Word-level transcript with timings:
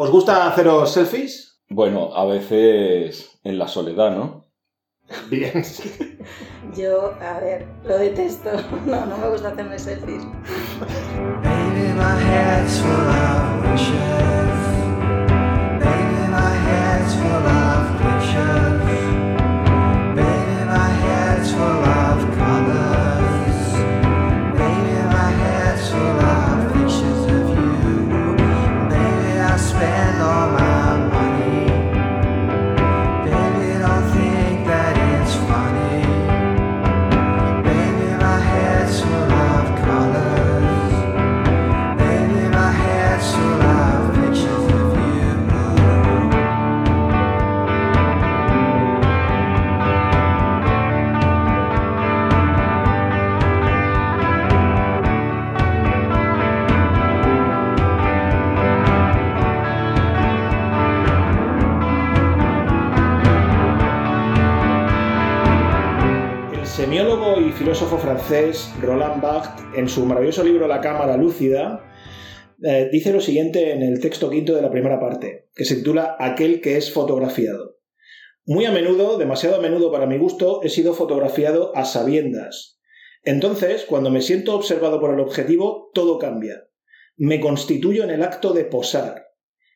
¿Os 0.00 0.12
gusta 0.12 0.46
haceros 0.46 0.92
selfies? 0.92 1.60
Bueno, 1.68 2.14
a 2.14 2.24
veces 2.24 3.40
en 3.42 3.58
la 3.58 3.66
soledad, 3.66 4.12
¿no? 4.12 4.46
Bien. 5.28 5.60
Yo, 6.76 7.14
a 7.20 7.40
ver, 7.40 7.66
lo 7.82 7.98
detesto. 7.98 8.48
No, 8.86 9.06
no 9.06 9.18
me 9.18 9.28
gusta 9.28 9.48
hacerme 9.48 9.76
selfies. 9.76 10.22
Filósofo 67.68 67.98
francés 67.98 68.72
Roland 68.80 69.20
Barthes, 69.20 69.62
en 69.76 69.90
su 69.90 70.06
maravilloso 70.06 70.42
libro 70.42 70.66
La 70.66 70.80
Cámara 70.80 71.18
Lúcida, 71.18 71.84
eh, 72.62 72.88
dice 72.90 73.12
lo 73.12 73.20
siguiente 73.20 73.72
en 73.72 73.82
el 73.82 74.00
texto 74.00 74.30
quinto 74.30 74.54
de 74.54 74.62
la 74.62 74.70
primera 74.70 74.98
parte, 74.98 75.50
que 75.54 75.66
se 75.66 75.76
titula 75.76 76.16
Aquel 76.18 76.62
que 76.62 76.78
es 76.78 76.90
fotografiado. 76.90 77.76
Muy 78.46 78.64
a 78.64 78.72
menudo, 78.72 79.18
demasiado 79.18 79.56
a 79.56 79.60
menudo 79.60 79.92
para 79.92 80.06
mi 80.06 80.16
gusto, 80.16 80.62
he 80.62 80.70
sido 80.70 80.94
fotografiado 80.94 81.76
a 81.76 81.84
sabiendas. 81.84 82.80
Entonces, 83.22 83.84
cuando 83.84 84.08
me 84.08 84.22
siento 84.22 84.54
observado 84.54 84.98
por 84.98 85.12
el 85.12 85.20
objetivo, 85.20 85.90
todo 85.92 86.18
cambia. 86.18 86.70
Me 87.18 87.38
constituyo 87.38 88.02
en 88.02 88.08
el 88.08 88.22
acto 88.22 88.54
de 88.54 88.64
posar. 88.64 89.26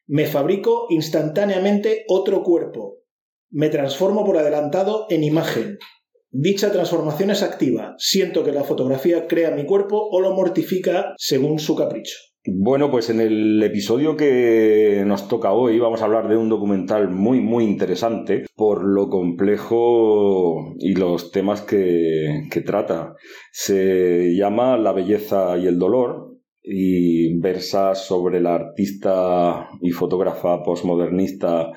Me 0.07 0.25
fabrico 0.25 0.87
instantáneamente 0.89 2.07
otro 2.09 2.43
cuerpo. 2.43 3.03
Me 3.51 3.69
transformo 3.69 4.25
por 4.25 4.39
adelantado 4.39 5.05
en 5.11 5.25
imagen. 5.25 5.79
Dicha 6.35 6.73
transformación 6.73 7.31
es 7.31 7.43
activa. 7.43 7.95
Siento 7.99 8.43
que 8.43 8.53
la 8.53 8.65
fotografía 8.65 9.27
crea 9.27 9.51
mi 9.51 9.67
cuerpo 9.67 10.09
o 10.11 10.19
lo 10.19 10.35
mortifica 10.35 11.13
según 11.19 11.59
su 11.59 11.77
capricho. 11.77 12.17
Bueno, 12.47 12.91
pues 12.91 13.11
en 13.11 13.21
el 13.21 13.63
episodio 13.63 14.17
que 14.17 15.05
nos 15.07 15.29
toca 15.29 15.53
hoy 15.53 15.79
vamos 15.79 16.01
a 16.01 16.07
hablar 16.07 16.29
de 16.31 16.39
un 16.39 16.49
documental 16.49 17.11
muy, 17.11 17.41
muy 17.41 17.65
interesante 17.65 18.47
por 18.57 18.83
lo 18.83 19.11
complejo 19.11 20.75
y 20.79 20.95
los 20.95 21.33
temas 21.33 21.61
que, 21.61 22.49
que 22.51 22.63
trata. 22.63 23.15
Se 23.53 24.35
llama 24.35 24.79
La 24.79 24.93
belleza 24.93 25.59
y 25.59 25.67
el 25.67 25.79
dolor 25.79 26.39
y 26.63 27.39
versa 27.41 27.95
sobre 27.95 28.41
la 28.41 28.55
artista 28.55 29.69
y 29.83 29.91
fotógrafa 29.91 30.63
postmodernista 30.63 31.73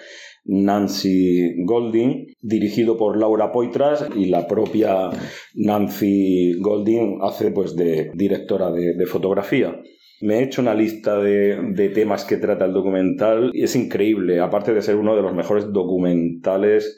Nancy 0.46 1.64
Golding, 1.66 2.28
dirigido 2.42 2.98
por 2.98 3.18
Laura 3.18 3.52
Poitras 3.52 4.06
y 4.16 4.26
la 4.26 4.48
propia 4.48 5.10
Nancy 5.56 6.60
Golding 6.60 7.20
hace 7.22 7.52
pues 7.52 7.76
de 7.76 8.12
directora 8.14 8.72
de, 8.72 9.06
fotografía. 9.06 9.82
Me 10.22 10.40
he 10.40 10.44
hecho 10.44 10.62
una 10.62 10.74
lista 10.74 11.20
de, 11.20 11.60
de, 11.74 11.90
temas 11.90 12.24
que 12.24 12.38
trata 12.38 12.66
el 12.66 12.74
documental 12.74 13.52
y 13.54 13.64
es 13.64 13.76
increíble, 13.76 14.40
aparte 14.40 14.74
de 14.74 14.82
ser 14.82 14.96
uno 14.96 15.16
de 15.16 15.22
los 15.22 15.34
mejores 15.34 15.72
documentales 15.74 16.98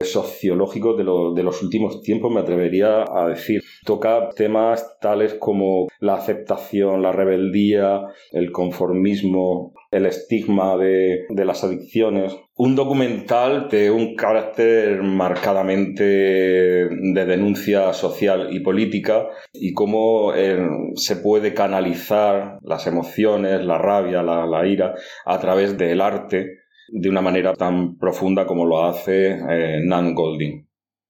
sociológicos 0.00 0.96
de, 0.96 1.02
lo, 1.02 1.34
de 1.34 1.42
los 1.42 1.60
últimos 1.62 2.02
tiempos, 2.02 2.32
me 2.32 2.40
atrevería 2.40 3.04
a 3.10 3.28
decir. 3.28 3.62
Toca 3.84 4.28
temas 4.30 4.96
tales 5.00 5.34
como 5.34 5.88
la 5.98 6.14
aceptación, 6.14 7.02
la 7.02 7.10
rebeldía, 7.10 8.02
el 8.30 8.52
conformismo, 8.52 9.74
el 9.90 10.06
estigma 10.06 10.76
de, 10.76 11.26
las 11.30 11.64
adicciones. 11.64 12.36
Un 12.56 12.76
documental 12.76 13.68
de 13.68 13.90
un 13.90 14.14
carácter 14.14 15.02
marcadamente 15.02 16.04
de 16.04 17.24
denuncia 17.26 17.92
social 17.92 18.48
y 18.52 18.60
política 18.60 19.26
y 19.52 19.74
cómo 19.74 20.32
eh, 20.34 20.58
se 20.94 21.16
puede 21.16 21.54
canalizar 21.54 22.58
las 22.62 22.86
emociones, 22.86 23.64
la 23.64 23.78
rabia, 23.78 24.22
la 24.22 24.66
ira 24.66 24.94
a 25.24 25.38
través 25.40 25.76
del 25.76 26.00
arte 26.00 26.67
de 26.88 27.08
una 27.08 27.20
manera 27.20 27.54
tan 27.54 27.96
profunda 27.96 28.46
como 28.46 28.64
lo 28.64 28.84
hace 28.84 29.32
eh, 29.32 29.80
Nan 29.84 30.14
Golding. 30.14 30.66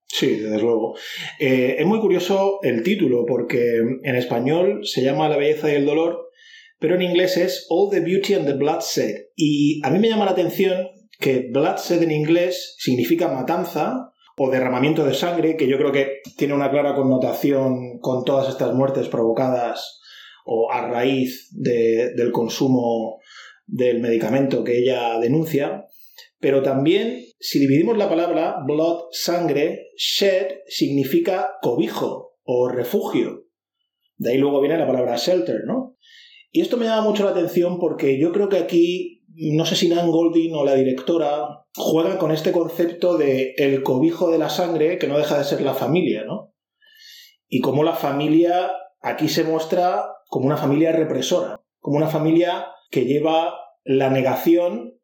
Sí, 0.07 0.37
desde 0.37 0.61
luego. 0.61 0.97
Eh, 1.39 1.77
es 1.79 1.87
muy 1.87 2.01
curioso 2.01 2.61
el 2.63 2.83
título, 2.83 3.27
porque 3.27 3.79
en 4.03 4.17
español 4.17 4.81
se 4.85 5.03
llama 5.03 5.29
La 5.29 5.37
belleza 5.37 5.71
y 5.71 5.75
el 5.75 5.85
dolor, 5.85 6.31
pero 6.79 6.95
en 6.95 7.03
inglés 7.03 7.37
es 7.37 7.67
All 7.69 7.91
the 7.91 8.01
Beauty 8.01 8.35
and 8.35 8.47
the 8.47 8.55
Bloodshed. 8.55 9.15
Y 9.37 9.81
a 9.85 9.91
mí 9.91 9.99
me 9.99 10.09
llama 10.09 10.25
la 10.25 10.31
atención 10.33 10.89
que 11.19 11.49
bloodshed 11.51 12.03
en 12.03 12.13
inglés 12.13 12.77
significa 12.79 13.29
matanza 13.29 14.13
o 14.37 14.51
derramamiento 14.51 15.05
de 15.05 15.15
sangre, 15.15 15.57
que 15.57 15.67
yo 15.67 15.77
creo 15.79 15.93
que 15.93 16.21
tiene 16.37 16.55
una 16.55 16.71
clara 16.71 16.95
connotación 16.95 17.99
con 18.01 18.25
todas 18.25 18.49
estas 18.49 18.73
muertes 18.73 19.09
provocadas 19.09 20.01
o 20.45 20.71
a 20.71 20.89
raíz 20.89 21.49
de, 21.53 22.15
del 22.15 22.31
consumo 22.31 23.19
del 23.69 24.01
medicamento 24.01 24.65
que 24.65 24.79
ella 24.79 25.19
denuncia, 25.21 25.85
pero 26.41 26.63
también 26.63 27.25
si 27.39 27.59
dividimos 27.59 27.97
la 27.97 28.09
palabra 28.09 28.57
blood, 28.67 29.05
sangre, 29.13 29.91
shed 29.97 30.61
significa 30.67 31.53
cobijo 31.61 32.39
o 32.43 32.69
refugio. 32.69 33.45
De 34.17 34.33
ahí 34.33 34.39
luego 34.39 34.61
viene 34.61 34.79
la 34.79 34.87
palabra 34.87 35.17
shelter, 35.17 35.61
¿no? 35.67 35.97
Y 36.51 36.63
esto 36.63 36.77
me 36.77 36.87
llama 36.87 37.03
mucho 37.03 37.25
la 37.25 37.31
atención 37.31 37.79
porque 37.79 38.19
yo 38.19 38.33
creo 38.33 38.49
que 38.49 38.57
aquí, 38.57 39.23
no 39.35 39.67
sé 39.67 39.77
si 39.77 39.89
Nan 39.89 40.11
Golding 40.11 40.55
o 40.55 40.65
la 40.65 40.75
directora 40.75 41.67
juega 41.77 42.19
con 42.19 42.33
este 42.33 42.51
concepto 42.51 43.19
de 43.19 43.55
el 43.59 43.83
cobijo 43.83 44.31
de 44.31 44.39
la 44.39 44.49
sangre 44.49 44.99
que 44.99 45.07
no 45.07 45.19
deja 45.19 45.39
de 45.39 45.45
ser 45.45 45.61
la 45.61 45.75
familia, 45.75 46.25
¿no? 46.25 46.55
Y 47.49 47.61
cómo 47.61 47.85
la 47.85 47.93
familia 47.93 48.73
aquí 49.01 49.29
se 49.29 49.45
muestra 49.45 50.05
como 50.29 50.47
una 50.47 50.57
familia 50.57 50.93
represora, 50.93 51.61
como 51.81 51.99
una 51.99 52.09
familia 52.09 52.69
que 52.91 53.05
lleva 53.05 53.55
la 53.85 54.11
negación 54.11 54.95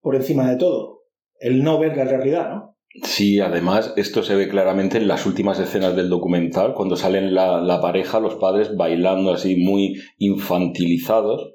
por 0.00 0.16
encima 0.16 0.48
de 0.50 0.56
todo, 0.56 1.02
el 1.38 1.62
no 1.62 1.78
ver 1.78 1.96
la 1.96 2.04
realidad, 2.04 2.50
¿no? 2.50 2.76
Sí, 3.04 3.38
además 3.38 3.94
esto 3.96 4.24
se 4.24 4.34
ve 4.34 4.48
claramente 4.48 4.98
en 4.98 5.06
las 5.06 5.24
últimas 5.24 5.60
escenas 5.60 5.94
del 5.94 6.08
documental, 6.08 6.74
cuando 6.74 6.96
salen 6.96 7.34
la, 7.34 7.60
la 7.60 7.80
pareja, 7.80 8.18
los 8.18 8.34
padres 8.34 8.76
bailando 8.76 9.32
así 9.32 9.56
muy 9.56 9.94
infantilizados. 10.18 11.52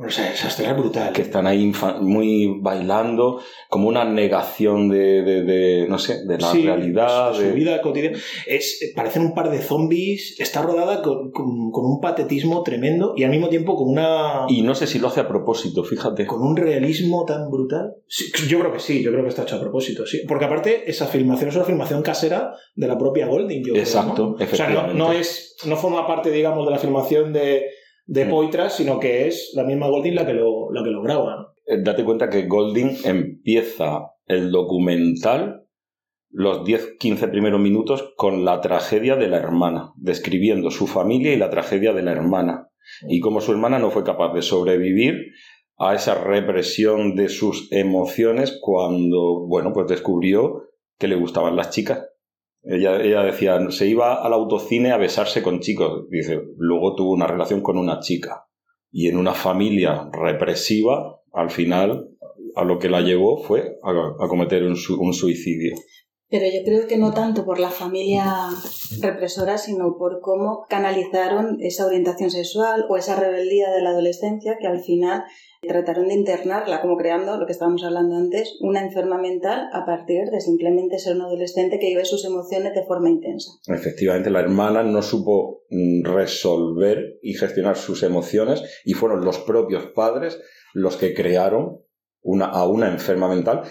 O 0.00 0.08
sea, 0.10 0.32
esa 0.32 0.46
escena 0.46 0.70
es 0.70 0.76
brutal. 0.76 1.12
Que 1.12 1.22
están 1.22 1.48
ahí 1.48 1.72
muy 2.00 2.60
bailando, 2.60 3.40
como 3.68 3.88
una 3.88 4.04
negación 4.04 4.88
de, 4.88 5.22
de, 5.22 5.42
de 5.42 5.88
no 5.88 5.98
sé, 5.98 6.24
de 6.24 6.38
la 6.38 6.52
sí, 6.52 6.62
realidad. 6.62 7.34
Su, 7.34 7.40
de... 7.40 7.50
su 7.50 7.54
vida 7.56 7.82
cotidiana. 7.82 8.16
Es, 8.46 8.92
parecen 8.94 9.22
un 9.22 9.34
par 9.34 9.50
de 9.50 9.58
zombies. 9.58 10.38
Está 10.38 10.62
rodada 10.62 11.02
con, 11.02 11.32
con, 11.32 11.72
con, 11.72 11.84
un 11.84 12.00
patetismo 12.00 12.62
tremendo 12.62 13.14
y 13.16 13.24
al 13.24 13.30
mismo 13.30 13.48
tiempo 13.48 13.74
con 13.74 13.88
una. 13.88 14.46
Y 14.48 14.62
no 14.62 14.76
sé 14.76 14.86
si 14.86 15.00
lo 15.00 15.08
hace 15.08 15.18
a 15.18 15.26
propósito, 15.26 15.82
fíjate. 15.82 16.26
Con 16.26 16.42
un 16.42 16.56
realismo 16.56 17.24
tan 17.24 17.50
brutal. 17.50 17.96
Sí, 18.06 18.30
yo 18.46 18.60
creo 18.60 18.72
que 18.72 18.78
sí, 18.78 19.02
yo 19.02 19.10
creo 19.10 19.24
que 19.24 19.30
está 19.30 19.42
hecho 19.42 19.56
a 19.56 19.60
propósito, 19.60 20.06
sí. 20.06 20.22
Porque 20.28 20.44
aparte, 20.44 20.88
esa 20.88 21.06
filmación 21.06 21.48
es 21.48 21.56
una 21.56 21.64
filmación 21.64 22.02
casera 22.02 22.52
de 22.76 22.86
la 22.86 22.96
propia 22.96 23.26
Golding, 23.26 23.64
yo 23.64 23.74
Exacto, 23.74 24.36
creo, 24.36 24.46
¿no? 24.46 24.52
O 24.52 24.56
sea, 24.56 24.68
no, 24.68 24.94
no, 24.94 25.12
es, 25.12 25.56
no 25.66 25.76
forma 25.76 26.06
parte, 26.06 26.30
digamos, 26.30 26.66
de 26.66 26.70
la 26.70 26.78
filmación 26.78 27.32
de 27.32 27.64
de 28.08 28.24
Poitras, 28.24 28.74
sino 28.74 28.98
que 28.98 29.28
es 29.28 29.52
la 29.54 29.64
misma 29.64 29.86
Golding 29.88 30.14
la 30.14 30.26
que 30.26 30.32
lo, 30.32 30.72
la 30.72 30.82
que 30.82 30.90
lo 30.90 31.02
graba. 31.02 31.36
¿no? 31.36 31.82
Date 31.82 32.04
cuenta 32.04 32.30
que 32.30 32.46
Golding 32.46 32.96
empieza 33.04 34.12
el 34.26 34.50
documental 34.50 35.66
los 36.30 36.66
10-15 36.66 37.30
primeros 37.30 37.60
minutos 37.60 38.12
con 38.16 38.44
la 38.44 38.60
tragedia 38.60 39.16
de 39.16 39.28
la 39.28 39.38
hermana, 39.38 39.92
describiendo 39.96 40.70
su 40.70 40.86
familia 40.86 41.32
y 41.32 41.36
la 41.36 41.50
tragedia 41.50 41.92
de 41.92 42.02
la 42.02 42.12
hermana, 42.12 42.68
y 43.08 43.20
cómo 43.20 43.40
su 43.40 43.52
hermana 43.52 43.78
no 43.78 43.90
fue 43.90 44.04
capaz 44.04 44.32
de 44.34 44.42
sobrevivir 44.42 45.32
a 45.78 45.94
esa 45.94 46.14
represión 46.14 47.14
de 47.14 47.28
sus 47.28 47.70
emociones 47.72 48.58
cuando, 48.60 49.46
bueno, 49.46 49.72
pues 49.72 49.86
descubrió 49.86 50.64
que 50.98 51.08
le 51.08 51.16
gustaban 51.16 51.56
las 51.56 51.70
chicas. 51.70 52.08
Ella, 52.62 53.00
ella, 53.00 53.22
decía, 53.22 53.58
se 53.70 53.86
iba 53.86 54.22
al 54.22 54.32
autocine 54.32 54.92
a 54.92 54.96
besarse 54.96 55.42
con 55.42 55.60
chicos. 55.60 56.08
Dice, 56.10 56.40
luego 56.56 56.94
tuvo 56.94 57.12
una 57.12 57.26
relación 57.26 57.60
con 57.60 57.78
una 57.78 58.00
chica. 58.00 58.46
Y 58.90 59.08
en 59.08 59.16
una 59.16 59.34
familia 59.34 60.08
represiva, 60.12 61.20
al 61.32 61.50
final 61.50 62.08
a 62.56 62.64
lo 62.64 62.78
que 62.78 62.88
la 62.88 63.00
llevó 63.00 63.38
fue 63.38 63.76
a, 63.82 64.28
cometer 64.28 64.64
un 64.64 64.76
suicidio. 64.76 65.74
Pero 66.30 66.44
yo 66.44 66.62
creo 66.62 66.86
que 66.86 66.98
no 66.98 67.14
tanto 67.14 67.46
por 67.46 67.58
la 67.58 67.70
familia 67.70 68.50
represora, 69.00 69.56
sino 69.56 69.96
por 69.96 70.20
cómo 70.20 70.66
canalizaron 70.68 71.56
esa 71.60 71.86
orientación 71.86 72.30
sexual 72.30 72.84
o 72.90 72.98
esa 72.98 73.18
rebeldía 73.18 73.70
de 73.70 73.80
la 73.80 73.90
adolescencia 73.90 74.58
que 74.60 74.66
al 74.66 74.80
final 74.80 75.24
trataron 75.66 76.08
de 76.08 76.14
internarla, 76.14 76.80
como 76.80 76.96
creando, 76.96 77.36
lo 77.36 77.46
que 77.46 77.52
estábamos 77.52 77.82
hablando 77.82 78.16
antes, 78.16 78.56
una 78.60 78.82
enferma 78.82 79.18
mental 79.18 79.68
a 79.72 79.84
partir 79.84 80.30
de 80.30 80.40
simplemente 80.40 80.98
ser 80.98 81.16
un 81.16 81.22
adolescente 81.22 81.78
que 81.78 81.88
vive 81.88 82.04
sus 82.04 82.24
emociones 82.24 82.74
de 82.74 82.84
forma 82.84 83.10
intensa. 83.10 83.50
Efectivamente, 83.66 84.30
la 84.30 84.40
hermana 84.40 84.82
no 84.82 85.02
supo 85.02 85.62
mm, 85.70 86.04
resolver 86.04 87.18
y 87.22 87.34
gestionar 87.34 87.76
sus 87.76 88.02
emociones 88.02 88.62
y 88.84 88.92
fueron 88.92 89.24
los 89.24 89.38
propios 89.38 89.86
padres 89.94 90.40
los 90.74 90.96
que 90.96 91.14
crearon 91.14 91.80
una, 92.22 92.46
a 92.46 92.66
una 92.68 92.88
enferma 92.88 93.28
mental. 93.28 93.62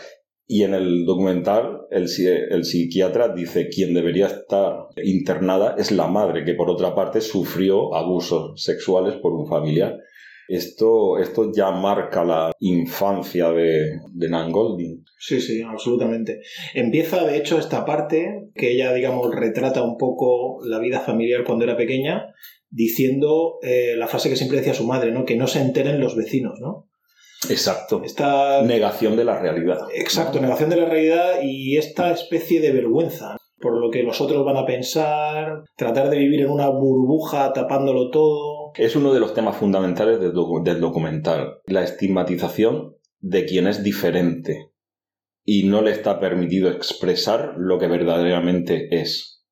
Y 0.50 0.64
en 0.64 0.74
el 0.74 1.06
documental 1.06 1.82
el, 1.92 2.08
el 2.50 2.64
psiquiatra 2.64 3.34
dice 3.34 3.68
quien 3.68 3.94
debería 3.94 4.28
estar 4.28 4.88
internada 5.04 5.76
es 5.78 5.92
la 5.92 6.08
madre, 6.08 6.46
que 6.46 6.54
por 6.54 6.70
otra 6.70 6.96
parte 6.96 7.20
sufrió 7.20 7.94
abusos 7.94 8.62
sexuales 8.62 9.16
por 9.16 9.34
un 9.34 9.48
familiar. 9.48 9.98
Esto, 10.48 11.18
esto 11.18 11.52
ya 11.54 11.72
marca 11.72 12.24
la 12.24 12.52
infancia 12.60 13.52
de, 13.52 14.00
de 14.14 14.30
Nan 14.30 14.52
Golding. 14.52 15.04
Sí, 15.20 15.42
sí, 15.42 15.62
absolutamente. 15.62 16.42
Empieza, 16.74 17.26
de 17.26 17.38
hecho, 17.38 17.60
esta 17.60 17.86
parte 17.86 18.50
que 18.56 18.72
ella, 18.72 18.94
digamos, 18.94 19.34
retrata 19.34 19.84
un 19.84 19.98
poco 19.98 20.60
la 20.64 20.80
vida 20.80 21.02
familiar 21.02 21.44
cuando 21.44 21.66
era 21.66 21.76
pequeña, 21.76 22.34
diciendo 22.70 23.60
eh, 23.62 23.96
la 23.98 24.08
frase 24.08 24.30
que 24.30 24.36
siempre 24.36 24.60
decía 24.60 24.74
su 24.74 24.86
madre, 24.86 25.12
¿no? 25.12 25.26
Que 25.26 25.36
no 25.36 25.48
se 25.48 25.62
enteren 25.62 26.00
los 26.00 26.16
vecinos, 26.16 26.60
¿no? 26.62 26.90
Exacto. 27.50 28.02
Esta 28.04 28.62
Negación 28.64 29.16
de 29.16 29.26
la 29.26 29.40
realidad. 29.40 29.80
Exacto, 29.94 30.40
negación 30.40 30.70
de 30.70 30.78
la 30.78 30.86
realidad 30.86 31.42
y 31.44 31.78
esta 31.78 32.12
especie 32.12 32.60
de 32.62 32.72
vergüenza 32.72 33.38
por 33.60 33.80
lo 33.80 33.90
que 33.90 34.04
los 34.04 34.22
otros 34.22 34.46
van 34.46 34.58
a 34.58 34.66
pensar, 34.66 35.64
tratar 35.76 36.10
de 36.10 36.18
vivir 36.18 36.42
en 36.42 36.50
una 36.50 36.70
burbuja 36.70 37.54
tapándolo 37.54 38.10
todo. 38.12 38.72
Es 38.76 38.96
uno 38.96 39.14
de 39.14 39.20
los 39.20 39.34
temas 39.34 39.58
fundamentales 39.58 40.20
del, 40.20 40.34
docu- 40.34 40.64
del 40.64 40.80
documental, 40.80 41.62
la 41.66 41.84
estigmatización 41.84 42.96
de 43.20 43.46
quien 43.46 43.68
es 43.68 43.84
diferente 43.84 44.72
y 45.44 45.64
no 45.64 45.82
le 45.82 45.92
está 45.92 46.20
permitido 46.20 46.70
expresar 46.70 47.56
lo 47.58 47.80
que 47.80 47.88
verdaderamente 47.88 48.88
es. 48.92 49.44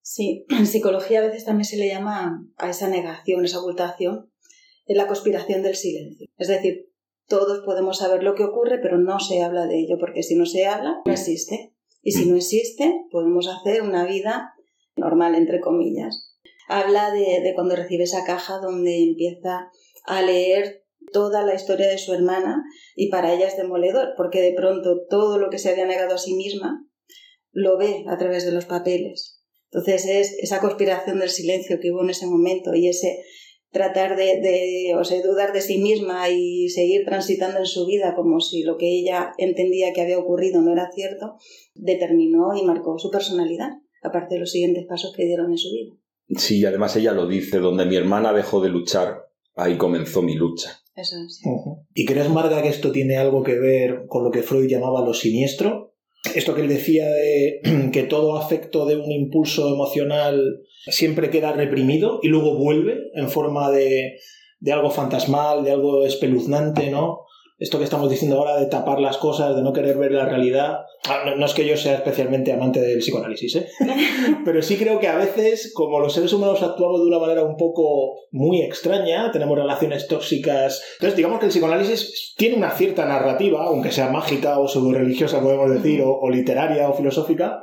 Sí, 0.00 0.46
en 0.48 0.66
psicología 0.66 1.20
a 1.20 1.26
veces 1.26 1.44
también 1.44 1.64
se 1.64 1.76
le 1.76 1.88
llama 1.88 2.44
a 2.56 2.70
esa 2.70 2.88
negación, 2.88 3.44
esa 3.44 3.60
ocultación, 3.60 4.30
de 4.86 4.94
la 4.94 5.06
conspiración 5.06 5.62
del 5.62 5.76
silencio. 5.76 6.26
Es 6.38 6.48
decir, 6.48 6.88
todos 7.28 7.62
podemos 7.64 7.98
saber 7.98 8.22
lo 8.22 8.34
que 8.34 8.44
ocurre, 8.44 8.78
pero 8.82 8.98
no 8.98 9.20
se 9.20 9.42
habla 9.42 9.66
de 9.66 9.78
ello, 9.78 9.96
porque 10.00 10.22
si 10.22 10.34
no 10.36 10.44
se 10.44 10.66
habla, 10.66 10.96
no 11.04 11.12
existe. 11.12 11.71
Y 12.02 12.12
si 12.12 12.28
no 12.28 12.36
existe, 12.36 12.92
podemos 13.10 13.48
hacer 13.48 13.82
una 13.82 14.04
vida 14.04 14.54
normal, 14.96 15.34
entre 15.34 15.60
comillas. 15.60 16.34
Habla 16.68 17.10
de, 17.12 17.40
de 17.42 17.52
cuando 17.54 17.76
recibe 17.76 18.04
esa 18.04 18.24
caja 18.24 18.58
donde 18.58 19.02
empieza 19.02 19.70
a 20.04 20.22
leer 20.22 20.84
toda 21.12 21.42
la 21.42 21.54
historia 21.54 21.88
de 21.88 21.98
su 21.98 22.12
hermana 22.12 22.62
y 22.96 23.10
para 23.10 23.32
ella 23.32 23.46
es 23.46 23.56
demoledor, 23.56 24.14
porque 24.16 24.40
de 24.40 24.52
pronto 24.52 25.04
todo 25.08 25.38
lo 25.38 25.50
que 25.50 25.58
se 25.58 25.70
había 25.70 25.86
negado 25.86 26.14
a 26.14 26.18
sí 26.18 26.34
misma 26.34 26.86
lo 27.52 27.76
ve 27.76 28.04
a 28.08 28.16
través 28.18 28.44
de 28.44 28.52
los 28.52 28.66
papeles. 28.66 29.40
Entonces 29.70 30.06
es 30.06 30.36
esa 30.40 30.60
conspiración 30.60 31.18
del 31.18 31.30
silencio 31.30 31.78
que 31.80 31.92
hubo 31.92 32.02
en 32.02 32.10
ese 32.10 32.26
momento 32.26 32.74
y 32.74 32.88
ese 32.88 33.24
tratar 33.72 34.16
de, 34.16 34.40
de, 34.40 34.94
o 34.94 35.02
sea, 35.02 35.20
dudar 35.22 35.52
de 35.52 35.62
sí 35.62 35.78
misma 35.78 36.28
y 36.28 36.68
seguir 36.68 37.04
transitando 37.04 37.58
en 37.58 37.66
su 37.66 37.86
vida 37.86 38.14
como 38.14 38.38
si 38.40 38.62
lo 38.62 38.76
que 38.76 38.86
ella 38.86 39.32
entendía 39.38 39.92
que 39.92 40.02
había 40.02 40.18
ocurrido 40.18 40.60
no 40.60 40.72
era 40.72 40.90
cierto, 40.94 41.36
determinó 41.74 42.54
y 42.54 42.64
marcó 42.64 42.98
su 42.98 43.10
personalidad, 43.10 43.70
aparte 44.02 44.34
de 44.34 44.40
los 44.40 44.52
siguientes 44.52 44.84
pasos 44.86 45.14
que 45.16 45.24
dieron 45.24 45.50
en 45.50 45.58
su 45.58 45.70
vida. 45.72 45.94
Sí, 46.36 46.64
además 46.64 46.94
ella 46.96 47.12
lo 47.12 47.26
dice, 47.26 47.58
donde 47.58 47.86
mi 47.86 47.96
hermana 47.96 48.32
dejó 48.32 48.60
de 48.60 48.68
luchar, 48.68 49.26
ahí 49.56 49.76
comenzó 49.76 50.22
mi 50.22 50.34
lucha. 50.34 50.78
Eso 50.94 51.16
es. 51.26 51.40
¿Y 51.94 52.04
crees, 52.04 52.28
Marga, 52.28 52.62
que 52.62 52.68
esto 52.68 52.92
tiene 52.92 53.16
algo 53.16 53.42
que 53.42 53.58
ver 53.58 54.04
con 54.06 54.22
lo 54.22 54.30
que 54.30 54.42
Freud 54.42 54.68
llamaba 54.68 55.04
lo 55.04 55.14
siniestro? 55.14 55.94
Esto 56.34 56.54
que 56.54 56.60
él 56.60 56.68
decía 56.68 57.06
de 57.06 57.60
que 57.92 58.02
todo 58.02 58.36
afecto 58.36 58.84
de 58.84 58.96
un 58.96 59.10
impulso 59.10 59.72
emocional 59.72 60.60
siempre 60.86 61.30
queda 61.30 61.52
reprimido 61.52 62.20
y 62.22 62.28
luego 62.28 62.56
vuelve 62.56 63.10
en 63.14 63.28
forma 63.28 63.70
de, 63.70 64.18
de 64.60 64.72
algo 64.72 64.90
fantasmal, 64.90 65.64
de 65.64 65.72
algo 65.72 66.04
espeluznante, 66.04 66.90
¿no? 66.90 67.20
Esto 67.58 67.78
que 67.78 67.84
estamos 67.84 68.10
diciendo 68.10 68.38
ahora 68.38 68.58
de 68.58 68.66
tapar 68.66 68.98
las 68.98 69.18
cosas, 69.18 69.54
de 69.54 69.62
no 69.62 69.72
querer 69.72 69.96
ver 69.96 70.10
la 70.10 70.26
realidad. 70.26 70.78
Ah, 71.08 71.22
No, 71.24 71.36
no 71.36 71.46
es 71.46 71.54
que 71.54 71.64
yo 71.64 71.76
sea 71.76 71.94
especialmente 71.94 72.52
amante 72.52 72.80
del 72.80 72.98
psicoanálisis, 72.98 73.54
¿eh? 73.54 73.68
Pero 74.44 74.62
sí 74.62 74.76
creo 74.76 74.98
que 74.98 75.06
a 75.06 75.14
veces, 75.16 75.72
como 75.72 76.00
los 76.00 76.12
seres 76.12 76.32
humanos 76.32 76.60
actuamos 76.60 77.00
de 77.00 77.06
una 77.06 77.20
manera 77.20 77.44
un 77.44 77.56
poco 77.56 78.14
muy 78.32 78.62
extraña, 78.62 79.30
tenemos 79.30 79.56
relaciones 79.56 80.08
tóxicas. 80.08 80.82
Entonces, 80.94 81.16
digamos 81.16 81.38
que 81.38 81.46
el 81.46 81.52
psicoanálisis 81.52 82.34
tiene 82.36 82.56
una 82.56 82.72
cierta 82.72 83.04
narrativa, 83.04 83.62
aunque 83.64 83.92
sea 83.92 84.10
mágica 84.10 84.58
o 84.58 84.66
pseudo-religiosa, 84.66 85.40
podemos 85.40 85.70
decir, 85.70 86.02
o, 86.02 86.18
o 86.18 86.30
literaria 86.30 86.88
o 86.88 86.94
filosófica. 86.94 87.62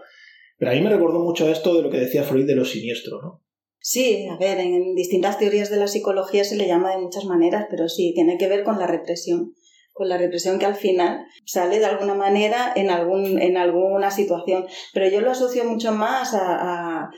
Pero 0.60 0.72
a 0.72 0.74
mí 0.76 0.82
me 0.82 0.90
recordó 0.90 1.20
mucho 1.20 1.50
esto 1.50 1.74
de 1.74 1.82
lo 1.82 1.90
que 1.90 2.00
decía 2.00 2.24
Freud 2.24 2.46
de 2.46 2.56
lo 2.56 2.66
siniestro, 2.66 3.22
¿no? 3.22 3.42
Sí, 3.82 4.28
a 4.28 4.38
ver, 4.38 4.60
en 4.60 4.94
distintas 4.94 5.40
teorías 5.40 5.70
de 5.70 5.78
la 5.78 5.88
psicología 5.88 6.44
se 6.44 6.58
le 6.58 6.68
llama 6.68 6.92
de 6.92 7.02
muchas 7.02 7.24
maneras, 7.24 7.68
pero 7.70 7.88
sí, 7.88 8.12
tiene 8.14 8.38
que 8.38 8.50
ver 8.50 8.64
con 8.66 8.78
la 8.78 8.86
represión 8.86 9.54
con 10.00 10.08
la 10.08 10.18
represión 10.18 10.60
que 10.60 10.66
al 10.66 10.76
final 10.76 11.26
sale 11.46 11.78
de 11.78 11.86
alguna 11.86 12.14
manera 12.14 12.72
en, 12.74 12.90
algún, 12.90 13.38
en 13.42 13.58
alguna 13.58 14.12
situación. 14.12 14.66
Pero 14.94 15.10
yo 15.10 15.20
lo 15.20 15.30
asocio 15.30 15.66
mucho 15.66 15.92
más 15.92 16.34
a, 16.34 16.56
a, 16.56 17.12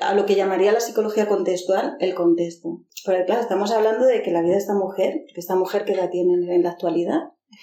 a, 0.00 0.14
lo 0.14 0.26
que 0.26 0.36
llamaría 0.36 0.70
la 0.70 0.78
psicología 0.78 1.26
contextual, 1.26 1.96
el 1.98 2.14
contexto. 2.14 2.84
Porque 3.04 3.24
claro, 3.24 3.40
estamos 3.40 3.72
hablando 3.72 4.06
de 4.06 4.22
que 4.22 4.30
la 4.30 4.42
vida 4.42 4.52
de 4.52 4.58
esta 4.58 4.74
mujer, 4.74 5.24
que 5.34 5.40
esta 5.40 5.56
mujer 5.56 5.84
que 5.84 5.96
la 5.96 6.08
tiene 6.08 6.54
en 6.54 6.62
la 6.62 6.70
actualidad, 6.70 7.18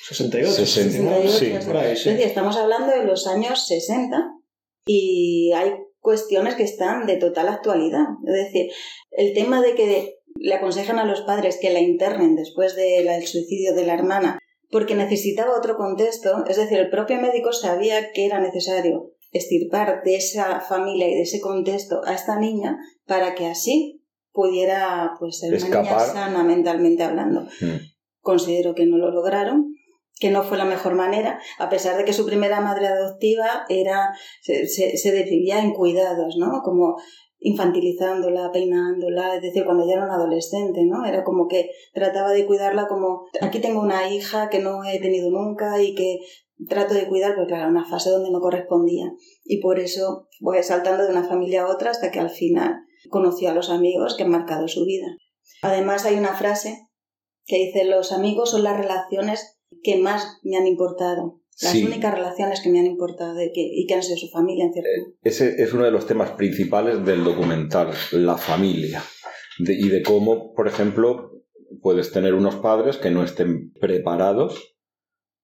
68, 0.09 0.51
68, 0.65 1.30
sí, 1.30 1.53
por 1.65 1.77
ahí, 1.77 1.95
sí. 1.95 2.09
Es 2.09 2.15
decir, 2.18 2.27
estamos 2.27 2.57
hablando 2.57 2.91
de 2.91 3.06
los 3.06 3.25
años 3.25 3.68
60 3.68 4.37
y 4.88 5.51
hay 5.54 5.74
cuestiones 6.00 6.56
que 6.56 6.63
están 6.63 7.06
de 7.06 7.18
total 7.18 7.50
actualidad. 7.50 8.06
Es 8.25 8.34
decir, 8.34 8.72
el 9.12 9.34
tema 9.34 9.62
de 9.62 9.75
que 9.75 10.16
le 10.36 10.54
aconsejan 10.56 10.98
a 10.98 11.06
los 11.06 11.22
padres 11.22 11.60
que 11.62 11.69
la 11.69 11.80
internen 11.80 12.36
después 12.36 12.75
del 12.75 13.28
suicidio 13.28 13.75
de 13.75 13.86
la 13.86 13.94
hermana 13.94 14.39
porque 14.69 14.95
necesitaba 14.95 15.57
otro 15.57 15.78
contexto, 15.78 16.45
es 16.48 16.57
decir, 16.57 16.78
el 16.78 16.89
propio 16.89 17.22
médico 17.22 17.54
sabía 17.54 18.11
que 18.11 18.26
era 18.26 18.40
necesario 18.40 19.14
extirpar 19.31 20.04
de 20.04 20.16
esa 20.16 20.61
familia 20.61 21.07
y 21.07 21.16
de 21.16 21.21
ese 21.21 21.40
contexto 21.40 22.02
a 22.06 22.14
esta 22.14 22.40
niña 22.40 22.78
para 23.06 23.35
que 23.35 23.45
así 23.45 24.04
pudiera 24.31 25.14
pues, 25.19 25.40
ser 25.40 25.54
Escapar. 25.54 25.81
una 25.81 25.92
niña 25.92 26.00
sana 26.00 26.44
mentalmente 26.44 27.04
hablando. 27.04 27.44
Mm. 27.61 27.78
Considero 28.21 28.76
que 28.76 28.85
no 28.85 28.97
lo 28.97 29.11
lograron, 29.11 29.73
que 30.19 30.31
no 30.31 30.44
fue 30.44 30.57
la 30.57 30.66
mejor 30.66 30.95
manera, 30.95 31.40
a 31.59 31.69
pesar 31.69 31.97
de 31.97 32.06
que 32.06 32.14
su 32.14 32.26
primera 32.26 32.62
madre 32.62 32.88
adoptiva 32.88 33.66
era 33.69 34.14
se, 34.42 34.68
se, 34.68 34.97
se 34.97 35.19
en 35.19 35.74
cuidados, 35.74 36.36
¿no? 36.38 36.62
Como 36.64 36.95
infantilizándola, 37.40 38.52
peinándola, 38.52 39.36
es 39.36 39.42
decir, 39.42 39.64
cuando 39.64 39.86
ya 39.86 39.94
era 39.94 40.06
una 40.06 40.16
adolescente, 40.16 40.86
¿no? 40.86 41.06
Era 41.06 41.24
como 41.24 41.47
que 41.47 41.69
trataba 41.94 42.31
de 42.31 42.45
cuidarla 42.45 42.88
como, 42.88 43.26
aquí 43.42 43.59
tengo 43.59 43.81
una 43.81 44.09
hija 44.09 44.50
que 44.50 44.59
no 44.59 44.83
he 44.83 45.00
tenido 45.00 45.30
nunca 45.30 45.81
y 45.81 45.94
que 45.94 46.19
trato 46.68 46.95
de 46.95 47.07
cuidar, 47.07 47.36
porque 47.36 47.54
claro, 47.54 47.69
una 47.69 47.86
fase 47.86 48.09
donde 48.09 48.31
no 48.31 48.40
correspondía. 48.40 49.12
Y 49.44 49.62
por 49.62 49.80
eso 49.80 50.28
voy 50.42 50.62
saltando 50.64 51.04
de 51.04 51.12
una 51.12 51.24
familia 51.24 51.64
a 51.64 51.68
otra 51.68 51.92
hasta 51.92 52.09
que 52.09 52.19
al 52.19 52.31
final 52.31 52.76
conoció 53.09 53.52
a 53.52 53.54
los 53.54 53.69
amigos 53.69 54.16
que 54.18 54.24
han 54.24 54.31
marcado 54.31 54.68
su 54.68 54.86
vida. 54.86 55.07
Además 55.62 56.06
hay 56.06 56.16
una 56.16 56.33
frase 56.33 56.88
que 57.45 57.57
dice, 57.57 57.86
los 57.86 58.12
amigos 58.12 58.52
son 58.52 58.64
las 58.64 58.78
relaciones 58.78 59.56
que 59.84 59.98
más 59.98 60.40
me 60.44 60.57
han 60.57 60.68
importado. 60.68 61.42
Las 61.62 61.72
Sí. 61.72 61.84
únicas 61.84 62.14
relaciones 62.14 62.62
que 62.62 62.69
me 62.69 62.80
han 62.80 62.86
importado 62.86 63.42
y 63.42 63.52
que, 63.52 63.62
y 63.62 63.88
que 63.88 63.96
han 63.96 64.04
sido 64.04 64.18
su 64.18 64.28
familia, 64.30 64.66
en 64.66 64.74
cierto 64.74 64.90
modo. 65.02 65.14
Ese 65.24 65.56
es 65.62 65.74
uno 65.74 65.86
de 65.86 65.92
los 65.92 66.06
temas 66.06 66.31
principales 66.31 67.04
del 67.04 67.24
documental, 67.24 67.92
la 68.12 68.38
familia. 68.38 69.02
De- 69.60 69.74
y 69.74 69.90
de 69.90 70.04
cómo, 70.04 70.54
por 70.54 70.68
ejemplo, 70.68 71.31
puedes 71.81 72.12
tener 72.12 72.36
unos 72.36 72.56
padres 72.57 72.98
que 72.98 73.10
no 73.10 73.24
estén 73.24 73.72
preparados 73.74 74.76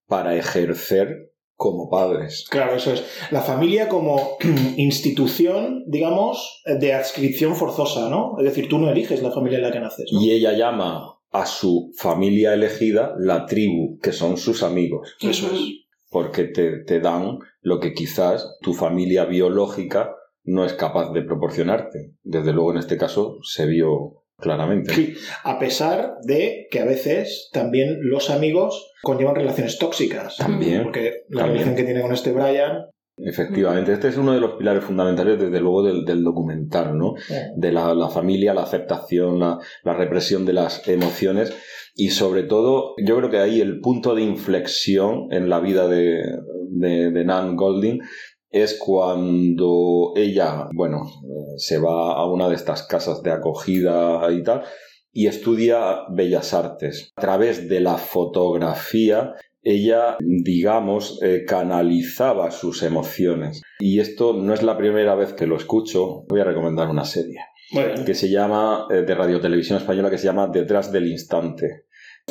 para 0.08 0.36
ejercer 0.36 1.32
como 1.56 1.90
padres. 1.90 2.46
Claro, 2.50 2.75
eso 2.75 2.94
es. 2.94 3.04
La 3.32 3.42
familia 3.42 3.90
como 3.90 4.38
institución, 4.78 5.84
digamos, 5.88 6.62
de 6.66 6.94
adscripción 6.94 7.56
forzosa, 7.56 8.10
¿no? 8.10 8.36
Es 8.38 8.46
decir, 8.46 8.68
tú 8.70 8.78
no 8.80 8.90
eliges 8.92 9.22
la 9.24 9.32
familia 9.32 9.58
en 9.58 9.63
la 9.63 9.72
que 9.72 9.80
naces. 9.80 10.10
¿no? 10.12 10.22
Y 10.22 10.32
ella 10.32 10.54
llama 10.54 11.20
a 11.34 11.46
su 11.46 11.92
familia 11.98 12.54
elegida 12.54 13.13
la 13.18 13.46
tribu, 13.46 14.00
que 14.00 14.12
son 14.13 14.38
sus 14.38 14.63
amigos, 14.63 15.16
Eso 15.20 15.48
es. 15.54 15.60
porque 16.10 16.46
te, 16.46 16.84
te 16.86 17.00
dan 17.00 17.40
lo 17.62 17.80
que 17.80 17.94
quizás 17.94 18.58
tu 18.62 18.74
familia 18.74 19.25
biológica 19.25 20.16
no 20.46 20.63
es 20.66 20.74
capaz 20.74 21.12
de 21.12 21.24
proporcionarte. 21.24 22.12
Desde 22.24 22.54
luego, 22.54 22.72
en 22.72 22.78
este 22.78 22.98
caso, 22.98 23.38
se 23.44 23.66
vio 23.66 24.24
claramente. 24.38 24.94
Sí, 24.94 25.13
a 25.44 25.58
pesar 25.58 26.16
de 26.24 26.68
que 26.70 26.80
a 26.82 26.86
veces 26.86 27.50
también 27.54 27.98
los 28.02 28.30
amigos 28.30 28.92
conllevan 29.02 29.36
relaciones 29.36 29.78
tóxicas. 29.80 30.38
También. 30.38 30.84
Porque 30.84 31.24
la 31.30 31.42
También. 31.44 31.48
relación 31.66 31.75
que 31.75 31.84
tiene 31.84 32.02
con 32.02 32.12
este 32.13 32.32
Brian. 32.34 32.86
Efectivamente, 33.17 33.93
este 33.93 34.08
es 34.08 34.17
uno 34.17 34.34
de 34.34 34.39
los 34.39 34.53
pilares 34.53 34.84
fundamentales, 34.84 35.39
desde 35.39 35.60
luego, 35.60 35.84
del, 35.84 36.03
del 36.03 36.24
documental, 36.24 36.98
¿no? 36.98 37.13
De 37.55 37.72
la, 37.72 37.93
la 37.93 38.10
familia, 38.10 38.53
la 38.53 38.63
aceptación, 38.63 39.39
la, 39.39 39.60
la 39.84 39.93
represión 39.93 40.46
de 40.46 40.53
las 40.53 40.88
emociones 40.88 41.53
y 41.96 42.10
sobre 42.10 42.43
todo, 42.43 42.96
yo 42.98 43.15
creo 43.17 43.29
que 43.29 43.38
ahí 43.38 43.62
el 43.62 43.79
punto 43.82 44.15
de 44.15 44.24
inflexión 44.24 45.27
en 45.32 45.48
la 45.48 45.60
vida 45.60 45.88
de, 45.88 46.24
de, 46.70 47.12
de 47.12 47.25
Nan 47.25 47.55
Golding 47.55 48.01
es 48.50 48.79
cuando 48.79 50.13
ella, 50.15 50.67
bueno, 50.74 51.03
se 51.58 51.77
va 51.77 52.13
a 52.13 52.25
una 52.25 52.50
de 52.50 52.55
estas 52.55 52.84
casas 52.88 53.22
de 53.22 53.32
acogida 53.32 54.32
y 54.32 54.41
tal 54.41 54.63
y 55.12 55.27
estudia 55.27 56.00
bellas 56.10 56.53
artes. 56.53 57.12
A 57.15 57.22
través 57.22 57.70
de 57.70 57.79
la 57.79 57.98
fotografía 57.98 59.34
ella, 59.63 60.17
digamos, 60.20 61.20
eh, 61.24 61.43
canalizaba 61.48 62.51
sus 62.51 62.84
emociones. 62.84 63.62
Y 63.79 64.00
esto 64.00 64.34
no 64.34 64.53
es 64.53 64.62
la 64.62 64.77
primera 64.77 65.15
vez 65.15 65.34
que 65.34 65.48
lo 65.48 65.55
escucho. 65.55 66.24
Voy 66.27 66.41
a 66.41 66.46
recomendar 66.46 66.89
una 66.89 67.05
serie 67.05 67.39
que 68.05 68.13
se 68.13 68.29
llama, 68.29 68.88
eh, 68.91 69.01
de 69.01 69.15
Radio 69.15 69.39
Televisión 69.39 69.79
Española, 69.79 70.10
que 70.10 70.17
se 70.17 70.25
llama 70.25 70.48
Detrás 70.48 70.91
del 70.91 71.08
Instante. 71.08 71.86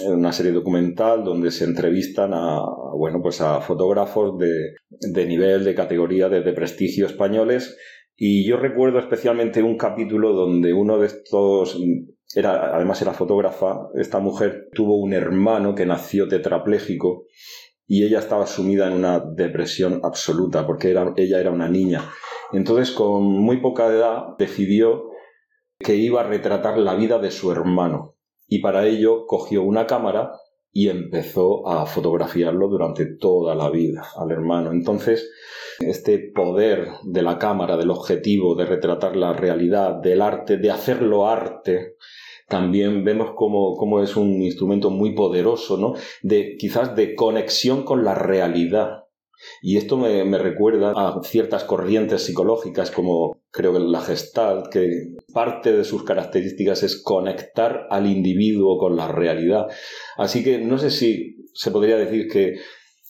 Una 0.07 0.33
serie 0.33 0.53
documental 0.53 1.25
donde 1.25 1.51
se 1.51 1.65
entrevistan 1.65 2.33
a, 2.33 2.61
bueno, 2.97 3.21
pues 3.21 3.41
a 3.41 3.61
fotógrafos 3.61 4.39
de, 4.39 4.75
de 4.89 5.27
nivel, 5.27 5.65
de 5.65 5.75
categoría, 5.75 6.29
de, 6.29 6.43
de 6.43 6.53
prestigio 6.53 7.07
españoles. 7.07 7.77
Y 8.17 8.47
yo 8.47 8.57
recuerdo 8.57 8.99
especialmente 8.99 9.63
un 9.63 9.77
capítulo 9.77 10.33
donde 10.33 10.73
uno 10.73 10.99
de 10.99 11.09
estos 11.09 11.79
era, 12.35 12.75
además 12.75 13.01
era 13.03 13.13
fotógrafa, 13.13 13.89
esta 13.95 14.19
mujer 14.19 14.69
tuvo 14.73 14.97
un 14.97 15.13
hermano 15.13 15.75
que 15.75 15.87
nació 15.87 16.29
tetrapléjico 16.29 17.27
y 17.87 18.05
ella 18.05 18.21
estaba 18.21 18.47
sumida 18.47 18.87
en 18.87 18.95
una 18.95 19.21
depresión 19.21 20.01
absoluta 20.03 20.67
porque 20.67 20.91
era, 20.91 21.13
ella 21.17 21.41
era 21.41 21.51
una 21.51 21.69
niña. 21.69 22.11
Entonces, 22.53 22.91
con 22.91 23.23
muy 23.23 23.59
poca 23.59 23.87
edad, 23.87 24.37
decidió 24.39 25.11
que 25.79 25.97
iba 25.97 26.21
a 26.21 26.25
retratar 26.25 26.79
la 26.79 26.95
vida 26.95 27.19
de 27.19 27.31
su 27.31 27.51
hermano 27.51 28.17
y 28.47 28.61
para 28.61 28.87
ello 28.87 29.27
cogió 29.27 29.63
una 29.63 29.87
cámara 29.87 30.33
y 30.73 30.89
empezó 30.89 31.69
a 31.69 31.85
fotografiarlo 31.85 32.69
durante 32.69 33.05
toda 33.05 33.55
la 33.55 33.69
vida 33.69 34.07
al 34.17 34.31
hermano. 34.31 34.73
Entonces, 34.73 35.31
este 35.81 36.19
poder 36.35 36.89
de 37.05 37.23
la 37.23 37.39
cámara, 37.39 37.77
del 37.77 37.91
objetivo, 37.91 38.55
de 38.55 38.65
retratar 38.65 39.17
la 39.17 39.35
realidad, 39.35 39.97
del 39.97 40.23
arte, 40.23 40.57
de 40.57 40.71
hacerlo 40.71 41.29
arte, 41.29 41.97
también 42.53 43.03
vemos 43.03 43.31
cómo, 43.35 43.79
cómo 43.79 44.03
es 44.03 44.15
un 44.15 44.43
instrumento 44.43 44.91
muy 44.91 45.15
poderoso, 45.15 45.79
¿no? 45.79 45.95
De, 46.21 46.57
quizás 46.59 46.95
de 46.95 47.15
conexión 47.15 47.83
con 47.83 48.05
la 48.05 48.15
realidad. 48.15 49.05
Y 49.63 49.79
esto 49.79 49.97
me, 49.97 50.23
me 50.25 50.37
recuerda 50.37 50.93
a 50.95 51.19
ciertas 51.25 51.65
corrientes 51.65 52.27
psicológicas 52.27 52.91
como 52.91 53.41
creo 53.51 53.73
que 53.73 53.79
la 53.79 54.03
Gestalt, 54.03 54.69
que 54.69 55.15
parte 55.33 55.73
de 55.73 55.85
sus 55.85 56.05
características 56.05 56.83
es 56.83 57.03
conectar 57.03 57.87
al 57.89 58.07
individuo 58.07 58.77
con 58.77 58.97
la 58.97 59.09
realidad. 59.09 59.69
Así 60.19 60.45
que 60.45 60.59
no 60.59 60.77
sé 60.77 60.91
si 60.91 61.47
se 61.55 61.71
podría 61.71 61.97
decir 61.97 62.29
que, 62.29 62.57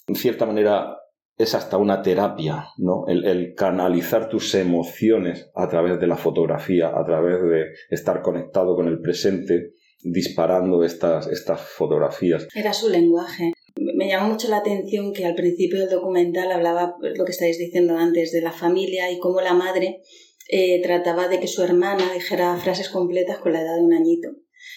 en 0.06 0.14
cierta 0.14 0.46
manera, 0.46 0.98
es 1.42 1.54
hasta 1.54 1.76
una 1.76 2.02
terapia, 2.02 2.66
¿no? 2.78 3.04
El, 3.06 3.24
el, 3.24 3.54
canalizar 3.54 4.28
tus 4.28 4.54
emociones 4.54 5.50
a 5.54 5.68
través 5.68 6.00
de 6.00 6.06
la 6.06 6.16
fotografía, 6.16 6.88
a 6.88 7.04
través 7.04 7.42
de 7.42 7.66
estar 7.90 8.22
conectado 8.22 8.74
con 8.76 8.88
el 8.88 9.00
presente, 9.00 9.74
disparando 10.02 10.84
estas, 10.84 11.26
estas 11.28 11.60
fotografías. 11.60 12.46
Era 12.54 12.72
su 12.72 12.88
lenguaje. 12.88 13.52
Me 13.76 14.08
llama 14.08 14.28
mucho 14.28 14.48
la 14.48 14.58
atención 14.58 15.12
que 15.12 15.24
al 15.24 15.34
principio 15.34 15.80
del 15.80 15.90
documental 15.90 16.50
hablaba 16.52 16.96
lo 17.00 17.24
que 17.24 17.32
estáis 17.32 17.58
diciendo 17.58 17.96
antes 17.96 18.32
de 18.32 18.42
la 18.42 18.52
familia 18.52 19.10
y 19.10 19.18
cómo 19.18 19.40
la 19.40 19.54
madre 19.54 20.02
eh, 20.48 20.82
trataba 20.82 21.28
de 21.28 21.40
que 21.40 21.46
su 21.46 21.62
hermana 21.62 22.12
dijera 22.12 22.56
frases 22.56 22.88
completas 22.88 23.38
con 23.38 23.52
la 23.52 23.62
edad 23.62 23.76
de 23.76 23.82
un 23.82 23.94
añito. 23.94 24.28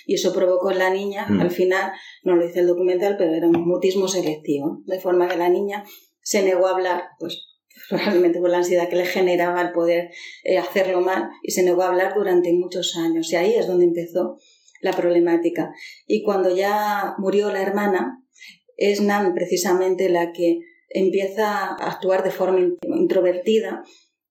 Y 0.06 0.16
eso 0.16 0.34
provocó 0.34 0.72
en 0.72 0.80
la 0.80 0.90
niña, 0.92 1.26
Mm. 1.30 1.42
al 1.42 1.52
final, 1.52 1.92
no 2.24 2.36
lo 2.36 2.46
dice 2.46 2.62
el 2.62 2.68
documental, 2.68 3.16
pero 3.18 3.34
era 3.34 3.48
un 3.48 3.68
mutismo 3.68 4.08
selectivo, 4.08 4.82
de 4.86 5.00
forma 5.00 5.28
que 5.28 5.38
la 5.38 5.50
niña 5.50 5.84
se 6.26 6.42
negó 6.44 6.68
a 6.68 6.72
hablar, 6.72 7.04
pues 7.20 7.46
probablemente 7.90 8.40
por 8.40 8.50
la 8.50 8.58
ansiedad 8.58 8.90
que 8.90 8.96
le 8.96 9.06
generaba 9.06 9.62
el 9.62 9.72
poder 9.72 10.10
eh, 10.44 10.58
hacerlo 10.58 11.02
mal, 11.02 11.30
y 11.44 11.52
se 11.52 11.62
negó 11.64 11.84
a 11.84 11.88
hablar 11.90 12.14
durante 12.16 12.52
muchos 12.54 12.96
años. 12.98 13.32
Y 13.32 13.36
ahí 13.36 13.54
es 13.54 13.68
donde 13.68 13.86
empezó 13.86 14.38
la 14.82 14.92
problemática. 14.94 15.72
Y 16.08 16.24
cuando 16.24 16.56
ya 16.56 17.16
murió 17.20 17.52
la 17.52 17.62
hermana, 17.62 18.24
es 18.78 19.02
Nan 19.02 19.34
precisamente 19.34 20.10
la 20.10 20.32
que 20.32 20.60
empieza 20.90 21.48
a 21.68 21.76
actuar 21.92 22.24
de 22.24 22.32
forma 22.32 22.60
in- 22.60 22.78
introvertida 22.84 23.84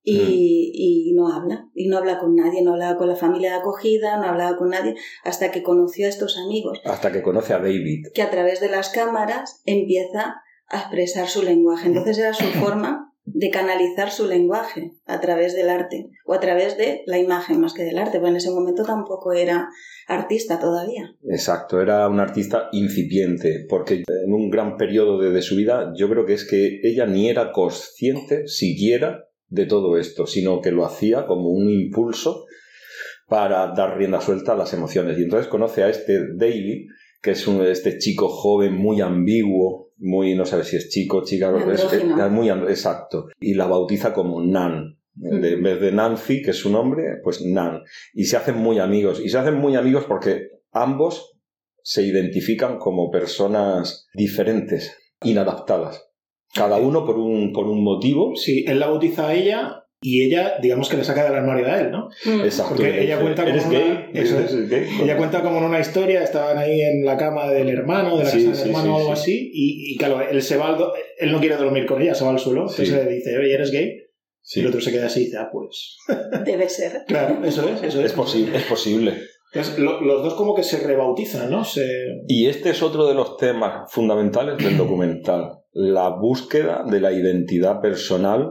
y, 0.07 0.71
y 0.75 1.15
no 1.15 1.33
habla, 1.33 1.69
y 1.75 1.89
no 1.89 1.97
habla 1.97 2.19
con 2.19 2.35
nadie, 2.37 2.63
no 2.63 2.73
hablaba 2.73 2.99
con 2.99 3.09
la 3.09 3.17
familia 3.17 3.51
de 3.53 3.57
acogida, 3.61 4.19
no 4.19 4.25
hablaba 4.27 4.57
con 4.59 4.69
nadie, 4.69 4.95
hasta 5.23 5.51
que 5.51 5.63
conoció 5.63 6.07
a 6.07 6.11
estos 6.11 6.37
amigos, 6.39 6.81
Hasta 6.85 7.11
que 7.13 7.23
conoce 7.23 7.55
a 7.55 7.59
David. 7.59 8.07
que 8.15 8.21
a 8.23 8.31
través 8.31 8.61
de 8.61 8.69
las 8.69 8.91
cámaras 8.91 9.63
empieza 9.65 10.43
expresar 10.79 11.29
su 11.29 11.43
lenguaje. 11.43 11.89
Entonces 11.89 12.19
era 12.19 12.35
su 12.35 12.45
forma 12.45 13.15
de 13.27 13.51
canalizar 13.51 14.11
su 14.11 14.27
lenguaje 14.27 14.93
a 15.07 15.21
través 15.21 15.55
del 15.55 15.71
arte, 15.71 16.11
o 16.27 16.35
a 16.35 16.41
través 16.41 16.77
de 16.77 17.03
la 17.07 17.19
imagen 17.19 17.61
más 17.61 17.73
que 17.73 17.83
del 17.83 17.99
arte, 17.99 18.19
porque 18.19 18.31
en 18.31 18.37
ese 18.37 18.51
momento 18.51 18.85
tampoco 18.85 19.33
era 19.33 19.69
artista 20.07 20.59
todavía. 20.61 21.15
Exacto, 21.31 21.81
era 21.81 22.07
una 22.09 22.25
artista 22.25 22.69
incipiente, 22.73 23.65
porque 23.69 24.05
en 24.07 24.33
un 24.33 24.51
gran 24.51 24.77
periodo 24.77 25.19
de, 25.19 25.43
su 25.43 25.57
vida 25.57 25.93
yo 25.97 26.09
creo 26.11 26.27
que 26.27 26.35
es 26.35 26.47
que 26.47 26.81
ella 26.83 27.07
ni 27.07 27.31
era 27.31 27.51
consciente 27.53 28.47
siquiera 28.47 29.25
de 29.49 29.67
todo 29.67 29.97
esto, 29.97 30.27
sino 30.27 30.61
que 30.61 30.71
lo 30.71 30.85
hacía 30.85 31.27
como 31.27 31.49
un 31.49 31.71
impulso 31.71 32.45
para 33.27 33.73
dar 33.75 33.97
rienda 33.97 34.21
suelta 34.21 34.53
a 34.53 34.57
las 34.57 34.75
emociones. 34.75 35.19
Y 35.19 35.23
entonces 35.23 35.49
conoce 35.49 35.83
a 35.83 35.89
este 35.89 36.21
David, 36.35 36.89
que 37.23 37.31
es 37.31 37.47
un, 37.47 37.65
este 37.65 37.97
chico 37.99 38.29
joven 38.29 38.75
muy 38.75 39.01
ambiguo, 39.01 39.84
muy, 39.97 40.35
no 40.35 40.45
sabe 40.45 40.65
si 40.65 40.77
es 40.77 40.89
chico, 40.89 41.25
chica, 41.25 41.51
es, 41.73 42.31
muy 42.31 42.49
exacto, 42.51 43.29
y 43.41 43.55
la 43.55 43.67
bautiza 43.67 44.13
como 44.13 44.43
Nan. 44.43 44.99
De- 45.17 45.53
en 45.53 45.63
vez 45.63 45.81
de 45.81 45.93
Nancy, 45.93 46.43
que 46.43 46.51
es 46.51 46.57
su 46.57 46.71
nombre, 46.71 47.05
pues 47.23 47.41
Nan. 47.41 47.83
Y 48.13 48.25
se 48.25 48.37
hacen 48.37 48.57
muy 48.57 48.81
amigos. 48.81 49.21
Y 49.25 49.29
se 49.29 49.39
hacen 49.39 49.55
muy 49.55 49.77
amigos 49.77 50.05
porque 50.09 50.49
ambos 50.73 51.37
se 51.83 52.03
identifican 52.03 52.79
como 52.79 53.11
personas 53.13 54.09
diferentes, 54.15 54.97
inadaptadas. 55.23 56.05
Cada 56.53 56.79
uno 56.79 57.05
por 57.07 57.19
un, 57.19 57.53
por 57.53 57.67
un 57.67 57.85
motivo. 57.85 58.35
Sí, 58.35 58.65
él 58.67 58.81
la 58.81 58.89
bautiza 58.89 59.29
a 59.29 59.35
ella 59.35 59.84
y 60.07 60.23
ella, 60.23 60.59
digamos 60.61 60.91
que 60.91 60.99
le 60.99 61.05
saca 61.05 61.25
del 61.25 61.35
armario 61.35 61.67
a 61.67 61.81
él, 61.81 61.91
¿no? 61.91 62.11
Exacto. 62.45 62.75
Porque 62.77 63.03
ella 63.05 63.19
cuenta 63.21 63.43
como 63.45 63.55
¿Eres 63.55 63.67
una- 63.67 63.79
gay? 63.79 64.11
eso 64.13 64.39
es. 64.39 64.53
¿Eres 64.53 64.69
gay? 64.69 64.87
Ella 65.03 65.17
cuenta 65.17 65.41
como 65.43 65.57
en 65.59 65.65
una 65.65 65.81
historia, 65.81 66.23
estaban 66.23 66.59
ahí 66.59 66.79
en 66.83 67.07
la 67.07 67.17
cama 67.17 67.51
del 67.51 67.71
hermano, 67.71 68.19
de 68.19 68.25
la 68.25 68.31
Sí, 68.31 68.45
casa 68.45 68.49
del 68.49 68.57
sí, 68.57 68.69
hermano 68.69 68.85
sí, 68.85 68.91
o 68.91 68.97
algo 68.97 69.17
sí. 69.17 69.23
así, 69.23 69.51
y, 69.55 69.95
y 69.95 69.97
claro, 69.97 70.21
él 70.21 70.43
se 70.43 70.59
va 70.59 70.69
al 70.69 70.77
do- 70.77 70.93
él 71.19 71.33
no 71.33 71.41
quiere 71.41 71.57
dormir 71.57 71.87
con 71.87 72.03
ella, 72.03 72.15
se 72.15 72.23
va 72.25 72.31
al 72.33 72.39
suelo, 72.39 72.69
Sí. 72.69 72.83
entonces 72.83 73.07
le 73.07 73.13
dice, 73.15 73.39
oye, 73.39 73.55
¿eres 73.55 73.71
gay? 73.71 73.93
Sí. 74.43 74.61
Y 74.61 74.63
el 74.65 74.69
otro 74.69 74.81
se 74.83 74.93
queda 74.93 75.07
así 75.07 75.23
y 75.23 75.25
dice, 75.25 75.39
ah, 75.39 75.49
pues. 75.51 75.97
Debe 76.45 76.69
ser. 76.69 77.05
Claro, 77.07 77.43
eso 77.43 77.67
es, 77.67 77.83
eso 77.83 78.01
es. 78.01 78.07
Es 78.07 78.13
posible, 78.13 78.57
es 78.59 78.65
posible. 78.65 79.15
Entonces, 79.55 79.79
lo- 79.79 80.01
los 80.03 80.23
dos 80.23 80.35
como 80.35 80.55
que 80.55 80.65
se 80.65 80.81
rebautizan, 80.87 81.49
¿no? 81.51 81.65
Se... 81.65 81.81
Y 82.29 82.47
este 82.49 82.71
es 82.71 82.83
otro 82.83 83.07
de 83.07 83.15
los 83.15 83.37
temas 83.39 83.91
fundamentales 83.91 84.59
del 84.59 84.77
documental, 84.77 85.61
la 85.73 86.11
búsqueda 86.11 86.83
de 86.91 87.01
la 87.01 87.13
identidad 87.13 87.81
personal 87.81 88.51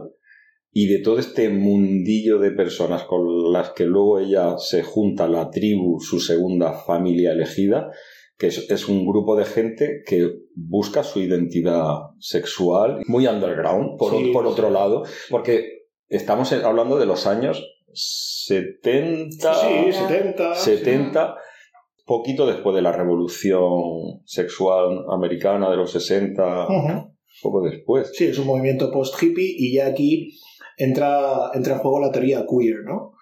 y 0.76 0.88
de 0.88 0.98
todo 0.98 1.18
este 1.20 1.48
mundillo 1.48 2.38
de 2.40 2.50
personas 2.50 3.04
con 3.04 3.52
las 3.52 3.70
que 3.70 3.84
luego 3.86 4.18
ella 4.18 4.58
se 4.58 4.82
junta, 4.82 5.28
la 5.28 5.48
tribu, 5.50 6.00
su 6.00 6.18
segunda 6.20 6.72
familia 6.72 7.30
elegida, 7.32 7.90
que 8.36 8.48
es, 8.48 8.68
es 8.68 8.88
un 8.88 9.06
grupo 9.06 9.36
de 9.36 9.44
gente 9.44 10.02
que 10.04 10.28
busca 10.56 11.04
su 11.04 11.20
identidad 11.20 11.86
sexual, 12.18 13.02
muy 13.06 13.28
underground, 13.28 13.96
por, 13.96 14.10
Sí. 14.12 14.32
por 14.32 14.46
otro 14.46 14.68
lado, 14.70 15.04
porque 15.30 15.84
estamos 16.08 16.52
hablando 16.52 16.98
de 16.98 17.06
los 17.06 17.26
años 17.28 17.64
70, 17.92 19.54
Sí, 19.54 19.92
70. 19.92 20.54
70, 20.56 21.34
poquito 22.04 22.46
después 22.46 22.74
de 22.74 22.82
la 22.82 22.90
revolución 22.92 24.20
sexual 24.24 25.04
americana 25.12 25.70
de 25.70 25.76
los 25.76 25.92
60, 25.92 26.66
Ujú. 26.68 27.14
poco 27.42 27.62
después. 27.62 28.10
Sí, 28.14 28.24
es 28.24 28.38
un 28.38 28.46
movimiento 28.46 28.90
post-hippie 28.90 29.54
y 29.56 29.74
ya 29.76 29.86
aquí 29.86 30.30
entra, 30.76 31.50
entra 31.54 31.74
en 31.74 31.78
juego 31.80 32.00
la 32.00 32.10
teoría 32.12 32.44
queer, 32.48 32.84
¿no? 32.84 33.12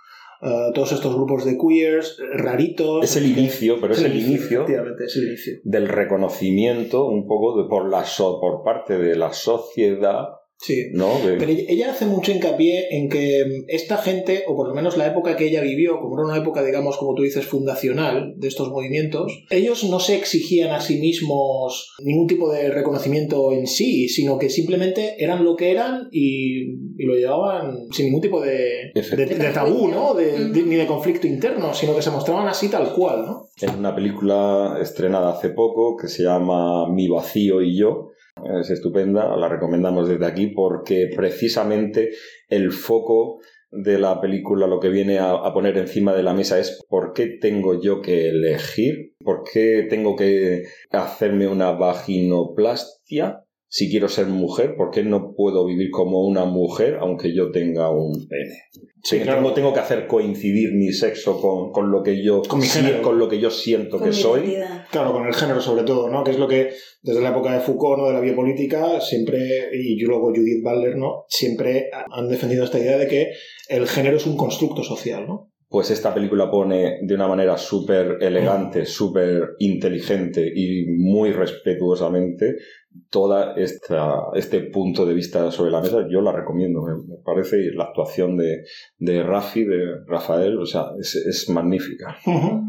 Uh, 0.44 0.72
todos 0.72 0.90
estos 0.90 1.14
grupos 1.14 1.44
de 1.44 1.56
queers, 1.56 2.18
raritos. 2.34 3.04
Es 3.04 3.14
el 3.16 3.26
inicio, 3.26 3.76
pero 3.80 3.92
es 3.94 4.02
el 4.02 4.16
inicio 4.16 4.64
es 4.66 5.16
el 5.16 5.28
inicio. 5.28 5.60
del 5.62 5.86
reconocimiento 5.88 7.06
un 7.06 7.26
poco 7.28 7.62
de, 7.62 7.68
por, 7.68 7.88
la 7.88 8.04
so- 8.04 8.40
por 8.40 8.64
parte 8.64 8.98
de 8.98 9.14
la 9.14 9.32
sociedad 9.32 10.30
Sí. 10.62 10.86
¿no? 10.92 11.18
De- 11.18 11.36
Pero 11.38 11.50
ella- 11.52 11.90
hace 11.90 12.06
mucho 12.06 12.30
hincapié 12.32 12.86
en 12.96 13.08
que 13.08 13.44
mm, 13.44 13.64
esta 13.68 13.96
gente, 13.98 14.44
o 14.46 14.54
por 14.56 14.68
lo 14.68 14.74
menos 14.74 14.96
la 14.96 15.08
época 15.08 15.36
que 15.36 15.48
ella 15.48 15.60
vivió, 15.60 15.98
como 16.00 16.14
era 16.18 16.28
una 16.28 16.38
época, 16.40 16.62
digamos, 16.64 16.96
como 16.96 17.14
tú 17.14 17.22
dices, 17.22 17.44
fundacional 17.46 18.34
de 18.36 18.48
estos 18.48 18.70
movimientos, 18.70 19.44
ellos 19.50 19.82
no 19.84 19.98
se 20.00 20.16
exigían 20.16 20.70
a 20.70 20.80
sí 20.80 20.98
mismos 21.00 21.94
ningún 22.02 22.26
tipo 22.26 22.50
de 22.52 22.70
reconocimiento 22.70 23.52
en 23.52 23.66
sí, 23.66 24.08
sino 24.08 24.38
que 24.38 24.50
simplemente 24.50 25.16
eran 25.22 25.44
lo 25.44 25.56
que 25.56 25.70
eran 25.72 26.08
y, 26.12 26.62
y 26.96 27.04
lo 27.04 27.14
llevaban 27.14 27.88
sin 27.90 28.06
ningún 28.06 28.20
tipo 28.20 28.40
de, 28.40 28.52
de, 28.52 28.90
Efectivamente. 28.94 29.46
de 29.48 29.52
tabú, 29.52 29.88
¿no? 29.88 30.14
De- 30.14 30.48
ni 30.62 30.76
de 30.76 30.86
conflicto 30.86 31.26
interno, 31.26 31.74
sino 31.74 31.94
que 31.96 32.02
se 32.02 32.10
mostraban 32.10 32.46
así 32.46 32.68
tal 32.68 32.92
cual, 32.94 33.22
¿no? 33.26 33.46
Es 33.60 33.74
una 33.74 33.94
película 33.94 34.78
estrenada 34.80 35.30
hace 35.32 35.50
poco 35.50 35.96
que 35.96 36.08
se 36.08 36.22
llama 36.22 36.88
Mi 36.88 37.08
vacío 37.08 37.62
y 37.62 37.76
yo. 37.76 38.10
Es 38.60 38.70
estupenda, 38.70 39.36
la 39.36 39.48
recomendamos 39.48 40.08
desde 40.08 40.26
aquí 40.26 40.48
porque 40.48 41.10
precisamente 41.14 42.10
el 42.48 42.72
foco 42.72 43.40
de 43.70 43.98
la 43.98 44.20
película 44.20 44.66
lo 44.66 44.80
que 44.80 44.88
viene 44.88 45.18
a, 45.18 45.30
a 45.32 45.54
poner 45.54 45.78
encima 45.78 46.12
de 46.12 46.22
la 46.22 46.34
mesa 46.34 46.58
es 46.58 46.82
por 46.88 47.12
qué 47.12 47.38
tengo 47.40 47.80
yo 47.80 48.00
que 48.00 48.28
elegir, 48.28 49.14
por 49.24 49.44
qué 49.50 49.86
tengo 49.88 50.16
que 50.16 50.64
hacerme 50.90 51.48
una 51.48 51.72
vaginoplastia 51.72 53.44
si 53.74 53.88
quiero 53.88 54.06
ser 54.06 54.26
mujer, 54.26 54.74
por 54.76 54.90
qué 54.90 55.02
no 55.02 55.32
puedo 55.34 55.64
vivir 55.64 55.90
como 55.90 56.26
una 56.26 56.44
mujer 56.44 56.98
aunque 57.00 57.32
yo 57.34 57.50
tenga 57.50 57.88
un 57.90 58.12
pene. 58.28 58.64
Sí, 59.02 59.16
tengo, 59.16 59.24
claro. 59.24 59.52
tengo 59.54 59.72
que 59.72 59.80
hacer 59.80 60.06
coincidir 60.06 60.74
mi 60.74 60.92
sexo 60.92 61.40
con, 61.40 61.72
con 61.72 61.90
lo 61.90 62.02
que 62.02 62.22
yo 62.22 62.42
Con 62.42 62.60
mi 62.60 62.66
género. 62.66 63.00
con 63.00 63.18
lo 63.18 63.30
que 63.30 63.40
yo 63.40 63.48
siento 63.50 63.92
Con 63.96 64.02
que 64.02 64.14
mi 64.14 64.14
soy. 64.14 64.40
identidad. 64.40 64.84
Claro, 64.90 65.14
con 65.14 65.26
el 65.26 65.32
género 65.32 65.62
sobre 65.62 65.84
todo, 65.84 66.10
¿no? 66.10 66.22
Que 66.22 66.32
es 66.32 66.38
lo 66.38 66.46
que 66.48 66.68
desde 67.00 67.22
la 67.22 67.30
época 67.30 67.54
de 67.54 67.60
Foucault, 67.60 67.98
¿no? 67.98 68.08
De 68.08 68.12
la 68.12 68.20
biopolítica, 68.20 69.00
siempre, 69.00 69.38
y 69.72 69.98
luego 70.02 70.26
Judith 70.34 70.62
Butler, 70.62 70.96
¿no? 70.98 71.24
Siempre 71.28 71.88
han 72.10 72.28
defendido 72.28 72.64
esta 72.64 72.78
idea 72.78 72.98
de 72.98 73.06
que 73.08 73.30
el 73.70 73.86
género 73.88 74.18
es 74.18 74.26
un 74.26 74.36
constructo 74.36 74.82
social, 74.84 75.26
¿no? 75.26 75.48
Pues 75.70 75.90
esta 75.90 76.12
película 76.12 76.50
pone 76.50 76.98
de 77.00 77.14
una 77.14 77.26
manera 77.26 77.56
súper 77.56 78.18
elegante, 78.20 78.84
súper 78.84 79.54
inteligente 79.58 80.52
y 80.54 80.84
muy 80.98 81.32
respetuosamente 81.32 82.56
toda 83.10 83.54
esta, 83.56 84.14
este 84.34 84.60
punto 84.60 85.04
de 85.06 85.14
vista 85.14 85.50
sobre 85.50 85.70
la 85.70 85.80
mesa. 85.80 86.06
Yo 86.10 86.20
la 86.20 86.32
recomiendo, 86.32 86.80
me, 86.82 87.16
parece, 87.24 87.58
y 87.60 87.76
la 87.76 87.84
actuación 87.84 88.36
de, 88.36 88.62
de 88.98 89.22
Rafi, 89.22 89.64
de 89.64 89.78
Rafael, 90.06 90.58
o 90.58 90.66
sea, 90.66 90.86
es, 90.98 91.14
es 91.16 91.48
magnífica. 91.48 92.16
Ujú. 92.26 92.62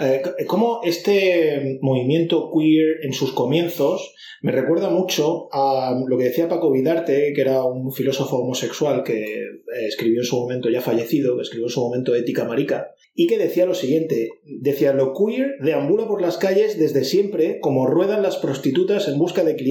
Eh, 0.00 0.22
c- 0.24 0.46
Cómo 0.46 0.80
este 0.84 1.78
movimiento 1.82 2.50
queer 2.56 3.04
en 3.04 3.12
sus 3.12 3.32
comienzos 3.32 4.14
me 4.42 4.52
recuerda 4.52 4.88
mucho 4.88 5.48
a 5.52 5.94
lo 6.08 6.16
que 6.16 6.24
decía 6.24 6.48
Paco 6.48 6.72
Vidarte, 6.72 7.32
que 7.34 7.40
era 7.42 7.62
un 7.64 7.92
filósofo 7.92 8.38
homosexual 8.38 9.02
que 9.04 9.22
eh, 9.22 9.86
escribió 9.86 10.20
en 10.20 10.24
su 10.26 10.40
momento, 10.40 10.70
ya 10.70 10.80
fallecido, 10.80 11.36
que 11.36 11.42
escribió 11.42 11.66
en 11.66 11.72
su 11.72 11.80
momento 11.80 12.14
Ética 12.14 12.44
Marica, 12.44 12.86
y 13.12 13.26
que 13.26 13.36
decía 13.36 13.66
lo 13.66 13.74
siguiente, 13.74 14.30
decía, 14.60 14.94
lo 14.94 15.12
queer 15.12 15.56
deambula 15.60 16.06
por 16.08 16.22
las 16.22 16.38
calles 16.38 16.78
desde 16.78 17.04
siempre 17.04 17.58
como 17.60 17.86
ruedan 17.86 18.22
las 18.22 18.38
prostitutas 18.38 19.08
en 19.08 19.18
busca 19.18 19.44
de 19.44 19.56
clientes 19.56 19.69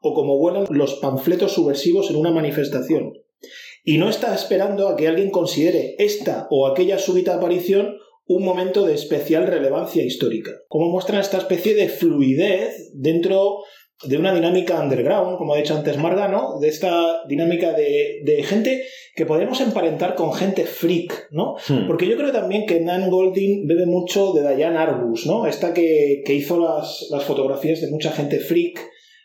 o 0.00 0.14
como 0.14 0.38
vuelan 0.38 0.66
los 0.70 0.94
panfletos 0.94 1.52
subversivos 1.52 2.10
en 2.10 2.16
una 2.16 2.30
manifestación. 2.30 3.12
Y 3.84 3.98
no 3.98 4.08
está 4.08 4.34
esperando 4.34 4.88
a 4.88 4.96
que 4.96 5.08
alguien 5.08 5.30
considere 5.30 5.96
esta 5.98 6.46
o 6.50 6.66
aquella 6.66 6.98
súbita 6.98 7.34
aparición 7.34 7.96
un 8.26 8.44
momento 8.44 8.86
de 8.86 8.94
especial 8.94 9.46
relevancia 9.46 10.04
histórica. 10.04 10.52
Como 10.68 10.88
muestran 10.90 11.20
esta 11.20 11.38
especie 11.38 11.74
de 11.74 11.88
fluidez 11.88 12.90
dentro 12.94 13.58
de 14.04 14.16
una 14.16 14.34
dinámica 14.34 14.80
underground, 14.80 15.38
como 15.38 15.54
ha 15.54 15.58
dicho 15.58 15.76
antes 15.76 15.96
Marga, 15.96 16.28
¿no? 16.28 16.58
De 16.60 16.68
esta 16.68 17.24
dinámica 17.28 17.72
de, 17.72 18.20
de 18.24 18.42
gente 18.42 18.84
que 19.14 19.26
podemos 19.26 19.60
emparentar 19.60 20.14
con 20.14 20.32
gente 20.32 20.64
freak, 20.64 21.28
¿no? 21.30 21.54
Hmm. 21.68 21.86
Porque 21.86 22.06
yo 22.06 22.16
creo 22.16 22.32
también 22.32 22.66
que 22.66 22.80
Nan 22.80 23.10
Goldin 23.10 23.66
bebe 23.66 23.86
mucho 23.86 24.32
de 24.32 24.56
Diane 24.56 24.78
Arbus, 24.78 25.26
¿no? 25.26 25.46
Esta 25.46 25.72
que, 25.72 26.22
que 26.24 26.34
hizo 26.34 26.58
las, 26.58 27.08
las 27.10 27.24
fotografías 27.24 27.80
de 27.80 27.90
mucha 27.90 28.10
gente 28.10 28.40
freak, 28.40 28.80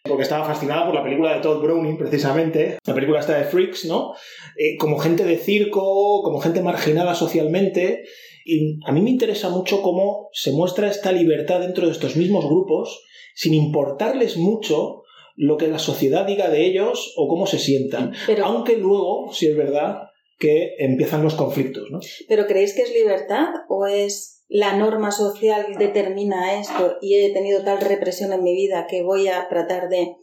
porque 0.07 0.23
estaba 0.23 0.45
fascinada 0.45 0.85
por 0.85 0.95
la 0.95 1.03
película 1.03 1.35
de 1.35 1.41
Todd 1.41 1.61
Browning, 1.61 1.97
precisamente, 1.97 2.79
la 2.85 2.93
película 2.93 3.19
esta 3.19 3.37
de 3.37 3.45
Freaks, 3.45 3.85
¿no? 3.85 4.13
Eh, 4.57 4.77
como 4.77 4.97
gente 4.97 5.23
de 5.23 5.37
circo, 5.37 6.23
como 6.23 6.39
gente 6.39 6.61
marginada 6.61 7.15
socialmente. 7.15 8.03
Y 8.45 8.79
a 8.85 8.91
mí 8.91 9.01
me 9.01 9.09
interesa 9.09 9.49
mucho 9.49 9.81
cómo 9.81 10.29
se 10.31 10.51
muestra 10.51 10.87
esta 10.87 11.11
libertad 11.11 11.59
dentro 11.59 11.85
de 11.85 11.91
estos 11.91 12.15
mismos 12.15 12.45
grupos, 12.45 13.03
sin 13.35 13.53
importarles 13.53 14.37
mucho 14.37 15.03
lo 15.35 15.57
que 15.57 15.67
la 15.67 15.79
sociedad 15.79 16.25
diga 16.25 16.49
de 16.49 16.65
ellos 16.65 17.13
o 17.15 17.27
cómo 17.27 17.45
se 17.45 17.59
sientan. 17.59 18.13
Pero, 18.25 18.45
Aunque 18.45 18.77
luego, 18.77 19.31
si 19.33 19.47
es 19.47 19.55
verdad, 19.55 20.07
que 20.39 20.75
empiezan 20.79 21.23
los 21.23 21.35
conflictos, 21.35 21.87
¿no? 21.91 21.99
¿Pero 22.27 22.47
creéis 22.47 22.75
que 22.75 22.83
es 22.83 22.93
libertad 22.93 23.47
o 23.69 23.85
es 23.85 24.36
la 24.49 24.75
norma 24.77 25.11
social 25.11 25.75
determina 25.77 26.59
esto 26.59 26.97
y 27.01 27.15
he 27.15 27.33
tenido 27.33 27.63
tal 27.63 27.81
represión 27.81 28.31
en 28.33 28.43
mi 28.43 28.53
vida 28.53 28.87
que 28.89 29.03
voy 29.03 29.27
a 29.27 29.47
tratar 29.49 29.89
de 29.89 30.15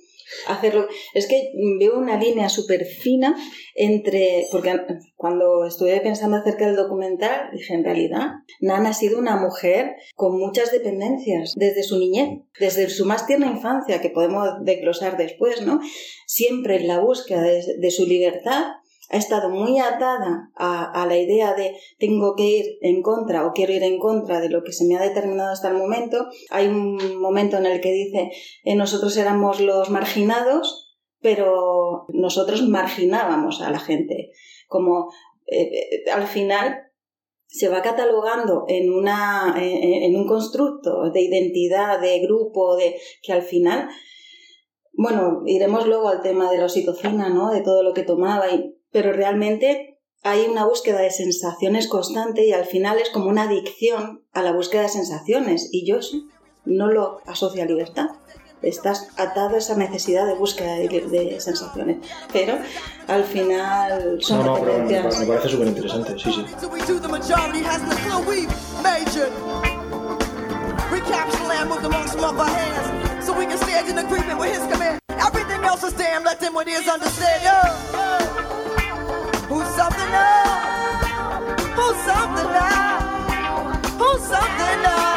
hacerlo? 0.49 0.87
Es 1.13 1.27
que 1.27 1.53
veo 1.79 1.99
una 1.99 2.19
línea 2.19 2.49
súper 2.49 2.87
fina 2.87 3.37
entre... 3.75 4.47
Porque 4.51 4.75
cuando 5.17 5.67
estuve 5.67 6.01
pensando 6.01 6.39
acerca 6.39 6.67
del 6.67 6.77
documental, 6.77 7.51
dije, 7.53 7.75
en 7.75 7.85
realidad, 7.85 8.29
Nana 8.61 8.91
ha 8.91 8.95
sido 8.95 9.19
una 9.19 9.37
mujer 9.37 9.95
con 10.15 10.39
muchas 10.39 10.73
dependencias 10.73 11.53
desde 11.57 11.83
su 11.83 11.99
niñez, 11.99 12.41
desde 12.59 12.89
su 12.89 13.05
más 13.05 13.27
tierna 13.27 13.51
infancia, 13.51 14.01
que 14.01 14.11
podemos 14.11 14.49
desglosar 14.63 15.17
después, 15.17 15.63
¿no? 15.63 15.81
Siempre 16.27 16.77
en 16.77 16.89
la 16.89 17.01
búsqueda 17.01 17.43
de, 17.43 17.63
de 17.79 17.91
su 17.91 18.07
libertad 18.07 18.65
ha 19.11 19.17
estado 19.17 19.51
muy 19.51 19.79
atada 19.79 20.51
a, 20.57 21.03
a, 21.03 21.07
la 21.07 21.19
idea 21.19 21.55
de 21.55 21.77
tengo 21.99 22.35
que 22.37 22.45
ir 22.45 22.65
en 22.81 23.03
contra 23.03 23.47
o 23.47 23.53
quiero 23.53 23.73
ir 23.73 23.83
en 23.83 23.99
contra 23.99 24.41
de 24.41 24.49
lo 24.49 24.63
que 24.63 24.73
se 24.73 24.87
me 24.87 24.97
ha 24.97 25.03
determinado 25.03 25.53
hasta 25.53 25.69
el 25.69 25.77
momento. 25.77 26.27
Hay 26.51 26.69
un 26.69 27.19
momento 27.21 27.57
en 27.59 27.67
el 27.67 27.81
que 27.81 27.93
dice 27.93 28.31
eh, 28.65 28.75
nosotros 28.75 29.17
éramos 29.17 29.61
los 29.61 29.91
marginados, 29.91 30.97
pero 31.21 32.07
nosotros 32.09 32.63
marginábamos 32.63 33.61
a 33.61 33.71
la 33.71 33.79
gente. 33.79 34.31
Como 34.69 35.11
eh, 35.47 35.71
eh, 35.73 36.11
al 36.11 36.27
final 36.27 36.79
se 37.47 37.69
va 37.69 37.83
catalogando 37.83 38.65
en, 38.67 38.93
una, 38.93 39.55
en, 39.57 40.17
un 40.17 40.27
constructo 40.27 41.11
de 41.13 41.21
identidad, 41.21 42.01
de 42.01 42.19
grupo, 42.19 42.75
de 42.75 42.97
que 43.23 43.33
al 43.33 43.43
final 43.43 43.89
bueno, 44.97 45.43
iremos 45.47 45.87
luego 45.87 46.09
al 46.09 46.23
tema 46.23 46.51
de 46.51 46.59
la 46.59 46.65
oxitocina, 46.65 47.29
¿no? 47.29 47.51
De 47.51 47.63
todo 47.63 47.83
lo 47.83 47.95
que 47.95 48.03
tomaba, 48.03 48.49
y, 48.51 48.75
pero 48.95 49.13
realmente 49.13 49.99
hay 50.23 50.47
una 50.47 50.65
búsqueda 50.65 51.01
de 51.01 51.11
sensaciones 51.11 51.89
constante 51.89 52.47
y 52.47 52.53
al 52.53 52.65
final 52.65 52.97
es 53.01 53.11
como 53.11 53.29
una 53.29 53.43
adicción 53.43 54.23
a 54.33 54.41
la 54.41 54.53
búsqueda 54.53 54.83
de 54.83 54.89
sensaciones. 54.89 55.69
Y 55.73 55.85
yo 55.85 55.99
no 56.65 56.87
lo 56.87 57.21
asocio 57.27 57.65
a 57.65 57.67
libertad. 57.67 58.07
Estás 58.63 59.09
atado 59.17 59.57
a 59.57 59.59
esa 59.59 59.77
necesidad 59.77 60.29
de 60.29 60.35
búsqueda 60.35 60.77
de, 60.77 60.89
de 60.89 61.41
sensaciones. 61.41 62.07
Pero 62.33 62.57
al 63.09 63.25
final 63.25 64.19
son 64.23 64.47
no, 64.47 64.59
no, 64.59 64.65
pero 64.65 64.85
me 64.85 65.27
parece 65.27 65.49
súper 65.49 65.67
interesante, 65.67 66.17
sí, 66.17 66.33
sí. 66.33 66.47
Who's 79.55 79.69
something 79.77 80.11
now? 80.11 81.05
Who's 81.79 81.97
something 82.03 82.51
now? 82.59 82.99
Who's 84.01 84.23
something 84.27 84.83
now? 84.83 85.14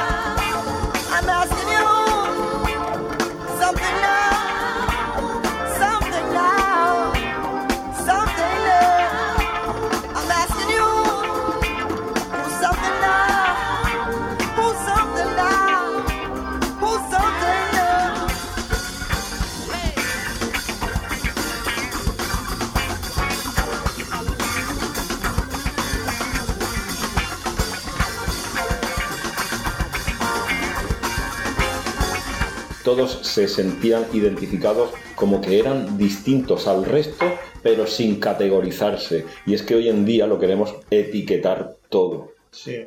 Todos 32.87 33.19
se 33.23 33.49
sentían 33.49 34.05
identificados 34.13 34.91
como 35.17 35.41
que 35.41 35.59
eran 35.59 35.97
distintos 35.97 36.69
al 36.69 36.85
resto, 36.85 37.25
pero 37.61 37.85
sin 37.85 38.17
categorizarse. 38.17 39.25
Y 39.45 39.55
es 39.55 39.61
que 39.61 39.75
hoy 39.75 39.89
en 39.89 40.05
día 40.05 40.25
lo 40.25 40.39
queremos 40.39 40.73
etiquetar 40.89 41.75
todo. 41.89 42.29
Sí. 42.49 42.77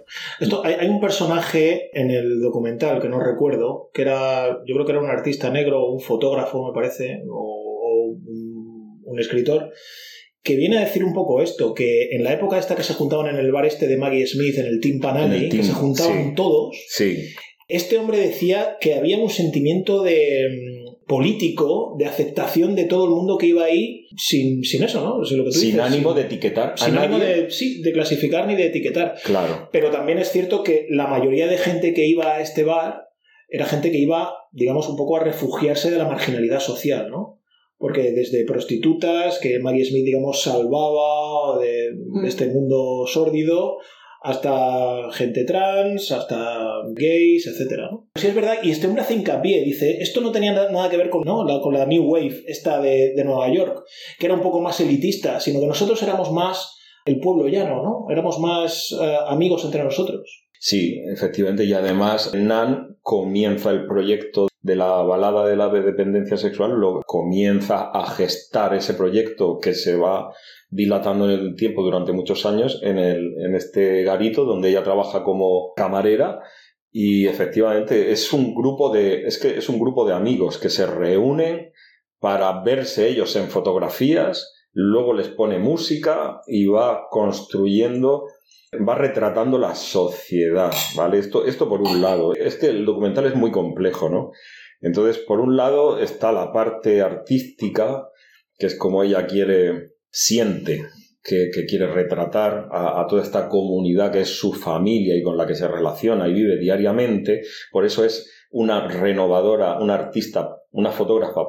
Esto, 0.40 0.64
hay, 0.64 0.76
hay, 0.80 0.88
un 0.88 1.02
personaje 1.02 1.90
en 1.92 2.10
el 2.10 2.40
documental 2.40 2.98
que 3.02 3.10
no 3.10 3.20
recuerdo, 3.20 3.90
que 3.92 4.00
era, 4.00 4.62
yo 4.66 4.74
creo 4.74 4.86
que 4.86 4.92
era 4.92 5.02
un 5.02 5.10
artista 5.10 5.50
negro 5.50 5.90
un 5.90 6.00
fotógrafo, 6.00 6.68
me 6.68 6.72
parece, 6.72 7.20
o, 7.28 7.34
o 7.34 8.04
un, 8.06 9.02
un 9.04 9.20
escritor, 9.20 9.70
que 10.42 10.56
viene 10.56 10.78
a 10.78 10.84
decir 10.86 11.04
un 11.04 11.12
poco 11.12 11.42
esto, 11.42 11.74
que 11.74 12.08
en 12.12 12.24
la 12.24 12.32
época 12.32 12.58
esta 12.58 12.74
que 12.74 12.84
se 12.84 12.94
juntaban 12.94 13.26
en 13.26 13.36
el 13.36 13.52
bar 13.52 13.66
este 13.66 13.86
de 13.86 13.98
Maggie 13.98 14.26
Smith, 14.26 14.56
en 14.56 14.64
el 14.64 14.80
Team 14.80 14.98
Panani, 14.98 15.50
que 15.50 15.62
se 15.62 15.74
juntaban 15.74 16.30
sí. 16.30 16.34
todos, 16.34 16.74
Sí, 16.88 17.34
este 17.70 17.98
hombre 17.98 18.18
decía 18.18 18.76
que 18.80 18.94
había 18.94 19.18
un 19.18 19.30
sentimiento 19.30 20.02
de 20.02 20.48
mm, 20.50 21.06
político, 21.06 21.96
de 21.98 22.06
aceptación 22.06 22.74
de 22.74 22.84
todo 22.84 23.04
el 23.04 23.10
mundo 23.10 23.36
que 23.38 23.46
iba 23.46 23.64
ahí 23.64 24.06
sin, 24.16 24.62
sin 24.62 24.84
eso, 24.84 25.02
¿no? 25.02 25.16
O 25.16 25.24
sea, 25.24 25.36
lo 25.36 25.44
que 25.44 25.50
tú 25.50 25.58
sin 25.58 25.72
dices, 25.72 25.84
ánimo 25.84 26.14
de 26.14 26.22
etiquetar 26.22 26.74
a 26.74 26.76
sin 26.76 26.96
ánimo 26.96 27.18
nadie. 27.18 27.42
de, 27.42 27.50
sí, 27.50 27.82
de 27.82 27.92
clasificar 27.92 28.46
ni 28.46 28.54
de 28.54 28.66
etiquetar. 28.66 29.16
Claro, 29.24 29.68
Pero 29.72 29.90
también 29.90 30.18
es 30.18 30.30
cierto 30.30 30.62
que 30.62 30.86
la 30.90 31.06
mayoría 31.06 31.46
de 31.46 31.58
gente 31.58 31.94
que 31.94 32.06
iba 32.06 32.34
a 32.34 32.40
este 32.40 32.64
bar 32.64 33.08
era 33.48 33.66
gente 33.66 33.90
que 33.90 33.98
iba, 33.98 34.34
digamos, 34.52 34.88
un 34.88 34.96
poco 34.96 35.16
a 35.16 35.24
refugiarse 35.24 35.90
de 35.90 35.98
la 35.98 36.06
marginalidad 36.06 36.60
social, 36.60 37.10
¿no? 37.10 37.40
Porque 37.76 38.12
desde 38.12 38.44
prostitutas, 38.44 39.38
que 39.38 39.58
Maggie 39.58 39.84
Smith, 39.84 40.04
digamos, 40.04 40.42
salvaba 40.42 41.58
de, 41.58 41.90
de 42.22 42.28
este 42.28 42.46
mundo 42.46 43.06
sórdido, 43.06 43.78
hasta 44.22 45.10
gente 45.12 45.44
trans, 45.44 46.12
hasta 46.12 46.58
gays, 46.94 47.46
etcétera, 47.46 47.88
¿no? 47.90 48.08
Sí, 48.14 48.26
es 48.26 48.34
verdad, 48.34 48.54
y 48.62 48.70
este 48.70 48.86
hombre 48.86 49.02
hace 49.02 49.14
hincapié, 49.14 49.62
dice, 49.64 49.98
esto 50.00 50.20
no 50.20 50.30
tenía 50.32 50.52
na- 50.52 50.68
nada 50.70 50.90
que 50.90 50.96
ver 50.96 51.10
con, 51.10 51.22
¿no? 51.22 51.44
la, 51.44 51.60
con 51.60 51.74
la 51.74 51.86
New 51.86 52.04
Wave, 52.04 52.42
esta 52.46 52.80
de, 52.80 53.14
de 53.14 53.24
Nueva 53.24 53.48
York, 53.52 53.82
que 54.18 54.26
era 54.26 54.34
un 54.34 54.42
poco 54.42 54.60
más 54.60 54.78
elitista, 54.80 55.40
sino 55.40 55.60
que 55.60 55.66
nosotros 55.66 56.02
éramos 56.02 56.30
más 56.32 56.76
el 57.06 57.18
pueblo 57.18 57.48
llano, 57.48 57.82
¿no? 57.82 58.06
Éramos 58.10 58.38
más 58.38 58.94
eh, 59.00 59.16
amigos 59.26 59.64
entre 59.64 59.82
nosotros. 59.82 60.44
sí, 60.58 61.00
efectivamente. 61.12 61.64
Y 61.64 61.72
además, 61.72 62.34
Nan 62.34 62.98
comienza 63.00 63.70
el 63.70 63.86
proyecto 63.86 64.48
de 64.62 64.76
la 64.76 65.00
balada 65.02 65.46
de 65.46 65.56
la 65.56 65.70
dependencia 65.70 66.36
sexual, 66.36 66.72
lo 66.72 67.00
comienza 67.06 67.90
a 67.90 68.04
gestar 68.10 68.74
ese 68.74 68.92
proyecto 68.92 69.58
que 69.58 69.72
se 69.72 69.96
va 69.96 70.30
dilatando 70.70 71.28
el 71.28 71.56
tiempo 71.56 71.82
durante 71.82 72.12
muchos 72.12 72.46
años 72.46 72.80
en, 72.82 72.96
el, 72.96 73.34
en 73.44 73.56
este 73.56 74.04
garito 74.04 74.44
donde 74.44 74.70
ella 74.70 74.84
trabaja 74.84 75.24
como 75.24 75.72
camarera 75.74 76.40
y 76.92 77.26
efectivamente 77.26 78.12
es 78.12 78.32
un 78.32 78.54
grupo 78.54 78.92
de 78.92 79.26
es 79.26 79.38
que 79.38 79.58
es 79.58 79.68
un 79.68 79.80
grupo 79.80 80.06
de 80.06 80.14
amigos 80.14 80.58
que 80.58 80.70
se 80.70 80.86
reúnen 80.86 81.72
para 82.20 82.62
verse 82.62 83.08
ellos 83.08 83.34
en 83.34 83.48
fotografías 83.48 84.52
luego 84.72 85.12
les 85.12 85.28
pone 85.28 85.58
música 85.58 86.40
y 86.46 86.66
va 86.66 87.08
construyendo 87.10 88.26
va 88.88 88.94
retratando 88.94 89.58
la 89.58 89.74
sociedad 89.74 90.72
vale 90.96 91.18
esto 91.18 91.46
esto 91.46 91.68
por 91.68 91.80
un 91.80 92.00
lado. 92.00 92.32
Es 92.34 92.54
que 92.54 92.66
el 92.66 92.84
documental 92.84 93.26
es 93.26 93.34
muy 93.34 93.50
complejo 93.50 94.08
no 94.08 94.30
entonces 94.80 95.18
por 95.18 95.40
un 95.40 95.56
lado 95.56 95.98
está 95.98 96.30
la 96.30 96.52
parte 96.52 97.02
artística 97.02 98.08
que 98.56 98.66
es 98.66 98.78
como 98.78 99.02
ella 99.02 99.26
quiere 99.26 99.99
siente 100.10 100.86
que, 101.22 101.50
quiere 101.68 101.86
retratar 101.86 102.68
a, 102.72 103.06
toda 103.08 103.22
esta 103.22 103.48
comunidad 103.48 104.12
que 104.12 104.20
es 104.20 104.38
su 104.38 104.52
familia 104.52 105.16
y 105.16 105.22
con 105.22 105.36
la 105.36 105.46
que 105.46 105.54
se 105.54 105.68
relaciona 105.68 106.28
y 106.28 106.32
vive 106.32 106.58
diariamente. 106.58 107.42
Por 107.70 107.84
eso 107.84 108.04
es 108.04 108.30
una 108.50 108.88
renovadora, 108.88 109.78
una 109.78 109.94
artista, 109.94 110.56
una 110.70 110.90
fotógrafa 110.90 111.42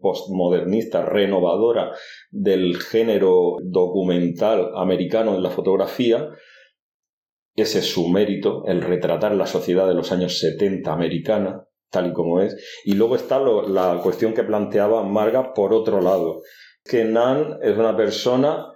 postmodernista, 0.00 1.04
renovadora 1.04 1.92
del 2.30 2.76
género 2.78 3.56
documental 3.62 4.72
americano 4.74 5.34
en 5.34 5.42
la 5.42 5.50
fotografía. 5.50 6.28
Ese 7.54 7.80
es 7.80 7.86
su 7.86 8.08
mérito, 8.08 8.64
el 8.66 8.82
retratar 8.82 9.34
la 9.34 9.46
sociedad 9.46 9.88
de 9.88 9.94
los 9.94 10.12
años 10.12 10.38
70 10.38 10.92
americana, 10.92 11.64
tal 11.90 12.08
y 12.08 12.12
como 12.12 12.40
es. 12.40 12.56
Y 12.84 12.94
luego 12.94 13.16
está 13.16 13.40
la 13.40 14.00
cuestión 14.02 14.32
que 14.32 14.44
planteaba 14.44 15.02
Marga 15.02 15.54
por 15.54 15.72
otro 15.72 16.00
lado, 16.00 16.42
que 16.88 17.04
Nan 17.04 17.58
es 17.62 17.76
una 17.76 17.96
persona 17.96 18.72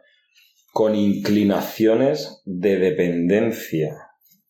con 0.72 0.94
inclinaciones 0.94 2.42
de 2.44 2.78
dependencia, 2.78 3.96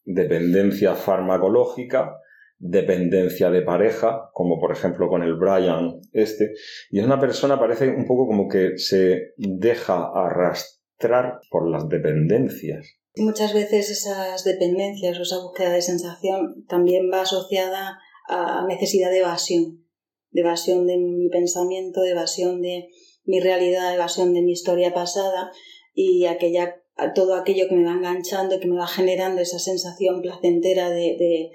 dependencia 0.05 0.95
farmacológica, 0.95 2.17
dependencia 2.59 3.51
de 3.51 3.63
pareja, 3.63 4.31
como 4.33 4.61
por 4.61 4.73
ejemplo 4.73 5.09
con 5.09 5.23
el 5.23 5.35
Brian 5.35 6.01
este, 6.13 6.53
y 6.91 7.01
es 7.01 7.05
una 7.05 7.19
persona 7.19 7.59
parece 7.59 7.89
un 7.89 8.07
poco 8.07 8.27
como 8.27 8.49
que 8.49 8.79
se 8.79 9.33
deja 9.37 10.11
arrastrar 10.15 11.41
por 11.51 11.69
las 11.69 11.89
dependencias. 11.89 12.87
Muchas 13.17 13.53
veces 13.53 13.91
esas 13.91 14.45
dependencias 14.45 15.19
o 15.19 15.23
esa 15.23 15.43
búsqueda 15.43 15.73
de 15.73 15.83
sensación 15.83 16.65
también 16.69 17.11
va 17.13 17.23
asociada 17.23 17.99
a 18.29 18.65
necesidad 18.69 19.11
de 19.11 19.19
evasión, 19.19 19.85
de 20.31 20.41
evasión 20.41 20.87
de 20.87 20.97
mi 20.97 21.29
pensamiento, 21.29 22.01
de 22.03 22.11
evasión 22.13 22.63
de 22.63 22.89
mi 23.25 23.41
realidad, 23.41 23.91
de 23.91 23.97
evasión 23.97 24.35
de 24.35 24.43
mi 24.43 24.53
historia 24.53 24.93
pasada 24.95 25.53
y 25.95 26.27
aquella, 26.27 26.83
todo 27.15 27.35
aquello 27.35 27.69
que 27.69 27.75
me 27.75 27.85
va 27.85 27.93
enganchando, 27.93 28.61
que 28.61 28.69
me 28.69 28.77
va 28.77 28.87
generando 28.87 29.41
esa 29.41 29.59
sensación 29.59 30.23
placentera 30.23 30.91
de, 30.91 31.17
de, 31.19 31.51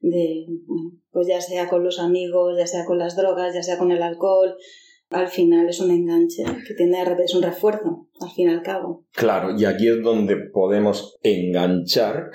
de, 0.00 0.46
bueno, 0.66 0.92
pues 1.10 1.26
ya 1.28 1.40
sea 1.40 1.68
con 1.68 1.84
los 1.84 1.98
amigos, 1.98 2.56
ya 2.58 2.66
sea 2.66 2.84
con 2.84 2.98
las 2.98 3.16
drogas, 3.16 3.54
ya 3.54 3.62
sea 3.62 3.78
con 3.78 3.92
el 3.92 4.02
alcohol, 4.02 4.56
al 5.12 5.28
final 5.28 5.68
es 5.68 5.80
un 5.80 5.90
enganche 5.90 6.44
que 6.66 6.74
tiende 6.74 6.98
a 6.98 7.16
es 7.22 7.34
un 7.34 7.42
refuerzo, 7.42 8.08
al 8.20 8.30
fin 8.30 8.48
y 8.48 8.52
al 8.52 8.62
cabo. 8.62 9.04
Claro, 9.12 9.56
y 9.56 9.64
aquí 9.64 9.88
es 9.88 10.02
donde 10.02 10.36
podemos 10.36 11.18
enganchar 11.22 12.30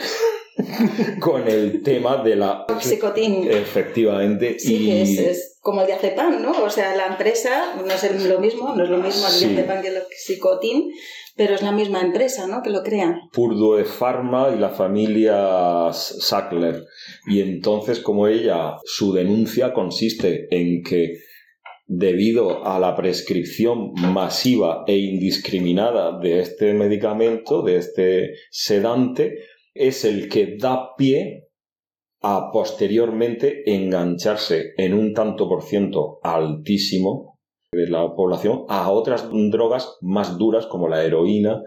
con 1.20 1.48
el 1.48 1.82
tema 1.84 2.24
de 2.24 2.36
la... 2.36 2.66
Oxicotín. 2.70 3.48
Efectivamente. 3.50 4.60
Sí, 4.60 4.76
y... 4.76 4.86
que 4.86 5.02
es, 5.02 5.20
es 5.20 5.57
como 5.68 5.82
el 5.82 5.88
diazepam, 5.88 6.42
¿no? 6.42 6.52
O 6.64 6.70
sea, 6.70 6.96
la 6.96 7.08
empresa 7.08 7.76
no 7.76 7.92
es 7.94 8.26
lo 8.26 8.40
mismo, 8.40 8.74
no 8.74 8.86
es 8.86 8.90
lo 8.90 9.00
mismo 9.00 9.28
el 9.28 9.34
Sí. 9.34 9.48
diazepam 9.50 9.82
que 9.82 9.90
el 9.90 9.98
oxicotín, 9.98 10.94
pero 11.36 11.56
es 11.56 11.62
la 11.62 11.74
misma 11.74 12.00
empresa, 12.00 12.48
¿no? 12.48 12.64
Que 12.64 12.70
lo 12.70 12.84
crea. 12.84 13.20
Purdue 13.34 13.84
Pharma 13.84 14.50
y 14.56 14.60
la 14.60 14.70
familia 14.70 15.90
Sackler. 15.92 16.86
Y 17.26 17.42
entonces, 17.42 18.00
como 18.00 18.30
ella, 18.30 18.78
su 18.86 19.12
denuncia 19.12 19.74
consiste 19.74 20.48
en 20.52 20.84
que 20.84 21.18
debido 21.86 22.66
a 22.66 22.80
la 22.80 22.96
prescripción 22.96 23.92
masiva 23.96 24.86
e 24.88 24.96
indiscriminada 24.96 26.18
de 26.18 26.40
este 26.40 26.74
medicamento, 26.74 27.62
de 27.62 27.76
este 27.76 28.36
sedante, 28.52 29.36
es 29.74 30.06
el 30.06 30.30
que 30.30 30.56
da 30.58 30.96
pie 30.98 31.47
a 32.22 32.52
posteriormente 32.52 33.64
engancharse 33.74 34.74
en 34.78 34.94
un 34.94 35.14
tanto 35.14 35.48
por 35.48 35.64
ciento 35.64 36.20
altísimo 36.24 37.38
de 37.72 37.88
la 37.90 38.16
población 38.16 38.64
a 38.70 38.90
otras 38.92 39.30
drogas 39.32 39.98
más 40.02 40.38
duras 40.38 40.66
como 40.68 40.88
la 40.88 41.04
heroína, 41.04 41.62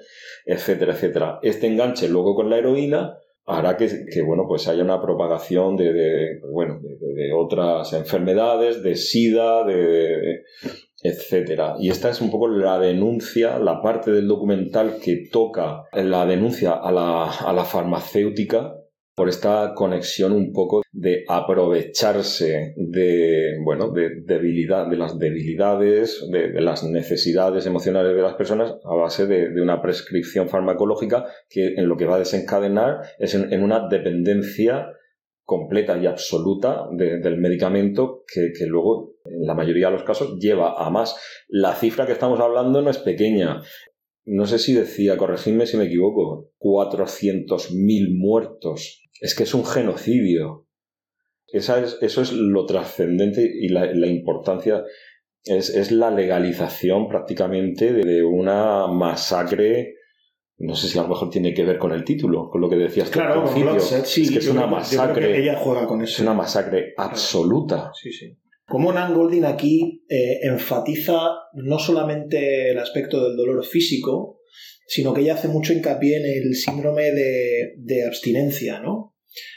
etcétera, 0.47 0.95
etcétera. 0.95 1.39
Este 1.43 1.67
enganche 1.67 2.09
luego 2.09 2.35
con 2.35 2.51
la 2.51 2.59
heroína 2.59 3.15
hará 3.47 3.77
que, 3.77 3.89
que, 4.13 4.23
bueno, 4.23 4.45
pues 4.49 4.67
haya 4.69 4.83
una 4.83 5.01
propagación 5.01 5.77
de, 5.77 6.41
bueno, 6.53 6.79
de, 6.81 7.33
otras 7.33 7.93
enfermedades, 7.93 8.83
de 8.83 8.97
sida, 8.97 9.65
de- 9.65 10.43
etcétera. 11.03 11.75
Y 11.79 11.91
esta 11.91 12.11
es 12.11 12.21
un 12.21 12.31
poco 12.31 12.49
la 12.49 12.79
denuncia, 12.79 13.59
la 13.59 13.81
parte 13.83 14.11
del 14.11 14.29
documental 14.29 14.99
que 15.03 15.29
toca 15.33 15.85
la 15.93 16.27
denuncia 16.27 16.73
a 16.73 16.93
la, 16.93 17.31
a 17.31 17.53
la 17.53 17.65
farmacéutica 17.65 18.75
por 19.21 19.29
esta 19.29 19.75
conexión 19.75 20.33
un 20.33 20.51
poco 20.51 20.81
de 20.93 21.25
aprovecharse 21.29 22.73
de, 22.75 23.59
bueno, 23.63 23.91
de 23.91 24.23
debilidad, 24.25 24.89
de 24.89 24.97
las 24.97 25.19
debilidades, 25.19 26.27
de, 26.33 26.59
las 26.63 26.85
necesidades 26.85 27.67
emocionales 27.67 28.17
de 28.17 28.23
las 28.23 28.33
personas 28.33 28.77
a 28.83 28.95
base 28.95 29.27
de, 29.27 29.61
una 29.61 29.83
prescripción 29.83 30.49
farmacológica 30.49 31.27
que 31.51 31.75
en 31.75 31.87
lo 31.87 31.99
que 31.99 32.07
va 32.07 32.17
a 32.17 32.21
desencadenar 32.21 33.03
es 33.19 33.35
en, 33.35 33.63
una 33.63 33.89
dependencia 33.91 34.87
completa 35.45 35.99
y 35.99 36.07
absoluta 36.07 36.87
de- 36.91 37.19
del 37.19 37.37
medicamento 37.37 38.25
que, 38.27 38.53
que 38.59 38.65
luego, 38.65 39.17
en 39.27 39.47
la 39.47 39.53
mayoría 39.53 39.89
de 39.89 39.93
los 39.93 40.05
casos, 40.05 40.39
lleva 40.39 40.83
a 40.83 40.89
más. 40.89 41.15
La 41.47 41.75
cifra 41.75 42.07
que 42.07 42.13
estamos 42.13 42.41
hablando 42.41 42.81
no 42.81 42.89
es 42.89 42.97
pequeña. 42.97 43.61
No 44.25 44.47
sé 44.47 44.59
si 44.59 44.73
decía, 44.73 45.19
corregidme 45.19 45.67
si 45.67 45.77
me 45.77 45.85
equivoco, 45.85 46.53
400.000 46.59 48.17
muertos. 48.17 49.03
Es 49.21 49.35
que 49.35 49.43
es 49.45 49.55
un 49.55 49.65
genocidio. 49.65 50.67
Esa 51.47 51.83
es, 51.83 51.99
eso 52.01 52.23
es 52.23 52.33
lo 52.33 52.65
trascendente 52.67 53.43
y 53.43 53.69
la, 53.69 53.87
la 53.93 54.07
importancia 54.07 54.83
es, 55.45 55.71
es 55.71 55.91
la 55.91 56.11
legalización 56.11 57.09
prácticamente 57.09 57.93
de, 57.93 58.23
una 58.23 58.87
masacre. 58.87 59.95
No 60.59 60.75
sé 60.75 60.89
si 60.89 60.99
a 60.99 61.03
lo 61.03 61.09
mejor 61.09 61.31
tiene 61.31 61.55
que 61.55 61.65
ver 61.65 61.79
con 61.79 61.93
el 61.93 62.05
título, 62.05 62.49
con 62.51 62.61
lo 62.61 62.69
que 62.69 62.77
decías 62.77 63.11
tú 63.11 63.19
al 63.21 63.27
Claro, 63.27 63.81
sí. 64.05 64.23
es 64.23 64.31
que 64.31 64.39
es 64.39 64.49
una 64.49 64.61
creo- 64.63 64.71
masacre. 64.71 65.39
ella 65.43 65.57
juega 65.57 65.87
con 65.87 66.03
eso. 66.03 66.13
Es 66.15 66.21
una 66.21 66.35
masacre 66.35 66.93
absoluta. 66.97 67.91
Sí, 68.01 68.13
sí. 68.13 68.37
Como 68.67 68.93
Nan 68.93 69.15
Goldin 69.15 69.47
aquí 69.47 70.05
eh, 70.09 70.39
enfatiza 70.43 71.19
no 71.55 71.79
solamente 71.79 72.71
el 72.71 72.79
aspecto 72.79 73.25
del 73.27 73.37
dolor 73.37 73.65
físico, 73.65 74.39
sino 74.87 75.13
que 75.13 75.23
ella 75.23 75.35
hace 75.35 75.49
mucho 75.49 75.73
hincapié 75.73 76.19
en 76.19 76.25
el 76.47 76.55
síndrome 76.55 77.11
de, 77.11 77.75
de 77.79 78.05
abstinencia, 78.07 78.81
¿no? 78.81 79.10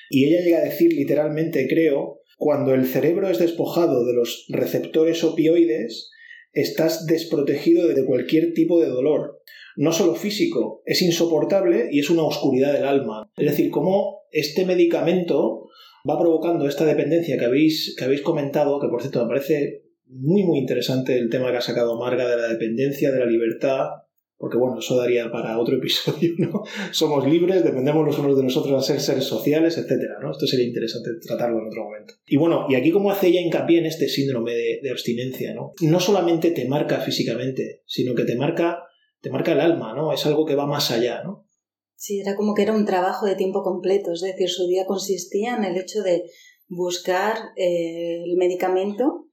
Y 0.10 0.26
ella 0.26 0.44
llega 0.44 0.58
a 0.60 0.66
decir 0.66 0.94
literalmente, 0.94 1.68
creo, 1.68 2.22
cuando 2.38 2.74
el 2.74 2.86
cerebro 2.86 3.30
es 3.30 3.40
despojado 3.40 4.06
de 4.06 4.14
los 4.14 4.46
receptores 4.50 5.24
opioides, 5.24 6.12
estás 6.52 7.06
desprotegido 7.06 7.88
de 7.88 8.06
cualquier 8.06 8.54
tipo 8.54 8.80
de 8.82 8.88
dolor. 8.88 9.42
No 9.76 9.92
solo 9.92 10.16
físico, 10.16 10.84
es 10.86 11.02
insoportable 11.02 11.90
y 11.92 12.00
es 12.00 12.10
una 12.10 12.24
oscuridad 12.24 12.74
del 12.74 12.86
alma. 12.86 13.32
Es 13.38 13.52
decir, 13.52 13.72
cómo 13.72 14.24
este 14.32 14.66
medicamento 14.66 15.70
va 16.08 16.20
provocando 16.20 16.68
esta 16.68 16.86
dependencia 16.86 17.38
que 17.38 17.46
habéis, 17.46 17.96
que 17.98 18.04
habéis 18.04 18.22
comentado, 18.22 18.80
que 18.80 18.88
por 18.88 19.02
cierto 19.02 19.24
me 19.24 19.30
parece 19.30 19.84
muy 20.06 20.44
muy 20.44 20.60
interesante 20.60 21.18
el 21.18 21.30
tema 21.30 21.50
que 21.50 21.58
ha 21.58 21.62
sacado 21.62 21.98
Marga 21.98 22.30
de 22.30 22.38
la 22.38 22.48
dependencia, 22.50 23.12
de 23.12 23.20
la 23.20 23.26
libertad, 23.26 23.88
porque 24.44 24.58
bueno, 24.58 24.80
eso 24.80 24.98
daría 24.98 25.32
para 25.32 25.58
otro 25.58 25.78
episodio, 25.78 26.34
¿no? 26.38 26.64
Somos 26.92 27.26
libres, 27.26 27.64
dependemos 27.64 28.06
los 28.06 28.20
unos 28.20 28.36
de 28.36 28.44
los 28.44 28.58
otros 28.58 28.74
a 28.74 28.86
ser 28.86 29.00
seres 29.00 29.24
sociales, 29.24 29.78
etcétera, 29.78 30.16
¿no? 30.22 30.32
Esto 30.32 30.46
sería 30.46 30.68
interesante 30.68 31.12
tratarlo 31.26 31.60
en 31.60 31.68
otro 31.68 31.86
momento. 31.86 32.16
Y 32.26 32.36
bueno, 32.36 32.66
y 32.68 32.76
aquí 32.76 32.92
como 32.92 33.10
hace 33.10 33.28
ella 33.28 33.40
hincapié 33.40 33.80
en 33.80 33.86
este 33.86 34.10
síndrome 34.10 34.52
de, 34.52 34.82
de 34.84 34.92
abstinencia, 34.92 35.54
¿no? 35.54 35.72
No 35.80 36.02
solamente 36.02 36.52
te 36.52 36.68
marca 36.68 37.00
físicamente, 37.00 37.84
sino 37.86 38.16
que 38.16 38.26
te 38.26 38.36
marca, 38.36 38.84
te 39.22 39.30
marca 39.30 39.54
el 39.54 39.62
alma, 39.62 39.96
¿no? 39.96 40.12
Es 40.12 40.26
algo 40.26 40.46
que 40.46 40.56
va 40.56 40.68
más 40.68 40.92
allá, 40.92 41.24
¿no? 41.24 41.48
Sí, 41.96 42.20
era 42.20 42.36
como 42.36 42.54
que 42.54 42.64
era 42.64 42.76
un 42.76 42.84
trabajo 42.86 43.26
de 43.26 43.36
tiempo 43.36 43.64
completo, 43.64 44.12
es 44.12 44.20
decir, 44.20 44.50
su 44.50 44.68
día 44.68 44.84
consistía 44.86 45.56
en 45.56 45.64
el 45.64 45.78
hecho 45.78 46.02
de 46.02 46.24
buscar 46.68 47.38
eh, 47.56 48.26
el 48.26 48.36
medicamento, 48.36 49.28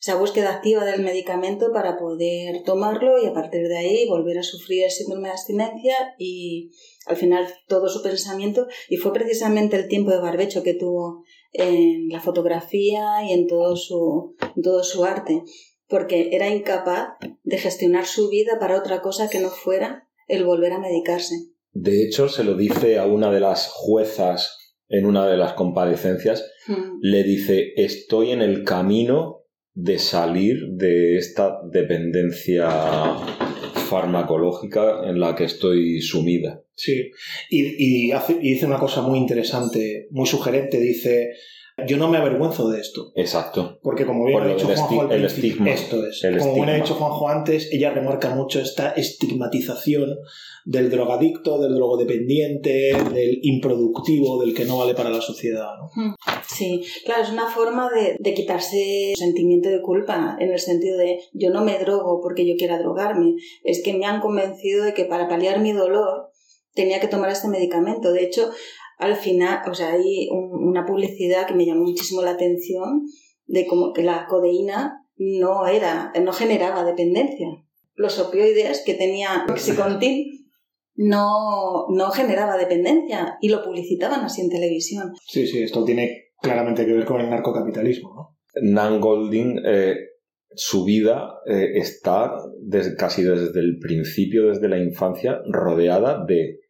esa 0.00 0.16
búsqueda 0.16 0.54
activa 0.54 0.84
del 0.84 1.02
medicamento 1.02 1.72
para 1.72 1.98
poder 1.98 2.62
tomarlo 2.64 3.22
y 3.22 3.26
a 3.26 3.32
partir 3.32 3.66
de 3.68 3.78
ahí 3.78 4.08
volver 4.08 4.38
a 4.38 4.42
sufrir 4.42 4.84
el 4.84 4.90
síndrome 4.90 5.28
de 5.28 5.32
abstinencia 5.32 5.94
y 6.18 6.70
al 7.06 7.16
final 7.16 7.46
todo 7.66 7.88
su 7.88 8.02
pensamiento 8.02 8.66
y 8.88 8.96
fue 8.96 9.12
precisamente 9.12 9.76
el 9.76 9.88
tiempo 9.88 10.10
de 10.10 10.20
barbecho 10.20 10.62
que 10.62 10.74
tuvo 10.74 11.24
en 11.52 12.08
la 12.08 12.20
fotografía 12.20 13.24
y 13.26 13.32
en 13.32 13.46
todo 13.46 13.76
su, 13.76 14.36
en 14.54 14.62
todo 14.62 14.84
su 14.84 15.04
arte, 15.04 15.42
porque 15.88 16.30
era 16.32 16.50
incapaz 16.50 17.16
de 17.44 17.58
gestionar 17.58 18.04
su 18.04 18.28
vida 18.28 18.58
para 18.60 18.76
otra 18.76 19.00
cosa 19.00 19.30
que 19.30 19.40
no 19.40 19.48
fuera 19.48 20.08
el 20.26 20.44
volver 20.44 20.72
a 20.72 20.78
medicarse. 20.80 21.34
De 21.72 22.04
hecho, 22.04 22.28
se 22.28 22.44
lo 22.44 22.54
dice 22.54 22.98
a 22.98 23.06
una 23.06 23.30
de 23.30 23.40
las 23.40 23.68
juezas 23.68 24.58
en 24.88 25.06
una 25.06 25.26
de 25.26 25.36
las 25.36 25.54
comparecencias, 25.54 26.44
Mm. 26.68 26.98
le 27.00 27.22
dice, 27.22 27.72
estoy 27.76 28.32
en 28.32 28.42
el 28.42 28.64
camino 28.64 29.45
de 29.76 29.98
salir 29.98 30.68
de 30.70 31.18
esta 31.18 31.60
dependencia 31.70 32.66
farmacológica 33.90 35.02
en 35.04 35.20
la 35.20 35.36
que 35.36 35.44
estoy 35.44 36.00
sumida. 36.00 36.62
Sí, 36.74 37.10
y, 37.50 38.06
y, 38.08 38.12
hace, 38.12 38.38
y 38.40 38.54
dice 38.54 38.64
una 38.66 38.78
cosa 38.78 39.02
muy 39.02 39.18
interesante, 39.18 40.08
muy 40.10 40.26
sugerente, 40.26 40.80
dice, 40.80 41.28
yo 41.86 41.98
no 41.98 42.08
me 42.08 42.16
avergüenzo 42.16 42.68
de 42.70 42.80
esto. 42.80 43.12
Exacto. 43.14 43.78
Porque 43.82 44.06
como 44.06 44.24
bien 44.24 44.38
Por 44.38 44.48
ha 44.48 44.54
dicho 44.54 44.66
Juanjo 44.66 45.02
al 45.02 45.12
el 45.12 45.24
estigma. 45.26 45.70
esto 45.70 46.06
es. 46.06 46.24
El 46.24 46.38
como 46.38 46.54
bien 46.54 46.68
ha 46.70 46.74
dicho 46.74 46.94
Juanjo 46.94 47.28
antes, 47.28 47.68
ella 47.70 47.90
remarca 47.90 48.34
mucho 48.34 48.60
esta 48.60 48.90
estigmatización 48.90 50.16
del 50.64 50.90
drogadicto, 50.90 51.60
del 51.60 51.74
drogodependiente, 51.74 52.96
del 53.12 53.38
improductivo, 53.42 54.40
del 54.40 54.54
que 54.54 54.64
no 54.64 54.78
vale 54.78 54.94
para 54.94 55.10
la 55.10 55.20
sociedad. 55.20 55.68
¿no? 55.78 56.16
Sí, 56.48 56.82
claro, 57.04 57.22
es 57.22 57.30
una 57.30 57.48
forma 57.48 57.88
de, 57.90 58.16
de 58.18 58.34
quitarse 58.34 59.10
el 59.12 59.16
sentimiento 59.16 59.68
de 59.68 59.80
culpa, 59.82 60.36
en 60.40 60.52
el 60.52 60.58
sentido 60.58 60.96
de 60.98 61.20
yo 61.34 61.50
no 61.50 61.64
me 61.64 61.78
drogo 61.78 62.20
porque 62.20 62.46
yo 62.46 62.56
quiera 62.56 62.78
drogarme, 62.78 63.34
es 63.62 63.82
que 63.84 63.94
me 63.94 64.06
han 64.06 64.20
convencido 64.20 64.84
de 64.84 64.94
que 64.94 65.04
para 65.04 65.28
paliar 65.28 65.60
mi 65.60 65.72
dolor 65.72 66.25
tenía 66.76 67.00
que 67.00 67.08
tomar 67.08 67.30
este 67.30 67.48
medicamento. 67.48 68.12
De 68.12 68.22
hecho, 68.22 68.50
al 68.98 69.16
final, 69.16 69.60
o 69.68 69.74
sea, 69.74 69.92
hay 69.92 70.28
un- 70.30 70.68
una 70.68 70.86
publicidad 70.86 71.46
que 71.48 71.54
me 71.54 71.66
llamó 71.66 71.82
muchísimo 71.84 72.22
la 72.22 72.30
atención 72.32 73.02
de 73.46 73.66
como 73.66 73.92
que 73.92 74.02
la 74.04 74.26
codeína 74.28 75.02
no 75.16 75.66
era, 75.66 76.12
no 76.22 76.32
generaba 76.32 76.84
dependencia. 76.84 77.48
Los 77.94 78.18
opioides 78.20 78.82
que 78.86 78.94
tenía 78.94 79.44
Oxycontin 79.48 80.46
no, 80.94 81.86
no 81.90 82.10
generaba 82.10 82.56
dependencia 82.56 83.36
y 83.40 83.48
lo 83.48 83.62
publicitaban 83.62 84.20
así 84.20 84.42
en 84.42 84.50
televisión. 84.50 85.12
Sí, 85.26 85.46
sí, 85.46 85.62
esto 85.62 85.84
tiene 85.84 86.30
claramente 86.40 86.86
que 86.86 86.92
ver 86.92 87.04
con 87.04 87.20
el 87.20 87.30
narcocapitalismo. 87.30 88.14
¿no? 88.14 88.36
Nan 88.62 89.00
Golding, 89.00 89.60
eh, 89.64 89.94
su 90.54 90.84
vida 90.84 91.34
eh, 91.46 91.72
está 91.74 92.32
des- 92.62 92.94
casi 92.96 93.22
desde 93.22 93.60
el 93.60 93.78
principio, 93.78 94.48
desde 94.48 94.68
la 94.68 94.78
infancia, 94.78 95.38
rodeada 95.50 96.24
de 96.26 96.60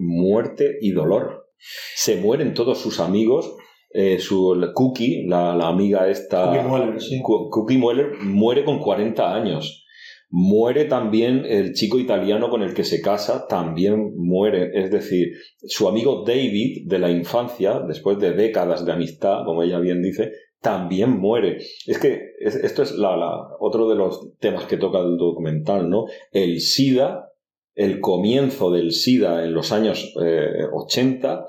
muerte 0.00 0.78
y 0.80 0.92
dolor. 0.92 1.46
Se 1.94 2.16
mueren 2.16 2.54
todos 2.54 2.78
sus 2.78 2.98
amigos. 3.00 3.54
eh, 3.92 4.18
su 4.20 4.56
Cookie, 4.74 5.26
la, 5.26 5.54
la 5.56 5.68
amiga 5.68 6.08
esta. 6.08 6.44
Cookie 6.46 6.62
Mueller, 6.68 7.00
sí. 7.00 7.20
Cookie 7.22 7.76
Mueller 7.78 8.12
muere 8.22 8.64
con 8.64 8.78
40 8.78 9.34
años. 9.34 9.84
Muere 10.32 10.84
también 10.84 11.44
el 11.44 11.72
chico 11.72 11.98
italiano 11.98 12.50
con 12.50 12.62
el 12.62 12.72
que 12.72 12.84
se 12.84 13.02
casa, 13.02 13.46
también 13.48 14.14
muere. 14.16 14.70
Es 14.74 14.92
decir, 14.92 15.32
su 15.66 15.88
amigo 15.88 16.22
David 16.24 16.86
de 16.86 16.98
la 17.00 17.10
infancia, 17.10 17.80
después 17.80 18.18
de 18.20 18.30
décadas 18.32 18.86
de 18.86 18.92
amistad, 18.92 19.44
como 19.44 19.64
ella 19.64 19.80
bien 19.80 20.02
dice, 20.02 20.30
también 20.60 21.18
muere. 21.18 21.56
Es 21.86 21.98
que 21.98 22.20
es- 22.38 22.54
esto 22.54 22.82
es 22.84 22.92
la, 22.92 23.16
la- 23.16 23.48
otro 23.58 23.88
de 23.88 23.96
los 23.96 24.36
temas 24.38 24.66
que 24.66 24.76
toca 24.76 25.00
el 25.00 25.16
documental, 25.16 25.90
¿no? 25.90 26.04
El 26.30 26.60
SIDA, 26.60 27.29
el 27.74 28.00
comienzo 28.00 28.70
del 28.70 28.92
SIDA 28.92 29.44
en 29.44 29.54
los 29.54 29.72
años 29.72 30.12
eh, 30.22 30.64
80 30.72 31.44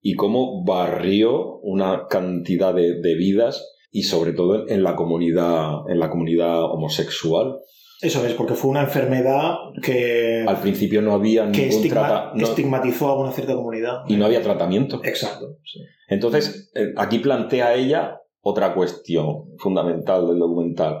y 0.00 0.14
cómo 0.14 0.64
barrió 0.64 1.56
una 1.62 2.06
cantidad 2.08 2.74
de, 2.74 3.00
de 3.00 3.14
vidas 3.14 3.68
y 3.90 4.02
sobre 4.04 4.32
todo 4.32 4.68
en 4.68 4.82
la 4.82 4.96
comunidad, 4.96 5.88
en 5.88 5.98
la 6.00 6.10
comunidad 6.10 6.62
homosexual. 6.64 7.58
Eso 8.00 8.26
es, 8.26 8.32
porque 8.34 8.54
fue 8.54 8.70
una 8.70 8.80
enfermedad 8.82 9.54
que, 9.80 10.44
Al 10.46 10.60
principio 10.60 11.02
no 11.02 11.12
había 11.12 11.52
que 11.52 11.62
ningún 11.66 11.84
estigma- 11.84 11.90
trata- 12.08 12.32
no- 12.34 12.44
estigmatizó 12.44 13.08
a 13.08 13.20
una 13.20 13.30
cierta 13.32 13.54
comunidad. 13.54 13.98
y 14.08 14.16
no 14.16 14.24
había 14.26 14.42
tratamiento. 14.42 15.00
Exacto. 15.04 15.58
sí. 15.64 15.78
Entonces, 16.08 16.70
eh, 16.74 16.88
aquí 16.96 17.20
plantea 17.20 17.74
ella 17.74 18.18
otra 18.40 18.74
cuestión 18.74 19.44
fundamental 19.58 20.26
del 20.26 20.40
documental, 20.40 20.98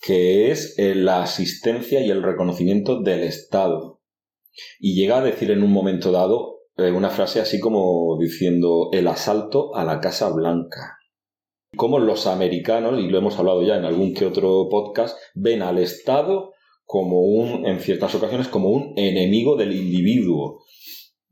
que 0.00 0.52
es 0.52 0.78
eh, 0.78 0.94
la 0.94 1.22
asistencia 1.24 2.00
y 2.06 2.10
el 2.10 2.22
reconocimiento 2.22 3.00
del 3.02 3.24
Estado. 3.24 3.93
Y 4.78 4.94
llega 4.94 5.18
a 5.18 5.24
decir 5.24 5.50
en 5.50 5.62
un 5.62 5.72
momento 5.72 6.12
dado 6.12 6.60
eh, 6.76 6.90
una 6.90 7.10
frase 7.10 7.40
así 7.40 7.60
como 7.60 8.18
diciendo 8.18 8.90
el 8.92 9.06
asalto 9.06 9.74
a 9.74 9.84
la 9.84 10.00
Casa 10.00 10.30
Blanca. 10.30 10.98
Como 11.76 11.98
los 11.98 12.26
americanos, 12.26 13.00
y 13.00 13.08
lo 13.08 13.18
hemos 13.18 13.38
hablado 13.38 13.62
ya 13.62 13.76
en 13.76 13.84
algún 13.84 14.14
que 14.14 14.26
otro 14.26 14.68
podcast, 14.68 15.16
ven 15.34 15.62
al 15.62 15.78
Estado 15.78 16.52
como 16.84 17.22
un, 17.22 17.66
en 17.66 17.80
ciertas 17.80 18.14
ocasiones, 18.14 18.48
como 18.48 18.70
un 18.70 18.92
enemigo 18.96 19.56
del 19.56 19.72
individuo. 19.72 20.64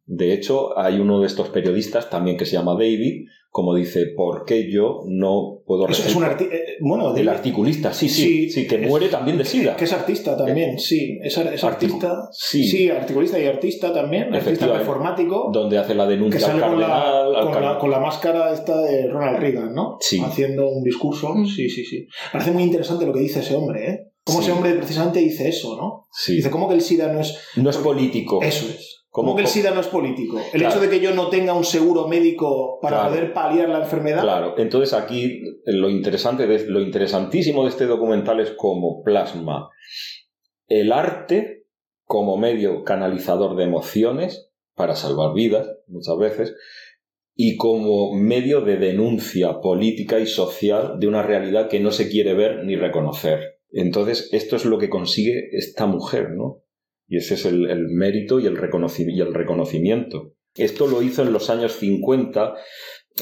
De 0.05 0.33
hecho, 0.33 0.77
hay 0.79 0.99
uno 0.99 1.21
de 1.21 1.27
estos 1.27 1.51
periodistas 1.51 2.11
también 2.11 2.37
que 2.37 2.47
se 2.47 2.53
llama 2.53 2.75
David, 2.75 3.27
como 3.55 3.75
dice, 3.75 4.07
¿por 4.17 4.47
qué 4.47 4.73
yo 4.73 5.03
no 5.07 5.59
puedo 5.67 5.87
Es, 5.87 5.99
es 5.99 6.07
recibir- 6.07 6.17
un 6.17 6.25
arti- 6.25 6.49
eh, 6.51 6.77
bueno, 6.81 7.15
El 7.15 7.29
articulista, 7.29 7.93
sí, 7.93 8.09
sí, 8.09 8.23
Sí, 8.23 8.51
sí, 8.51 8.67
que 8.67 8.77
es- 8.77 8.88
muere 8.88 9.09
también 9.09 9.37
de 9.37 9.45
sida. 9.45 9.77
Que 9.77 9.85
es 9.85 9.93
artista 9.93 10.35
también, 10.38 10.79
sí. 10.79 11.19
Es, 11.23 11.37
ar- 11.37 11.53
es 11.53 11.62
Articu- 11.62 11.67
artista. 11.67 12.29
sí. 12.33 12.88
articulista 12.88 13.38
y 13.38 13.45
artista 13.45 13.93
también. 13.93 14.23
Artista 14.25 14.38
Efectivamente. 14.51 14.85
performático. 14.87 15.51
donde 15.53 15.77
hace 15.77 15.95
la 15.95 16.05
Que 16.05 16.11
denuncia 16.15 16.51
al 16.51 16.61
con 16.62 16.81
la, 16.81 17.21
al 17.21 17.45
con, 17.53 17.62
la, 17.62 17.79
con 17.79 17.91
la 17.91 18.01
máscara 18.01 18.53
esta 18.55 18.81
de 18.81 19.09
Ronald 19.09 19.38
Reagan, 19.38 19.75
¿no? 19.75 19.99
Sí. 20.01 20.19
Haciendo 20.25 20.71
un 20.71 20.83
discurso. 20.83 21.35
Mm. 21.35 21.47
Sí, 21.47 21.69
sí, 21.69 21.85
sí. 21.85 22.07
Parece 22.33 22.53
muy 22.53 22.62
interesante 22.62 23.05
lo 23.05 23.12
que 23.12 23.21
dice 23.21 23.41
ese 23.41 23.55
hombre, 23.55 23.87
¿eh? 23.91 23.99
Cómo 24.25 24.38
Sí. 24.38 24.45
ese 24.45 24.53
hombre 24.53 24.73
precisamente 24.75 25.19
dice 25.19 25.49
eso, 25.51 25.77
¿no? 25.77 26.07
Sí. 26.11 26.37
Dice, 26.37 26.49
¿cómo 26.51 26.69
que 26.69 26.75
el 26.75 26.81
SIDA 26.81 27.12
no 27.12 27.21
es... 27.21 27.37
No 27.57 27.69
es 27.69 27.77
político. 27.77 28.41
Eso 28.43 28.65
es. 28.67 29.02
¿Cómo- 29.14 29.27
¿Cómo 29.29 29.37
que 29.37 29.42
el 29.42 29.48
SIDA 29.48 29.72
no 29.72 29.81
es 29.83 29.88
político? 29.88 30.38
El 30.55 30.61
Claro. 30.62 30.70
hecho 30.75 30.81
de 30.81 30.88
que 30.88 30.98
yo 31.05 31.14
no 31.14 31.29
tenga 31.29 31.53
un 31.53 31.64
seguro 31.64 32.09
médico 32.09 32.79
para 32.81 32.96
Claro. 32.96 33.11
poder 33.11 33.33
paliar 33.35 33.68
la 33.68 33.81
enfermedad. 33.81 34.22
Claro, 34.22 34.55
entonces 34.57 34.94
aquí 34.94 35.42
lo 35.66 35.90
interesante, 35.90 36.46
de, 36.46 36.66
lo 36.66 36.81
interesantísimo 36.81 37.64
de 37.64 37.68
este 37.68 37.85
documental 37.87 38.40
es 38.40 38.53
cómo 38.57 39.03
plasma 39.03 39.68
el 40.66 40.92
arte 40.92 41.66
como 42.05 42.38
medio 42.38 42.85
canalizador 42.85 43.55
de 43.55 43.64
emociones 43.64 44.51
para 44.75 44.96
salvar 44.96 45.35
vidas, 45.35 45.68
muchas 45.88 46.16
veces, 46.16 46.57
y 47.35 47.57
como 47.59 48.14
medio 48.14 48.62
de 48.62 48.79
denuncia 48.79 49.61
política 49.61 50.20
y 50.20 50.27
social 50.27 50.98
de 50.98 51.07
una 51.09 51.22
realidad 51.22 51.68
que 51.68 51.81
no 51.81 51.90
se 51.90 52.09
quiere 52.09 52.33
ver 52.33 52.64
ni 52.64 52.77
reconocer. 52.77 53.59
Entonces, 53.70 54.31
esto 54.33 54.57
es 54.57 54.64
lo 54.64 54.79
que 54.79 54.88
consigue 54.88 55.51
esta 55.53 55.85
mujer, 55.85 56.31
¿no? 56.31 56.62
Y 57.12 57.18
ese 57.18 57.35
es 57.35 57.44
el, 57.44 57.68
el 57.68 57.88
mérito 57.90 58.40
y 58.40 58.46
el, 58.46 58.57
reconocimiento. 58.57 60.33
Esto 60.57 60.87
lo 60.87 61.03
hizo 61.03 61.20
en 61.20 61.35
los 61.35 61.51
años 61.51 61.72
50 61.72 62.55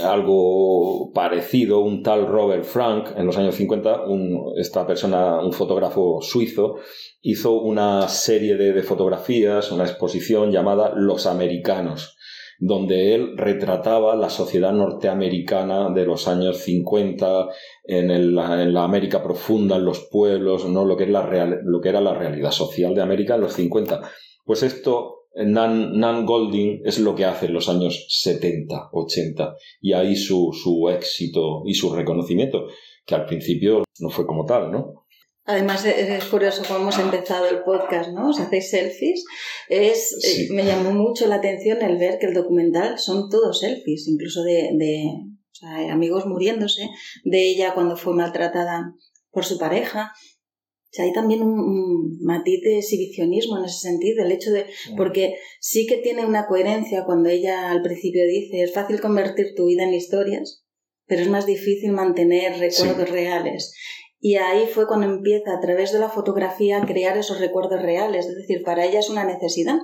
algo 0.04 1.10
parecido, 1.12 1.80
un 1.80 2.04
tal 2.04 2.28
Robert 2.28 2.62
Frank, 2.62 3.08
en 3.16 3.26
los 3.26 3.36
años 3.36 3.56
50, 3.56 4.04
un- 4.06 4.52
esta 4.56 4.86
persona, 4.86 5.40
un 5.44 5.52
fotógrafo 5.52 6.20
suizo, 6.22 6.76
hizo 7.20 7.60
una 7.60 8.06
serie 8.06 8.54
de 8.54 8.80
fotografías, 8.84 9.72
una 9.72 9.82
exposición 9.82 10.52
llamada 10.52 10.92
Los 10.94 11.26
Americanos. 11.26 12.16
Donde 12.62 13.14
él 13.14 13.36
retrataba 13.38 14.14
la 14.16 14.28
sociedad 14.28 14.72
norteamericana 14.72 15.90
de 15.90 16.04
los 16.04 16.28
años 16.28 16.58
50 16.58 17.48
en, 17.84 18.10
el- 18.10 18.38
en 18.38 18.74
la 18.74 18.84
América 18.84 19.22
profunda, 19.22 19.76
en 19.76 19.84
los 19.86 20.08
pueblos, 20.10 20.68
¿no? 20.68 20.84
lo, 20.84 20.96
que 20.96 21.04
es 21.04 21.10
la 21.10 21.22
real- 21.26 21.60
lo 21.64 21.80
que 21.80 21.88
era 21.88 22.00
la 22.02 22.14
realidad 22.14 22.50
social 22.50 22.94
de 22.94 23.02
América 23.02 23.34
en 23.36 23.40
los 23.40 23.54
50. 23.54 24.02
Pues 24.44 24.62
esto, 24.62 25.16
Nan, 25.34 25.98
Nan 25.98 26.26
Golding 26.26 26.82
es 26.84 26.98
lo 26.98 27.14
que 27.14 27.24
hace 27.24 27.46
en 27.46 27.54
los 27.54 27.68
años 27.68 28.06
70, 28.08 28.90
80, 28.92 29.54
y 29.80 29.92
ahí 29.94 30.14
su, 30.16 30.50
su 30.52 30.88
éxito 30.90 31.62
y 31.64 31.74
su 31.74 31.94
reconocimiento, 31.94 32.66
que 33.06 33.14
al 33.14 33.24
principio 33.26 33.84
no 34.00 34.10
fue 34.10 34.26
como 34.26 34.44
tal, 34.44 34.70
¿no? 34.70 35.06
Además, 35.50 35.84
es 35.84 36.24
curioso 36.26 36.62
cómo 36.66 36.80
hemos 36.80 36.98
empezado 36.98 37.46
el 37.48 37.62
podcast, 37.62 38.10
¿no? 38.10 38.30
Os 38.30 38.40
hacéis 38.40 38.70
selfies. 38.70 39.24
Es, 39.68 40.16
Sí. 40.20 40.42
eh, 40.44 40.48
me 40.52 40.64
llamó 40.64 40.92
mucho 40.92 41.26
la 41.26 41.36
atención 41.36 41.82
el 41.82 41.96
ver 41.98 42.18
que 42.18 42.26
el 42.26 42.34
documental 42.34 42.98
son 42.98 43.28
todos 43.28 43.60
selfies, 43.60 44.06
incluso 44.08 44.42
de, 44.42 44.70
de 44.74 45.04
o 45.52 45.54
sea, 45.54 45.76
hay 45.76 45.88
amigos 45.88 46.26
muriéndose, 46.26 46.88
de 47.24 47.48
ella 47.50 47.74
cuando 47.74 47.96
fue 47.96 48.14
maltratada 48.14 48.94
por 49.30 49.44
su 49.44 49.58
pareja. 49.58 50.12
O 50.14 50.92
sea, 50.92 51.04
hay 51.04 51.12
también 51.12 51.42
un, 51.42 51.58
un 51.60 52.18
matiz 52.22 52.60
de 52.62 52.78
exhibicionismo 52.78 53.58
en 53.58 53.64
ese 53.64 53.78
sentido, 53.78 54.24
el 54.24 54.32
hecho 54.32 54.50
de... 54.50 54.66
Porque 54.96 55.34
sí 55.60 55.86
que 55.86 55.98
tiene 55.98 56.24
una 56.26 56.46
coherencia 56.46 57.04
cuando 57.04 57.28
ella 57.28 57.70
al 57.70 57.80
principio 57.82 58.26
dice, 58.26 58.62
es 58.62 58.72
fácil 58.74 59.00
convertir 59.00 59.54
tu 59.54 59.66
vida 59.66 59.84
en 59.84 59.94
historias, 59.94 60.64
pero 61.06 61.22
es 61.22 61.28
más 61.28 61.46
difícil 61.46 61.92
mantener 61.92 62.58
recuerdos 62.58 63.08
reales. 63.08 63.72
Y 64.20 64.36
ahí 64.36 64.66
fue 64.66 64.86
cuando 64.86 65.06
empieza 65.06 65.54
a 65.54 65.60
través 65.60 65.92
de 65.92 65.98
la 65.98 66.10
fotografía 66.10 66.76
a 66.76 66.86
crear 66.86 67.16
esos 67.16 67.40
recuerdos 67.40 67.80
reales. 67.80 68.26
Es 68.26 68.36
decir, 68.36 68.62
para 68.62 68.84
ella 68.84 68.98
es 68.98 69.08
una 69.08 69.24
necesidad, 69.24 69.78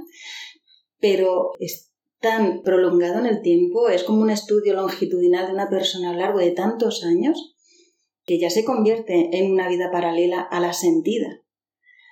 pero 1.01 1.53
es 1.59 1.91
tan 2.21 2.63
prolongado 2.63 3.19
en 3.19 3.27
el 3.27 3.41
tiempo, 3.41 3.89
es 3.89 4.05
como 4.05 4.21
un 4.21 4.31
estudio 4.31 4.75
longitudinal 4.75 5.47
de 5.47 5.53
una 5.53 5.71
persona 5.71 6.11
a 6.11 6.13
lo 6.13 6.19
largo 6.19 6.39
de 6.39 6.51
tantos 6.51 7.03
años, 7.05 7.55
que 8.25 8.39
ya 8.39 8.51
se 8.51 8.65
convierte 8.65 9.39
en 9.39 9.53
una 9.53 9.69
vida 9.69 9.91
paralela 9.91 10.41
a 10.41 10.61
la 10.61 10.73
sentida. 10.73 11.43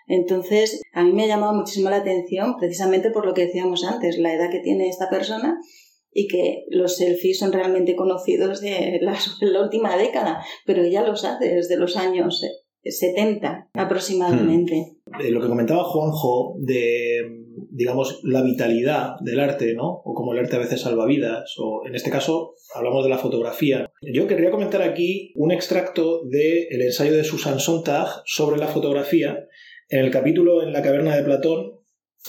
Entonces, 0.07 0.83
a 0.93 1.03
mí 1.03 1.13
me 1.13 1.25
ha 1.25 1.29
llamado 1.29 1.55
muchísimo 1.55 1.91
la 1.91 1.97
atención 1.97 2.57
precisamente 2.59 3.11
por 3.11 3.27
lo 3.27 3.35
que 3.35 3.47
decíamos 3.47 3.85
antes, 3.85 4.19
la 4.19 4.35
edad 4.35 4.51
que 4.51 4.61
tiene 4.61 4.89
esta 4.89 5.11
persona 5.11 5.59
y 6.15 6.29
que 6.29 6.65
los 6.71 6.97
selfies 6.97 7.39
son 7.39 7.53
realmente 7.53 7.97
conocidos 7.97 8.61
de 8.61 8.99
la, 9.03 9.19
la 9.41 9.63
última 9.63 9.97
década, 9.99 10.43
pero 10.65 10.83
ella 10.83 11.07
los 11.07 11.25
hace 11.25 11.57
desde 11.57 11.77
los 11.77 11.97
años 11.97 12.43
70 12.85 13.71
aproximadamente. 13.75 14.97
Eh, 15.21 15.31
lo 15.31 15.41
que 15.41 15.49
comentaba 15.49 15.85
Juanjo 15.85 16.57
de, 16.59 17.21
digamos, 17.71 18.21
la 18.25 18.43
vitalidad 18.43 19.17
del 19.21 19.41
arte, 19.41 19.75
¿no? 19.75 20.03
O 20.05 20.15
como 20.15 20.33
el 20.33 20.41
arte 20.41 20.57
a 20.57 20.61
veces 20.61 20.83
salva 20.83 21.07
vidas, 21.07 21.55
o 21.59 21.83
en 21.87 21.95
este 21.95 22.11
caso 22.11 22.55
hablamos 22.75 23.05
de 23.05 23.11
la 23.11 23.19
fotografía. 23.19 23.91
Yo 24.03 24.27
querría 24.27 24.51
comentar 24.51 24.83
aquí 24.83 25.33
un 25.37 25.53
extracto 25.53 26.25
del 26.25 26.83
ensayo 26.83 27.13
de 27.13 27.25
Susan 27.25 27.59
Sontag 27.59 28.09
sobre 28.27 28.59
la 28.59 28.69
fotografía. 28.69 29.47
En 29.89 30.01
el 30.01 30.11
capítulo 30.11 30.63
En 30.63 30.73
la 30.73 30.83
caverna 30.83 31.15
de 31.15 31.23
Platón 31.23 31.74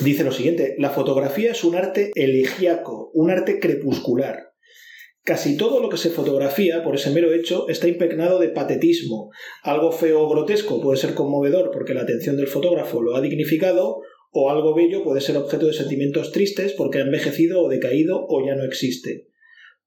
dice 0.02 0.24
lo 0.24 0.32
siguiente, 0.32 0.76
la 0.78 0.90
fotografía 0.90 1.52
es 1.52 1.64
un 1.64 1.76
arte 1.76 2.12
elegíaco, 2.16 3.12
un 3.14 3.32
arte 3.32 3.60
crepuscular. 3.60 4.52
Casi 5.24 5.58
todo 5.58 5.80
lo 5.82 5.90
que 5.90 5.98
se 5.98 6.12
fotografía, 6.12 6.84
por 6.84 6.96
ese 6.96 7.10
mero 7.10 7.34
hecho, 7.34 7.68
está 7.68 7.88
impregnado 7.88 8.38
de 8.38 8.50
patetismo, 8.50 9.32
algo 9.64 9.92
feo 9.92 10.22
o 10.22 10.30
grotesco 10.30 10.80
puede 10.82 11.00
ser 11.00 11.16
conmovedor 11.16 11.72
porque 11.72 11.96
la 11.96 12.02
atención 12.02 12.38
del 12.38 12.48
fotógrafo 12.48 13.02
lo 13.02 13.16
ha 13.16 13.22
dignificado, 13.22 14.02
o 14.32 14.52
algo 14.52 14.76
bello 14.76 15.04
puede 15.04 15.22
ser 15.22 15.38
objeto 15.38 15.66
de 15.66 15.74
sentimientos 15.74 16.32
tristes 16.32 16.74
porque 16.74 17.00
ha 17.00 17.02
envejecido 17.02 17.64
o 17.64 17.70
decaído 17.70 18.26
o 18.28 18.46
ya 18.46 18.54
no 18.56 18.66
existe. 18.66 19.30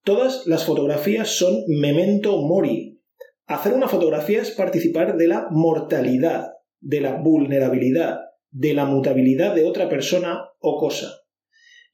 Todas 0.03 0.47
las 0.47 0.65
fotografías 0.65 1.29
son 1.29 1.63
memento 1.69 2.41
mori. 2.41 3.01
Hacer 3.47 3.75
una 3.75 3.89
fotografía 3.89 4.41
es 4.41 4.51
participar 4.51 5.17
de 5.19 5.29
la 5.29 5.49
mortalidad, 5.51 6.49
de 6.81 7.01
la 7.01 7.21
vulnerabilidad, 7.21 8.21
de 8.51 8.75
la 8.75 8.85
mutabilidad 8.85 9.55
de 9.55 9.65
otra 9.65 9.89
persona 9.89 10.41
o 10.61 10.79
cosa. 10.79 11.23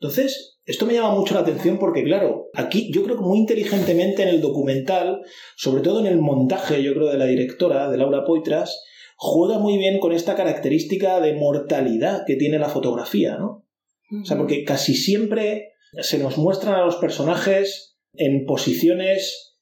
Entonces, 0.00 0.58
esto 0.64 0.86
me 0.86 0.94
llama 0.94 1.14
mucho 1.14 1.34
la 1.34 1.40
atención 1.40 1.78
porque, 1.78 2.04
claro, 2.04 2.50
aquí 2.54 2.90
yo 2.92 3.04
creo 3.04 3.16
que 3.16 3.22
muy 3.22 3.38
inteligentemente 3.38 4.22
en 4.22 4.28
el 4.28 4.40
documental, 4.40 5.20
sobre 5.56 5.82
todo 5.82 6.00
en 6.00 6.06
el 6.06 6.18
montaje, 6.18 6.82
yo 6.82 6.94
creo, 6.94 7.08
de 7.08 7.18
la 7.18 7.26
directora, 7.26 7.90
de 7.90 7.98
Laura 7.98 8.24
Poitras, 8.24 8.82
juega 9.16 9.58
muy 9.58 9.78
bien 9.78 9.98
con 9.98 10.12
esta 10.12 10.34
característica 10.34 11.20
de 11.20 11.34
mortalidad 11.34 12.24
que 12.26 12.36
tiene 12.36 12.58
la 12.58 12.68
fotografía, 12.68 13.36
¿no? 13.36 13.66
O 14.22 14.24
sea, 14.24 14.36
porque 14.36 14.64
casi 14.64 14.94
siempre 14.94 15.72
se 16.00 16.18
nos 16.18 16.38
muestran 16.38 16.74
a 16.74 16.84
los 16.84 16.96
personajes 16.96 17.96
en 18.12 18.44
posiciones 18.44 19.53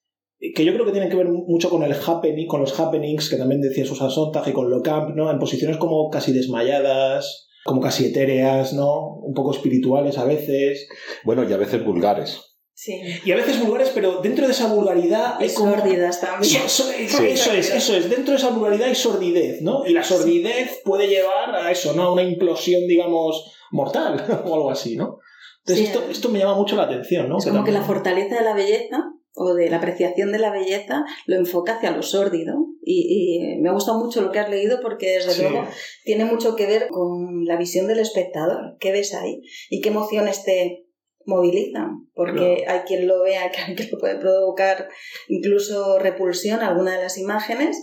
que 0.55 0.65
yo 0.65 0.73
creo 0.73 0.85
que 0.85 0.93
tienen 0.93 1.09
que 1.11 1.17
ver 1.17 1.29
mucho 1.29 1.71
con 1.71 1.83
el 1.85 1.93
happening, 1.95 2.47
con 2.49 2.61
los 2.61 2.79
happenings 2.79 3.31
que 3.31 3.37
también 3.37 3.61
decía 3.61 3.87
Susan 3.87 4.11
Sontag 4.11 4.49
y 4.49 4.53
con 4.53 4.71
lo 4.71 4.83
camp, 4.83 5.15
¿no? 5.15 5.31
En 5.31 5.39
posiciones 5.39 5.77
como 5.77 6.11
casi 6.11 6.33
desmayadas, 6.33 7.49
como 7.65 7.81
casi 7.81 8.07
etéreas, 8.07 8.73
¿no? 8.73 9.17
Un 9.23 9.35
poco 9.35 9.53
espirituales 9.53 10.19
a 10.19 10.25
veces. 10.25 10.89
Bueno, 11.25 11.49
y 11.49 11.53
a 11.53 11.57
veces 11.57 11.85
vulgares. 11.85 12.41
Sí. 12.75 13.01
Y 13.25 13.31
a 13.31 13.37
veces 13.37 13.65
vulgares, 13.65 13.93
pero 13.95 14.21
dentro 14.23 14.47
de 14.47 14.53
esa 14.53 14.67
vulgaridad 14.67 15.37
hay 15.39 15.53
como... 15.55 15.77
sórdidas 15.77 16.21
también. 16.21 16.63
Eso, 16.67 16.91
eso- 16.91 17.19
Sí. 17.19 17.27
eso 17.29 17.53
es, 17.53 17.71
eso 17.73 17.95
es. 17.97 18.11
Dentro 18.11 18.33
de 18.33 18.39
esa 18.39 18.51
vulgaridad 18.51 18.89
hay 18.89 18.95
sordidez, 18.97 19.63
¿no? 19.63 19.87
Y 19.87 19.93
la 19.93 20.03
sordidez 20.03 20.81
puede 20.85 21.07
llevar 21.07 21.55
a 21.55 21.71
eso, 21.71 21.93
¿no? 21.93 22.03
A 22.03 22.13
una 22.13 22.25
implosión, 22.25 22.89
digamos, 22.89 23.55
mortal 23.71 24.25
o 24.45 24.55
algo 24.55 24.71
así, 24.71 24.97
¿no? 24.97 25.19
Entonces 25.61 25.87
Sí. 25.87 25.93
esto, 25.93 26.11
esto 26.11 26.29
me 26.31 26.41
llama 26.41 26.55
mucho 26.57 26.75
la 26.75 26.85
atención, 26.85 27.29
¿no? 27.29 27.39
Es 27.39 27.47
como 27.47 27.63
que 27.63 27.71
la 27.71 27.83
fortaleza 27.83 28.35
de 28.39 28.45
la 28.45 28.55
belleza 28.55 28.99
o 29.35 29.55
de 29.55 29.71
la 29.71 29.79
apreciación 29.79 30.31
de 30.33 30.39
la 30.39 30.51
belleza 30.53 31.05
lo 31.27 31.37
enfoca 31.37 31.77
hacia 31.77 31.91
lo 31.91 32.03
sórdido. 32.03 32.67
Y, 32.85 33.39
y 33.57 33.61
me 33.61 33.69
ha 33.71 33.73
gustado 33.73 33.99
mucho 33.99 34.21
lo 34.23 34.33
que 34.33 34.41
has 34.41 34.51
leído 34.51 34.81
porque 34.83 35.11
desde 35.15 35.33
Sí. 35.33 35.43
luego 35.43 35.67
tiene 36.05 36.25
mucho 36.25 36.57
que 36.57 36.67
ver 36.67 36.89
con 36.89 37.45
la 37.45 37.57
visión 37.57 37.87
del 37.87 38.01
espectador. 38.01 38.77
¿Qué 38.81 38.93
ves 38.93 39.15
ahí? 39.15 39.41
¿Y 39.71 39.81
qué 39.81 39.89
emociones 39.91 40.45
te 40.45 40.87
movilizan? 41.25 42.09
Porque 42.15 42.65
hay 42.67 42.81
quien 42.81 43.07
lo 43.07 43.23
vea 43.23 43.51
que, 43.67 43.75
que 43.75 43.85
le 43.85 43.97
puede 43.99 44.19
provocar 44.19 44.89
incluso 45.29 45.99
repulsión 45.99 46.61
a 46.61 46.69
alguna 46.69 46.97
de 46.97 47.03
las 47.05 47.19
imágenes 47.19 47.83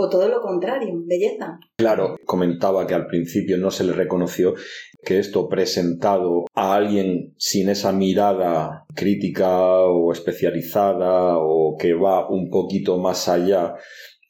o 0.00 0.08
todo 0.08 0.28
lo 0.28 0.40
contrario, 0.40 0.94
belleza. 1.06 1.58
Claro, 1.76 2.16
comentaba 2.24 2.86
que 2.86 2.94
al 2.94 3.08
principio 3.08 3.58
no 3.58 3.72
se 3.72 3.82
le 3.82 3.92
reconoció 3.92 4.54
que 5.02 5.18
esto 5.18 5.48
presentado 5.48 6.46
a 6.54 6.74
alguien 6.74 7.34
sin 7.38 7.68
esa 7.68 7.92
mirada 7.92 8.84
crítica 8.94 9.80
o 9.84 10.12
especializada 10.12 11.38
o 11.38 11.76
que 11.78 11.94
va 11.94 12.28
un 12.28 12.50
poquito 12.50 12.98
más 12.98 13.28
allá, 13.28 13.74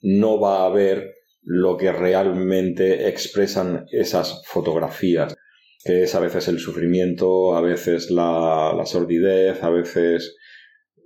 no 0.03 0.39
va 0.39 0.67
a 0.67 0.71
ver 0.71 1.15
lo 1.43 1.77
que 1.77 1.91
realmente 1.93 3.09
expresan 3.09 3.87
esas 3.91 4.43
fotografías, 4.47 5.35
que 5.83 6.03
es 6.03 6.15
a 6.15 6.21
veces 6.21 6.49
el 6.49 6.59
sufrimiento, 6.59 7.57
a 7.57 7.61
veces 7.61 8.11
la, 8.11 8.75
la 8.77 8.87
sordidez, 8.87 9.63
a 9.63 9.71
veces... 9.71 10.37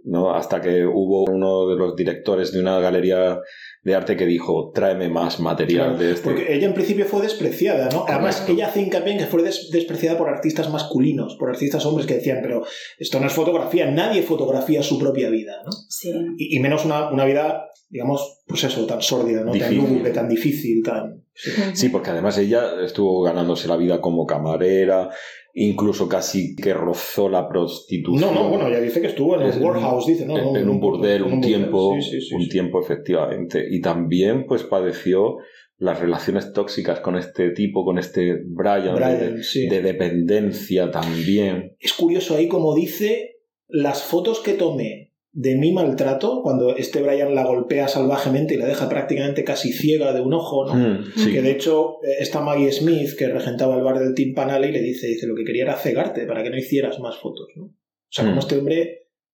¿no? 0.05 0.35
Hasta 0.35 0.61
que 0.61 0.85
hubo 0.85 1.25
uno 1.31 1.69
de 1.69 1.77
los 1.77 1.95
directores 1.95 2.53
de 2.53 2.59
una 2.59 2.81
galería 2.81 3.39
de 3.85 3.95
arte 3.97 4.17
que 4.17 4.27
dijo, 4.27 4.71
tráeme 4.73 5.09
más 5.09 5.41
material 5.41 5.89
Claro, 5.91 5.99
de 5.99 6.13
este. 6.13 6.23
Porque 6.25 6.55
ella 6.55 6.67
en 6.69 6.75
principio 6.75 7.05
fue 7.05 7.21
despreciada, 7.23 7.89
¿no? 7.91 8.05
Además, 8.07 8.37
Correcto. 8.37 8.53
ella 8.53 8.67
hace 8.69 8.81
hincapié 8.83 9.13
en 9.15 9.19
que 9.19 9.27
fue 9.27 9.43
des- 9.43 9.71
despreciada 9.73 10.17
por 10.17 10.29
artistas 10.29 10.71
masculinos, 10.71 11.35
por 11.37 11.51
artistas 11.51 11.85
hombres 11.85 12.07
que 12.07 12.15
decían, 12.15 12.39
pero 12.43 12.63
esto 12.99 13.19
no 13.19 13.27
es 13.27 13.33
fotografía, 13.33 13.91
nadie 13.91 14.23
fotografía 14.23 14.83
su 14.85 14.99
propia 14.99 15.31
vida, 15.31 15.55
¿no? 15.65 15.73
Sí. 15.89 16.13
Y, 16.39 16.57
y 16.57 16.61
menos 16.61 16.85
una, 16.85 17.11
una 17.11 17.25
vida, 17.25 17.65
digamos, 17.89 18.43
pues 18.47 18.63
eso, 18.65 18.87
tan 18.87 19.03
sórdida, 19.03 19.41
¿no? 19.41 19.47
Tan 19.51 19.55
Difícil. 19.55 19.79
lúgubre, 19.79 20.11
tan 20.13 20.29
difícil, 20.29 20.83
tan... 20.85 21.25
Sí, 21.73 21.89
porque 21.89 22.11
además 22.11 22.37
ella 22.39 22.83
estuvo 22.85 23.23
ganándose 23.23 23.67
la 23.67 23.77
vida 23.79 24.01
como 24.03 24.27
camarera, 24.27 25.09
incluso 25.55 26.09
casi 26.09 26.57
que 26.57 26.73
rozó 26.75 27.29
la 27.29 27.49
prostitución. 27.49 28.35
No, 28.35 28.43
no, 28.43 28.49
bueno, 28.49 28.71
ya 28.71 28.81
dice 28.81 29.01
que 29.01 29.09
estuvo 29.09 29.41
en 29.41 29.49
Es- 29.49 29.57
un 29.57 29.65
warehouse, 29.65 30.07
dice, 30.07 30.25
¿no? 30.27 30.39
en, 30.39 30.57
en 30.57 30.69
un 30.69 30.81
burdel, 30.81 31.23
un, 31.23 31.41
tiempo, 31.41 31.95
Sí, 32.01 32.11
sí, 32.11 32.21
sí, 32.23 32.35
un 32.35 32.49
tiempo 32.49 32.81
efectivamente. 32.81 33.65
Y 33.71 33.81
también 33.81 34.47
pues 34.47 34.63
padeció 34.65 35.37
las 35.79 36.01
relaciones 36.01 36.53
tóxicas 36.53 37.01
con 37.01 37.17
este 37.17 37.51
tipo, 37.51 37.85
con 37.85 37.99
este 37.99 38.37
Brian, 38.47 38.95
Brian, 38.95 39.37
de, 39.41 39.69
de 39.69 39.83
dependencia 39.83 40.91
también. 40.91 41.77
Es 41.81 41.93
curioso 41.93 42.37
ahí 42.37 42.49
como 42.49 42.75
dice 42.75 43.37
las 43.69 44.03
fotos 44.03 44.41
que 44.41 44.53
tomé 44.55 45.12
de 45.35 45.57
mi 45.57 45.73
maltrato, 45.73 46.43
cuando 46.43 46.77
este 46.77 47.01
Brian 47.01 47.35
la 47.35 47.45
golpea 47.45 47.89
salvajemente 47.89 48.53
y 48.55 48.59
la 48.59 48.67
deja 48.67 48.89
prácticamente 48.89 49.45
casi 49.45 49.73
ciega 49.73 50.13
de 50.13 50.21
un 50.21 50.35
ojo, 50.35 50.67
¿no? 50.67 50.75
Mm, 50.75 51.05
sí. 51.17 51.33
Que 51.33 51.41
de 51.41 51.51
hecho 51.53 51.97
eh, 52.05 52.17
está 52.21 52.41
Maggie 52.43 52.71
Smith, 52.71 53.17
que 53.17 53.29
regentaba 53.29 53.77
el 53.77 53.83
bar 53.83 53.99
del 53.99 54.15
Timpanale, 54.15 54.69
y 54.69 54.73
le 54.73 54.81
dice, 54.83 55.07
dice, 55.07 55.27
lo 55.27 55.35
que 55.35 55.45
quería 55.45 55.63
era 55.63 55.77
cegarte 55.77 56.27
para 56.27 56.43
que 56.43 56.51
no 56.51 56.59
hicieras 56.59 56.99
más 57.01 57.17
fotos, 57.17 57.47
¿no? 57.57 57.65
O 57.65 57.71
sea, 58.11 58.25
como 58.25 58.37
Mm. 58.37 58.41
este 58.41 58.59
hombre, 58.59 58.77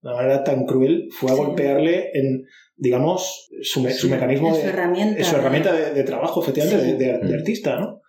de 0.00 0.08
una 0.08 0.14
manera 0.14 0.44
tan 0.44 0.66
cruel, 0.66 1.08
fue 1.10 1.32
a 1.32 1.34
Sí. 1.34 1.40
golpearle 1.40 2.10
en 2.14 2.44
digamos, 2.80 3.48
su, 3.62 3.82
me- 3.82 3.90
su 3.92 4.06
Sí. 4.06 4.12
mecanismo 4.12 4.50
Es 4.50 4.58
de, 4.58 4.62
su 4.62 4.68
herramienta. 4.68 5.20
es 5.20 5.26
su 5.26 5.34
herramienta 5.34 5.72
de, 5.72 5.92
de 5.94 6.04
trabajo, 6.04 6.40
efectivamente, 6.40 6.84
Sí. 6.84 6.92
de, 6.92 6.96
de- 7.12 7.18
de 7.18 7.34
Mm. 7.34 7.38
artista, 7.40 7.80
¿no? 7.80 8.02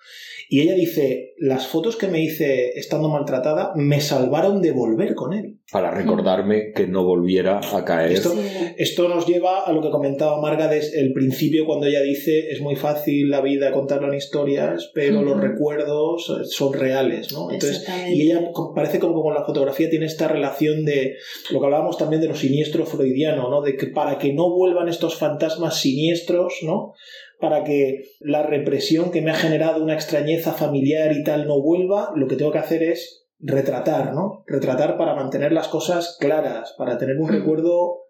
Y 0.51 0.61
ella 0.61 0.73
dice, 0.73 1.35
las 1.37 1.67
fotos 1.67 1.95
que 1.95 2.07
me 2.07 2.23
hice 2.23 2.71
estando 2.71 3.07
maltratada 3.07 3.71
me 3.75 4.01
salvaron 4.01 4.63
de 4.63 4.71
volver 4.71 5.13
con 5.13 5.33
él. 5.33 5.59
Para 5.71 5.91
recordarme 5.91 6.71
que 6.73 6.87
no 6.87 7.03
volviera 7.03 7.61
a 7.71 7.85
caer. 7.85 8.13
Esto-. 8.13 8.35
Esto 8.75 9.07
nos 9.07 9.27
lleva 9.27 9.65
a 9.65 9.71
lo 9.71 9.83
que 9.83 9.91
comentaba 9.91 10.41
Marga 10.41 10.67
desde 10.67 11.01
el 11.01 11.13
principio 11.13 11.67
cuando 11.67 11.85
ella 11.85 12.01
dice 12.01 12.49
es 12.49 12.61
muy 12.61 12.75
fácil 12.75 13.29
la 13.29 13.41
vida 13.41 13.71
contarla 13.71 14.07
en 14.07 14.15
historias, 14.15 14.89
pero 14.95 15.21
los 15.21 15.39
recuerdos 15.39 16.33
son 16.49 16.73
reales, 16.73 17.31
¿no? 17.31 17.51
Entonces, 17.51 17.87
y 18.11 18.23
ella 18.23 18.49
parece 18.73 18.97
como 18.97 19.17
que 19.17 19.21
con 19.21 19.35
la 19.35 19.45
fotografía 19.45 19.87
tiene 19.87 20.07
esta 20.07 20.27
relación 20.27 20.83
de 20.83 21.17
lo 21.51 21.59
que 21.59 21.65
hablábamos 21.67 21.99
también 21.99 22.23
de 22.23 22.27
lo 22.27 22.35
siniestro 22.35 22.87
freudiano, 22.87 23.51
¿no? 23.51 23.61
De 23.61 23.75
que 23.75 23.85
para 23.85 24.17
que 24.17 24.33
no 24.33 24.49
vuelvan 24.49 24.89
estos 24.89 25.15
fantasmas 25.15 25.79
siniestros, 25.79 26.55
¿no? 26.63 26.95
Para 27.39 27.63
que 27.63 28.03
la 28.19 28.43
represión 28.43 29.11
que 29.11 29.21
me 29.21 29.31
ha 29.31 29.35
generado 29.35 29.81
una 29.83 29.93
extrañeza 29.93 30.53
familiar 30.53 31.13
y 31.13 31.23
tal 31.23 31.47
no 31.47 31.61
vuelva, 31.61 32.11
lo 32.15 32.27
que 32.27 32.35
tengo 32.35 32.51
que 32.51 32.57
hacer 32.59 32.83
es 32.83 33.27
retratar, 33.39 34.13
¿no? 34.13 34.43
Retratar 34.47 34.97
para 34.97 35.15
mantener 35.15 35.53
las 35.53 35.69
cosas 35.69 36.17
claras, 36.19 36.75
para 36.77 36.97
tener 36.97 37.15
un 37.17 37.29
Ujú. 37.29 37.33
recuerdo 37.33 38.01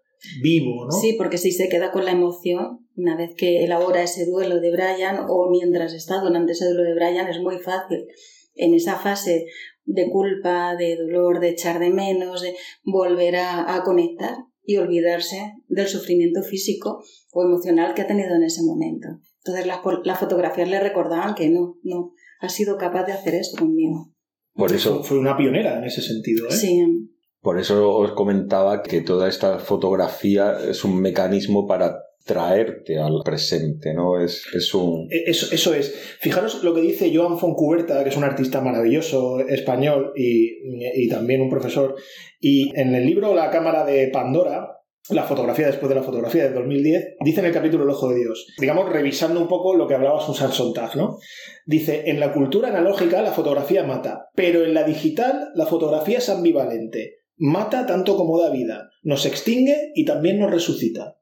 vivo, 0.42 0.84
¿no? 0.86 0.92
Sí, 0.92 1.14
porque 1.16 1.38
si 1.38 1.52
se 1.52 1.68
queda 1.68 1.92
con 1.92 2.04
la 2.04 2.10
emoción, 2.10 2.86
una 2.96 3.16
vez 3.16 3.30
que 3.36 3.64
elabora 3.64 4.02
ese 4.02 4.26
duelo 4.26 4.60
de 4.60 4.72
Brian 4.72 5.24
o 5.28 5.48
mientras 5.50 5.94
está 5.94 6.20
durante 6.20 6.52
ese 6.52 6.66
duelo 6.66 6.82
de 6.82 6.94
Brian, 6.94 7.28
es 7.28 7.40
muy 7.40 7.58
fácil 7.58 8.06
en 8.54 8.74
esa 8.74 8.96
fase 8.96 9.46
de 9.84 10.10
culpa, 10.10 10.76
de 10.76 10.96
dolor, 10.96 11.40
de 11.40 11.50
echar 11.50 11.78
de 11.78 11.90
menos, 11.90 12.42
de 12.42 12.54
volver 12.84 13.36
a, 13.36 13.74
a 13.74 13.82
conectar 13.82 14.34
y 14.70 14.76
olvidarse 14.76 15.54
del 15.68 15.88
sufrimiento 15.88 16.42
físico 16.42 17.02
o 17.32 17.42
emocional 17.42 17.92
que 17.94 18.02
ha 18.02 18.06
tenido 18.06 18.34
en 18.36 18.44
ese 18.44 18.62
momento. 18.62 19.08
Entonces 19.44 19.66
las, 19.66 20.18
fotografías 20.20 20.68
le 20.68 20.78
recordaban 20.78 21.34
que 21.34 21.48
no, 21.50 21.76
no, 21.82 22.12
ha 22.40 22.48
sido 22.48 22.76
capaz 22.78 23.04
de 23.04 23.12
hacer 23.12 23.34
esto 23.34 23.58
conmigo. 23.58 24.12
Por 24.54 24.72
eso, 24.72 24.98
Fue- 24.98 25.04
fue 25.08 25.18
una 25.18 25.36
pionera 25.36 25.78
en 25.78 25.84
ese 25.84 26.02
sentido, 26.02 26.46
¿eh? 26.48 26.52
Sí, 26.52 26.84
por 27.40 27.58
eso 27.58 27.96
os 27.96 28.12
comentaba 28.12 28.82
que 28.82 29.00
toda 29.00 29.28
esta 29.28 29.58
fotografía 29.58 30.56
es 30.68 30.84
un 30.84 31.00
mecanismo 31.00 31.66
para 31.66 31.96
traerte 32.24 32.98
al 32.98 33.22
presente, 33.24 33.94
¿no? 33.94 34.20
Es, 34.20 34.44
es 34.54 34.72
un... 34.74 35.08
E- 35.10 35.30
Eso, 35.30 35.52
eso 35.54 35.74
es. 35.74 35.94
Fijaros 36.20 36.62
lo 36.62 36.74
que 36.74 36.80
dice 36.80 37.10
Joan 37.14 37.38
Foncuberta, 37.38 38.02
que 38.02 38.10
es 38.10 38.16
un 38.16 38.24
artista 38.24 38.60
maravilloso 38.60 39.40
español 39.40 40.12
y, 40.16 40.50
y 40.94 41.08
también 41.08 41.40
un 41.40 41.50
profesor. 41.50 41.96
Y 42.40 42.70
en 42.78 42.94
el 42.94 43.06
libro 43.06 43.34
La 43.34 43.50
Cámara 43.50 43.84
de 43.84 44.08
Pandora, 44.08 44.76
la 45.08 45.24
fotografía 45.24 45.66
después 45.66 45.88
de 45.88 45.94
la 45.96 46.02
fotografía 46.02 46.44
de 46.44 46.52
2010, 46.54 47.04
dice 47.24 47.40
en 47.40 47.46
el 47.46 47.52
capítulo 47.52 47.84
El 47.84 47.90
Ojo 47.90 48.10
de 48.10 48.20
Dios, 48.20 48.46
digamos, 48.58 48.92
revisando 48.92 49.40
un 49.40 49.48
poco 49.48 49.74
lo 49.74 49.88
que 49.88 49.94
hablaba 49.94 50.20
Susan 50.20 50.52
Sontag, 50.52 50.94
¿no? 50.96 51.18
Dice, 51.66 52.10
en 52.10 52.20
la 52.20 52.32
cultura 52.32 52.68
analógica 52.68 53.22
la 53.22 53.32
fotografía 53.32 53.82
mata, 53.82 54.28
pero 54.36 54.62
en 54.64 54.74
la 54.74 54.84
digital 54.84 55.48
la 55.54 55.66
fotografía 55.66 56.18
es 56.18 56.28
ambivalente. 56.28 57.16
Mata 57.38 57.86
tanto 57.86 58.16
como 58.16 58.38
da 58.40 58.50
vida, 58.50 58.90
nos 59.02 59.24
extingue 59.24 59.90
y 59.94 60.04
también 60.04 60.38
nos 60.38 60.50
resucita. 60.50 61.16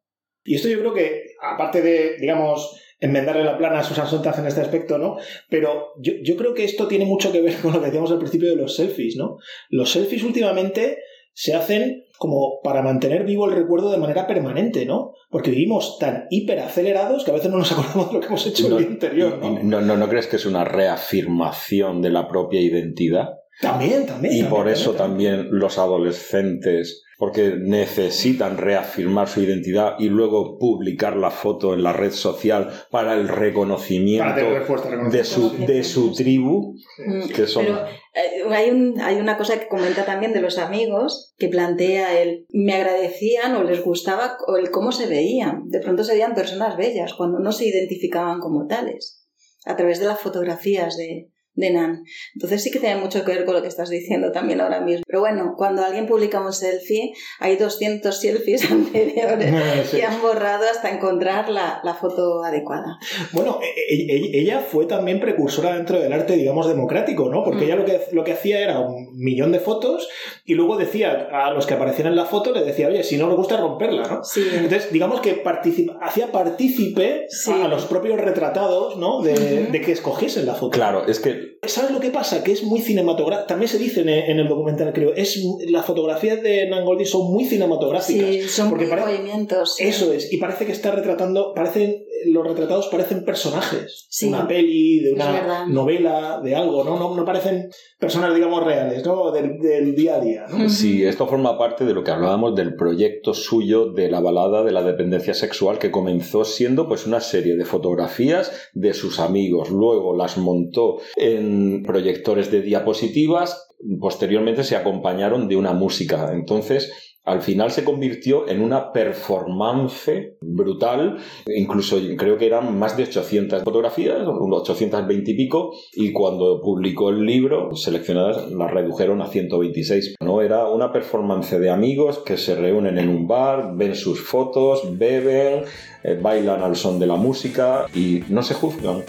Y 0.48 0.54
esto 0.54 0.68
yo 0.68 0.80
creo 0.80 0.94
que, 0.94 1.34
aparte 1.42 1.82
de, 1.82 2.16
digamos, 2.18 2.80
enmendarle 3.00 3.44
la 3.44 3.58
plana 3.58 3.80
a 3.80 3.84
Susan 3.84 4.08
Sontag 4.08 4.38
en 4.40 4.46
este 4.46 4.62
aspecto, 4.62 4.98
¿no? 4.98 5.16
Pero 5.48 5.92
yo, 6.00 6.14
yo 6.22 6.36
creo 6.36 6.54
que 6.54 6.64
esto 6.64 6.88
tiene 6.88 7.04
mucho 7.04 7.30
que 7.30 7.40
ver 7.40 7.56
con 7.62 7.72
lo 7.72 7.80
que 7.80 7.86
decíamos 7.86 8.10
al 8.10 8.18
principio 8.18 8.50
de 8.50 8.56
los 8.56 8.74
selfies, 8.74 9.16
¿no? 9.16 9.36
Los 9.68 9.92
selfies 9.92 10.24
últimamente 10.24 10.98
se 11.32 11.54
hacen 11.54 12.04
como 12.16 12.60
para 12.64 12.82
mantener 12.82 13.24
vivo 13.24 13.48
el 13.48 13.54
recuerdo 13.54 13.92
de 13.92 13.98
manera 13.98 14.26
permanente, 14.26 14.84
¿no? 14.86 15.12
Porque 15.30 15.52
vivimos 15.52 15.98
tan 16.00 16.26
hiperacelerados 16.30 17.24
que 17.24 17.30
a 17.30 17.34
veces 17.34 17.50
no 17.50 17.58
nos 17.58 17.70
acordamos 17.72 18.08
de 18.08 18.14
lo 18.14 18.20
que 18.20 18.26
hemos 18.26 18.46
hecho 18.46 18.66
en 18.66 18.72
el 18.72 18.78
día 18.78 18.88
anterior, 18.88 19.38
¿no? 19.38 19.62
¿No, 19.62 19.80
no, 19.80 19.96
¿No 19.96 20.08
crees 20.08 20.26
que 20.26 20.36
es 20.36 20.46
una 20.46 20.64
reafirmación 20.64 22.02
de 22.02 22.10
la 22.10 22.26
propia 22.26 22.60
identidad? 22.60 23.37
También, 23.60 24.06
también. 24.06 24.34
Y 24.34 24.40
también, 24.40 24.48
por 24.50 24.68
eso 24.68 24.92
también. 24.94 25.36
también 25.36 25.58
los 25.58 25.78
adolescentes, 25.78 27.02
porque 27.18 27.56
necesitan 27.58 28.56
reafirmar 28.58 29.26
su 29.28 29.40
identidad 29.42 29.94
y 29.98 30.08
luego 30.08 30.56
publicar 30.58 31.16
la 31.16 31.30
foto 31.32 31.74
en 31.74 31.82
la 31.82 31.92
red 31.92 32.12
social 32.12 32.70
para 32.92 33.14
el 33.14 33.26
Para 33.26 33.34
reconocimiento 33.40 35.08
de 35.10 35.24
su, 35.24 35.50
de 35.66 35.82
su 35.84 36.12
tribu, 36.14 36.76
Mm, 37.04 37.28
que 37.28 37.46
son... 37.46 37.64
Pero 37.64 37.78
eh, 38.14 38.44
hay, 38.54 38.70
un- 38.70 39.00
hay 39.00 39.16
una 39.16 39.36
cosa 39.36 39.58
que 39.58 39.68
comenta 39.68 40.04
también 40.04 40.32
de 40.32 40.40
los 40.40 40.58
amigos, 40.58 41.34
que 41.38 41.48
plantea 41.48 42.20
el 42.22 42.46
me 42.50 42.74
agradecían 42.74 43.54
o 43.56 43.64
les 43.64 43.82
gustaba 43.82 44.36
o 44.46 44.56
el 44.56 44.70
cómo 44.70 44.92
se 44.92 45.06
veían. 45.06 45.68
De 45.68 45.80
pronto 45.80 46.04
se 46.04 46.12
veían 46.12 46.34
personas 46.34 46.76
bellas 46.76 47.14
cuando 47.14 47.38
no 47.40 47.50
se 47.52 47.66
identificaban 47.66 48.38
como 48.40 48.66
tales, 48.66 49.24
a 49.64 49.74
través 49.76 49.98
de 50.00 50.06
las 50.06 50.20
fotografías 50.20 50.96
de, 50.96 51.30
de 51.58 51.70
Nan. 51.70 52.04
Entonces 52.34 52.62
sí 52.62 52.70
que 52.70 52.78
tiene 52.78 53.00
mucho 53.00 53.24
que 53.24 53.32
ver 53.32 53.44
con 53.44 53.54
lo 53.54 53.62
que 53.62 53.68
estás 53.68 53.90
diciendo 53.90 54.32
también 54.32 54.60
ahora 54.60 54.80
mismo. 54.80 55.02
Pero 55.06 55.20
bueno, 55.20 55.54
cuando 55.56 55.84
alguien 55.84 56.06
publica 56.06 56.40
un 56.40 56.52
selfie, 56.52 57.12
hay 57.40 57.56
200 57.56 58.18
selfies 58.18 58.70
anteriores 58.70 59.52
Sí. 59.90 59.96
que 59.98 60.04
han 60.04 60.20
borrado 60.22 60.64
hasta 60.70 60.90
encontrar 60.90 61.48
la, 61.48 61.80
la 61.84 61.94
foto 61.94 62.42
adecuada. 62.44 62.98
Bueno, 63.32 63.58
e- 63.62 63.94
e- 63.94 64.16
e- 64.16 64.40
ella 64.40 64.60
fue 64.60 64.86
también 64.86 65.20
precursora 65.20 65.74
dentro 65.74 65.98
del 66.00 66.12
arte, 66.12 66.34
digamos, 66.36 66.68
democrático, 66.68 67.28
¿no? 67.28 67.42
Porque 67.44 67.58
Mm. 67.64 67.66
ella 67.66 67.76
lo 67.76 67.84
que, 67.84 68.00
lo 68.12 68.24
que 68.24 68.32
hacía 68.32 68.60
era 68.60 68.78
un 68.80 69.16
millón 69.18 69.50
de 69.52 69.58
fotos 69.60 70.08
y 70.44 70.54
luego 70.54 70.76
decía 70.76 71.28
a 71.32 71.50
los 71.52 71.66
que 71.66 71.74
aparecían 71.74 72.08
en 72.08 72.16
la 72.16 72.24
foto, 72.26 72.52
le 72.52 72.62
decía, 72.62 72.86
oye, 72.88 73.02
si 73.02 73.16
no 73.16 73.28
le 73.28 73.34
gusta 73.34 73.56
romperla, 73.56 74.06
¿no? 74.06 74.24
Sí. 74.24 74.42
Entonces, 74.54 74.92
digamos 74.92 75.20
que 75.20 75.34
participa- 75.42 75.98
hacía 76.00 76.30
partícipe 76.30 77.26
Sí. 77.28 77.50
a, 77.52 77.68
los 77.68 77.86
propios 77.86 78.18
retratados, 78.20 78.96
¿no? 78.96 79.22
De, 79.22 79.34
de 79.66 79.80
que 79.80 79.92
escogiesen 79.92 80.46
la 80.46 80.54
foto. 80.54 80.70
Claro, 80.70 81.06
es 81.06 81.18
que 81.20 81.47
¿Sabes 81.66 81.90
lo 81.90 82.00
que 82.00 82.10
pasa? 82.10 82.42
Que 82.42 82.52
es 82.52 82.62
muy 82.62 82.80
cinematográfico. 82.80 83.46
También 83.46 83.68
se 83.68 83.78
dice 83.78 84.00
en 84.00 84.08
el, 84.08 84.30
en 84.30 84.38
el 84.38 84.48
documental, 84.48 84.92
creo. 84.92 85.14
Es, 85.14 85.38
las 85.68 85.84
fotografías 85.84 86.42
de 86.42 86.68
Nan 86.68 86.84
Goldie 86.84 87.06
son 87.06 87.32
muy 87.32 87.44
cinematográficas. 87.44 88.28
Sí, 88.28 88.48
son 88.48 88.70
porque 88.70 88.86
muy 88.86 88.96
movimientos. 88.96 89.76
sí. 89.76 89.84
Eso 89.84 90.12
es, 90.12 90.32
y 90.32 90.38
parece 90.38 90.66
que 90.66 90.72
está 90.72 90.90
retratando, 90.90 91.52
parecen, 91.54 92.04
los 92.26 92.46
retratados 92.46 92.88
parecen 92.88 93.24
personajes 93.24 94.06
Sí. 94.10 94.26
de 94.26 94.32
una 94.34 94.48
peli, 94.48 95.00
de 95.00 95.12
una 95.12 95.66
novela, 95.66 96.40
de 96.42 96.54
algo, 96.54 96.84
¿no? 96.84 96.98
No, 96.98 97.14
no 97.14 97.24
parecen 97.24 97.68
personas, 97.98 98.34
digamos, 98.34 98.64
reales, 98.64 99.04
¿no? 99.04 99.30
Del, 99.30 99.58
del 99.60 99.94
día 99.94 100.16
a 100.16 100.20
día. 100.20 100.46
Sí, 100.68 101.04
esto 101.04 101.26
forma 101.26 101.58
parte 101.58 101.84
de 101.84 101.94
lo 101.94 102.02
que 102.04 102.10
hablábamos 102.10 102.54
del 102.54 102.74
proyecto 102.76 103.34
suyo 103.34 103.92
de 103.92 104.10
la 104.10 104.20
balada 104.20 104.64
de 104.64 104.72
la 104.72 104.82
dependencia 104.82 105.34
sexual 105.34 105.78
que 105.78 105.90
comenzó 105.90 106.44
siendo 106.44 106.88
pues 106.88 107.06
una 107.06 107.20
serie 107.20 107.56
de 107.56 107.64
fotografías 107.64 108.70
de 108.74 108.94
sus 108.94 109.20
amigos, 109.20 109.70
luego 109.70 110.16
las 110.16 110.38
montó 110.38 110.98
en 111.16 111.82
proyectores 111.82 112.50
de 112.50 112.62
diapositivas, 112.62 113.68
posteriormente 114.00 114.64
se 114.64 114.76
acompañaron 114.76 115.48
de 115.48 115.56
una 115.56 115.72
música. 115.72 116.30
Entonces, 116.32 117.07
al 117.28 117.42
final 117.42 117.70
se 117.70 117.84
convirtió 117.84 118.48
en 118.48 118.62
una 118.62 118.92
performance 118.92 120.10
brutal, 120.40 121.18
incluso 121.46 121.98
creo 122.16 122.38
que 122.38 122.46
eran 122.46 122.78
más 122.78 122.96
de 122.96 123.04
800 123.04 123.64
fotografías, 123.64 124.26
unos 124.26 124.62
820 124.62 125.30
y 125.30 125.34
pico, 125.34 125.72
y 125.92 126.12
cuando 126.12 126.60
publicó 126.60 127.10
el 127.10 127.24
libro, 127.24 127.76
seleccionadas 127.76 128.50
las 128.50 128.70
redujeron 128.70 129.20
a 129.20 129.26
126. 129.26 130.16
¿no? 130.20 130.40
Era 130.40 130.68
una 130.68 130.90
performance 130.90 131.58
de 131.58 131.70
amigos 131.70 132.18
que 132.18 132.38
se 132.38 132.54
reúnen 132.54 132.98
en 132.98 133.10
un 133.10 133.26
bar, 133.26 133.72
ven 133.76 133.94
sus 133.94 134.20
fotos, 134.20 134.98
beben, 134.98 135.64
eh, 136.02 136.18
bailan 136.20 136.62
al 136.62 136.76
son 136.76 136.98
de 136.98 137.06
la 137.06 137.16
música 137.16 137.86
y 137.94 138.22
no 138.30 138.42
se 138.42 138.54
juzgan, 138.54 139.02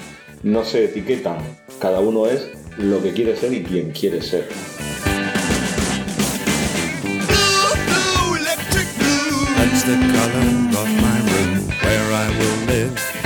no 0.43 0.63
se 0.63 0.85
etiquetan. 0.85 1.37
Cada 1.79 2.01
uno 2.01 2.27
es 2.27 2.51
lo 2.77 3.01
que 3.01 3.11
quiere 3.11 3.35
ser 3.37 3.53
y 3.53 3.63
quien 3.63 3.91
quiere 3.91 4.21
ser. 4.21 4.47
The 9.89 9.95
color 9.95 10.81
of 10.81 10.89
my 11.01 11.19
room 11.31 11.67
where 11.81 12.13
I 12.13 12.29
will 12.37 12.65
live. 12.67 13.18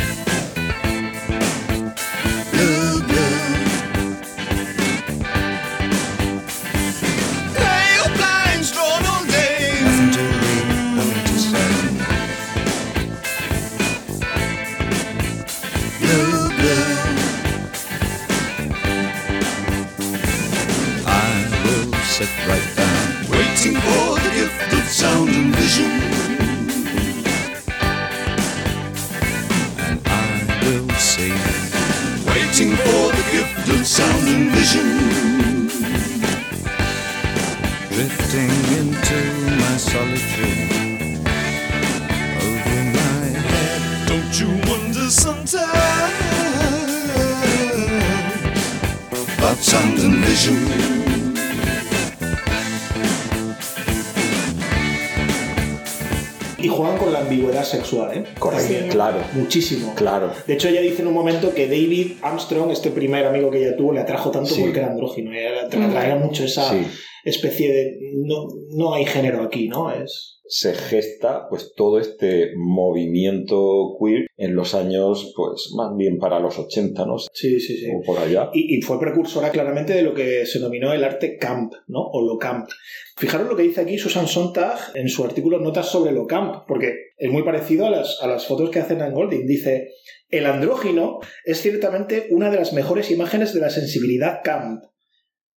Sexual, 57.94 58.18
¿eh? 58.18 58.24
Correcto, 58.40 58.68
Sí. 58.68 58.90
claro, 58.90 59.20
Muchísimo. 59.34 59.94
claro. 59.96 60.32
De 60.48 60.54
hecho, 60.54 60.70
ella 60.70 60.82
dice 60.82 61.02
en 61.02 61.08
un 61.08 61.14
momento 61.14 61.54
que 61.54 61.68
David 61.68 62.14
Armstrong, 62.22 62.72
este 62.72 62.92
primer 62.92 63.26
amigo 63.26 63.50
que 63.52 63.60
ella 63.66 63.76
tuvo, 63.78 63.94
le 63.94 64.02
atrajo 64.02 64.32
tanto 64.32 64.50
Sí. 64.54 64.62
porque 64.62 64.80
era 64.80 64.90
andrógino. 64.92 65.32
Te 65.70 65.78
atraía 65.78 66.16
mucho 66.16 66.44
esa 66.44 66.70
Sí. 66.70 66.86
especie 67.24 67.72
de. 67.74 67.98
No, 68.26 68.48
no 68.76 68.94
hay 68.94 69.06
género 69.06 69.44
aquí, 69.44 69.68
¿no? 69.68 69.92
Es. 69.92 70.32
se 70.46 70.74
gesta 70.74 71.48
pues 71.50 71.72
todo 71.74 72.00
este 72.00 72.50
movimiento 72.58 73.96
queer 73.98 74.28
en 74.38 74.56
los 74.56 74.76
años 74.76 75.32
pues 75.38 75.72
más 75.76 75.96
bien 75.98 76.18
para 76.18 76.40
los 76.42 76.60
80 76.60 77.06
no 77.06 77.18
Sí, 77.18 77.60
sí, 77.62 77.78
sí. 77.78 77.88
o 77.96 78.02
por 78.06 78.20
allá 78.20 78.50
Y, 78.54 78.78
y 78.78 78.82
fue 78.82 79.00
precursora 79.00 79.52
claramente 79.52 79.94
de 79.94 80.02
lo 80.04 80.14
que 80.14 80.46
se 80.46 80.60
denominó 80.60 80.92
el 80.94 81.04
arte 81.06 81.38
camp, 81.38 81.72
¿no? 81.88 82.02
O 82.02 82.22
lo 82.28 82.38
camp. 82.38 82.68
Fijaros 83.16 83.48
lo 83.48 83.56
que 83.56 83.64
dice 83.64 83.82
aquí 83.82 83.98
Susan 83.98 84.28
Sontag 84.28 84.78
en 84.96 85.08
su 85.08 85.24
artículo 85.24 85.60
Notas 85.60 85.88
sobre 85.88 86.12
lo 86.12 86.26
camp, 86.26 86.66
porque 86.68 87.12
es 87.16 87.32
muy 87.32 87.44
parecido 87.44 87.86
a 87.86 87.92
las, 87.92 88.20
a 88.22 88.28
las 88.28 88.48
fotos 88.48 88.72
que 88.72 88.80
hace 88.80 88.96
Nan 88.96 89.14
Golding. 89.14 89.46
Dice, 89.46 89.90
el 90.30 90.48
andrógino 90.48 91.20
es 91.46 91.62
ciertamente 91.62 92.28
una 92.32 92.50
de 92.50 92.58
las 92.58 92.74
mejores 92.74 93.12
imágenes 93.12 93.54
de 93.54 93.60
la 93.60 93.70
sensibilidad 93.70 94.40
camp. 94.44 94.84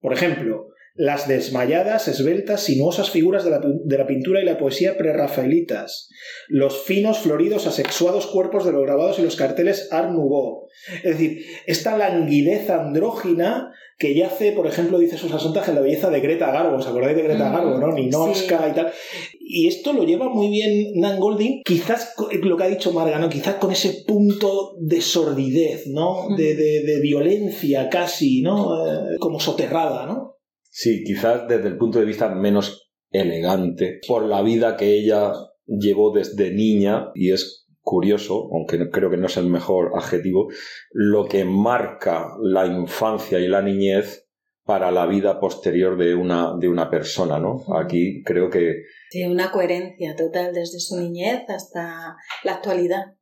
Por 0.00 0.12
ejemplo, 0.12 0.68
las 0.96 1.28
desmayadas, 1.28 2.08
esbeltas, 2.08 2.62
sinuosas 2.62 3.10
figuras 3.10 3.44
de 3.44 3.50
la, 3.50 3.60
de 3.62 3.98
la 3.98 4.06
pintura 4.06 4.40
y 4.40 4.44
la 4.44 4.58
poesía 4.58 4.96
prerrafaelitas, 4.96 6.08
los 6.48 6.84
finos, 6.84 7.18
floridos, 7.18 7.66
asexuados 7.66 8.26
cuerpos 8.26 8.64
de 8.64 8.72
los 8.72 8.82
grabados 8.82 9.18
y 9.18 9.22
los 9.22 9.36
carteles 9.36 9.88
Art 9.92 10.10
Nouveau. 10.10 10.68
Es 11.04 11.18
decir, 11.18 11.44
esta 11.66 11.96
languidez 11.98 12.70
andrógina 12.70 13.72
que 13.98 14.14
yace, 14.14 14.52
por 14.52 14.66
ejemplo, 14.66 14.98
dice 14.98 15.16
Susan 15.16 15.40
Sontag 15.40 15.68
en 15.70 15.74
la 15.76 15.80
belleza 15.80 16.10
de 16.10 16.20
Greta 16.20 16.52
Garbo, 16.52 16.76
¿os 16.76 16.86
acordáis 16.86 17.16
de 17.16 17.22
Greta 17.22 17.48
Mm, 17.48 17.52
Garbo, 17.54 17.78
no? 17.78 17.92
Ninochka 17.92 18.58
sí. 18.64 18.70
y 18.70 18.74
tal. 18.74 18.92
Y 19.40 19.68
esto 19.68 19.92
lo 19.94 20.04
lleva 20.04 20.28
muy 20.28 20.48
bien 20.48 20.92
Nan 21.00 21.18
Golding, 21.18 21.62
quizás 21.64 22.12
co- 22.16 22.28
lo 22.30 22.56
que 22.56 22.64
ha 22.64 22.68
dicho 22.68 22.92
Marga, 22.92 23.18
¿no? 23.18 23.28
Quizás 23.30 23.54
con 23.54 23.72
ese 23.72 24.04
punto 24.06 24.76
de 24.80 25.00
sordidez, 25.00 25.86
¿no? 25.86 26.28
Mm. 26.30 26.36
De, 26.36 26.54
de- 26.56 26.82
de 26.84 27.00
violencia 27.00 27.88
casi, 27.88 28.42
¿no? 28.42 28.86
Eh, 28.86 29.16
como 29.18 29.40
soterrada, 29.40 30.06
¿no? 30.06 30.34
sí 30.78 31.02
quizás 31.04 31.48
desde 31.48 31.68
el 31.68 31.78
punto 31.78 31.98
de 31.98 32.04
vista 32.04 32.28
menos 32.28 32.90
elegante 33.10 33.98
por 34.06 34.24
la 34.26 34.42
vida 34.42 34.76
que 34.76 34.92
ella 34.98 35.32
llevó 35.66 36.12
desde 36.12 36.52
niña 36.52 37.12
y 37.14 37.32
es 37.32 37.65
curioso 37.86 38.50
aunque 38.52 38.90
creo 38.90 39.10
que 39.10 39.16
no 39.16 39.26
es 39.28 39.36
el 39.36 39.46
mejor 39.46 39.92
adjetivo 39.94 40.48
lo 40.90 41.26
que 41.26 41.44
marca 41.44 42.36
la 42.42 42.66
infancia 42.66 43.38
y 43.38 43.46
la 43.46 43.62
niñez 43.62 44.26
para 44.64 44.90
la 44.90 45.06
vida 45.06 45.38
posterior 45.38 45.96
de 45.96 46.16
una, 46.16 46.56
de 46.58 46.68
una 46.68 46.90
persona, 46.90 47.38
¿no? 47.38 47.64
Aquí 47.78 48.24
creo 48.24 48.50
que 48.50 48.82
Sí, 49.10 49.24
una 49.24 49.52
coherencia 49.52 50.16
total 50.16 50.52
desde 50.52 50.80
su 50.80 50.98
niñez 50.98 51.48
hasta 51.48 52.16
la 52.42 52.52
actualidad. 52.52 53.14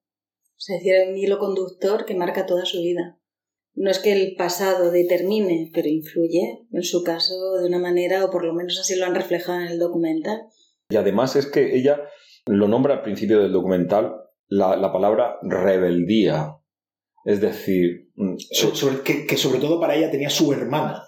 Es 0.56 0.66
decir, 0.68 0.94
hay 0.94 1.10
un 1.10 1.18
hilo 1.18 1.38
conductor 1.38 2.06
que 2.06 2.14
marca 2.14 2.46
toda 2.46 2.64
su 2.64 2.80
vida. 2.80 3.18
No 3.74 3.90
es 3.90 3.98
que 3.98 4.12
el 4.12 4.34
pasado 4.36 4.90
determine, 4.90 5.70
pero 5.74 5.88
influye, 5.88 6.64
en 6.72 6.82
su 6.82 7.04
caso, 7.04 7.34
de 7.60 7.66
una 7.66 7.78
manera, 7.78 8.24
o 8.24 8.30
por 8.30 8.46
lo 8.46 8.54
menos 8.54 8.78
así 8.80 8.96
lo 8.96 9.04
han 9.04 9.14
reflejado 9.14 9.60
en 9.60 9.66
el 9.66 9.78
documental. 9.78 10.46
Y 10.88 10.96
además 10.96 11.36
es 11.36 11.44
que 11.44 11.76
ella 11.76 12.00
lo 12.46 12.68
nombra 12.68 12.94
al 12.94 13.02
principio 13.02 13.40
del 13.40 13.52
documental 13.52 14.23
la, 14.48 14.76
la 14.76 14.92
palabra 14.92 15.36
rebeldía. 15.42 16.56
Es 17.24 17.40
decir, 17.40 18.10
mm, 18.16 18.34
So- 18.52 18.74
sobre- 18.74 19.02
que, 19.02 19.26
que 19.26 19.36
sobre 19.36 19.58
todo 19.58 19.80
para 19.80 19.94
ella 19.96 20.10
tenía 20.10 20.30
su 20.30 20.52
hermana. 20.52 21.02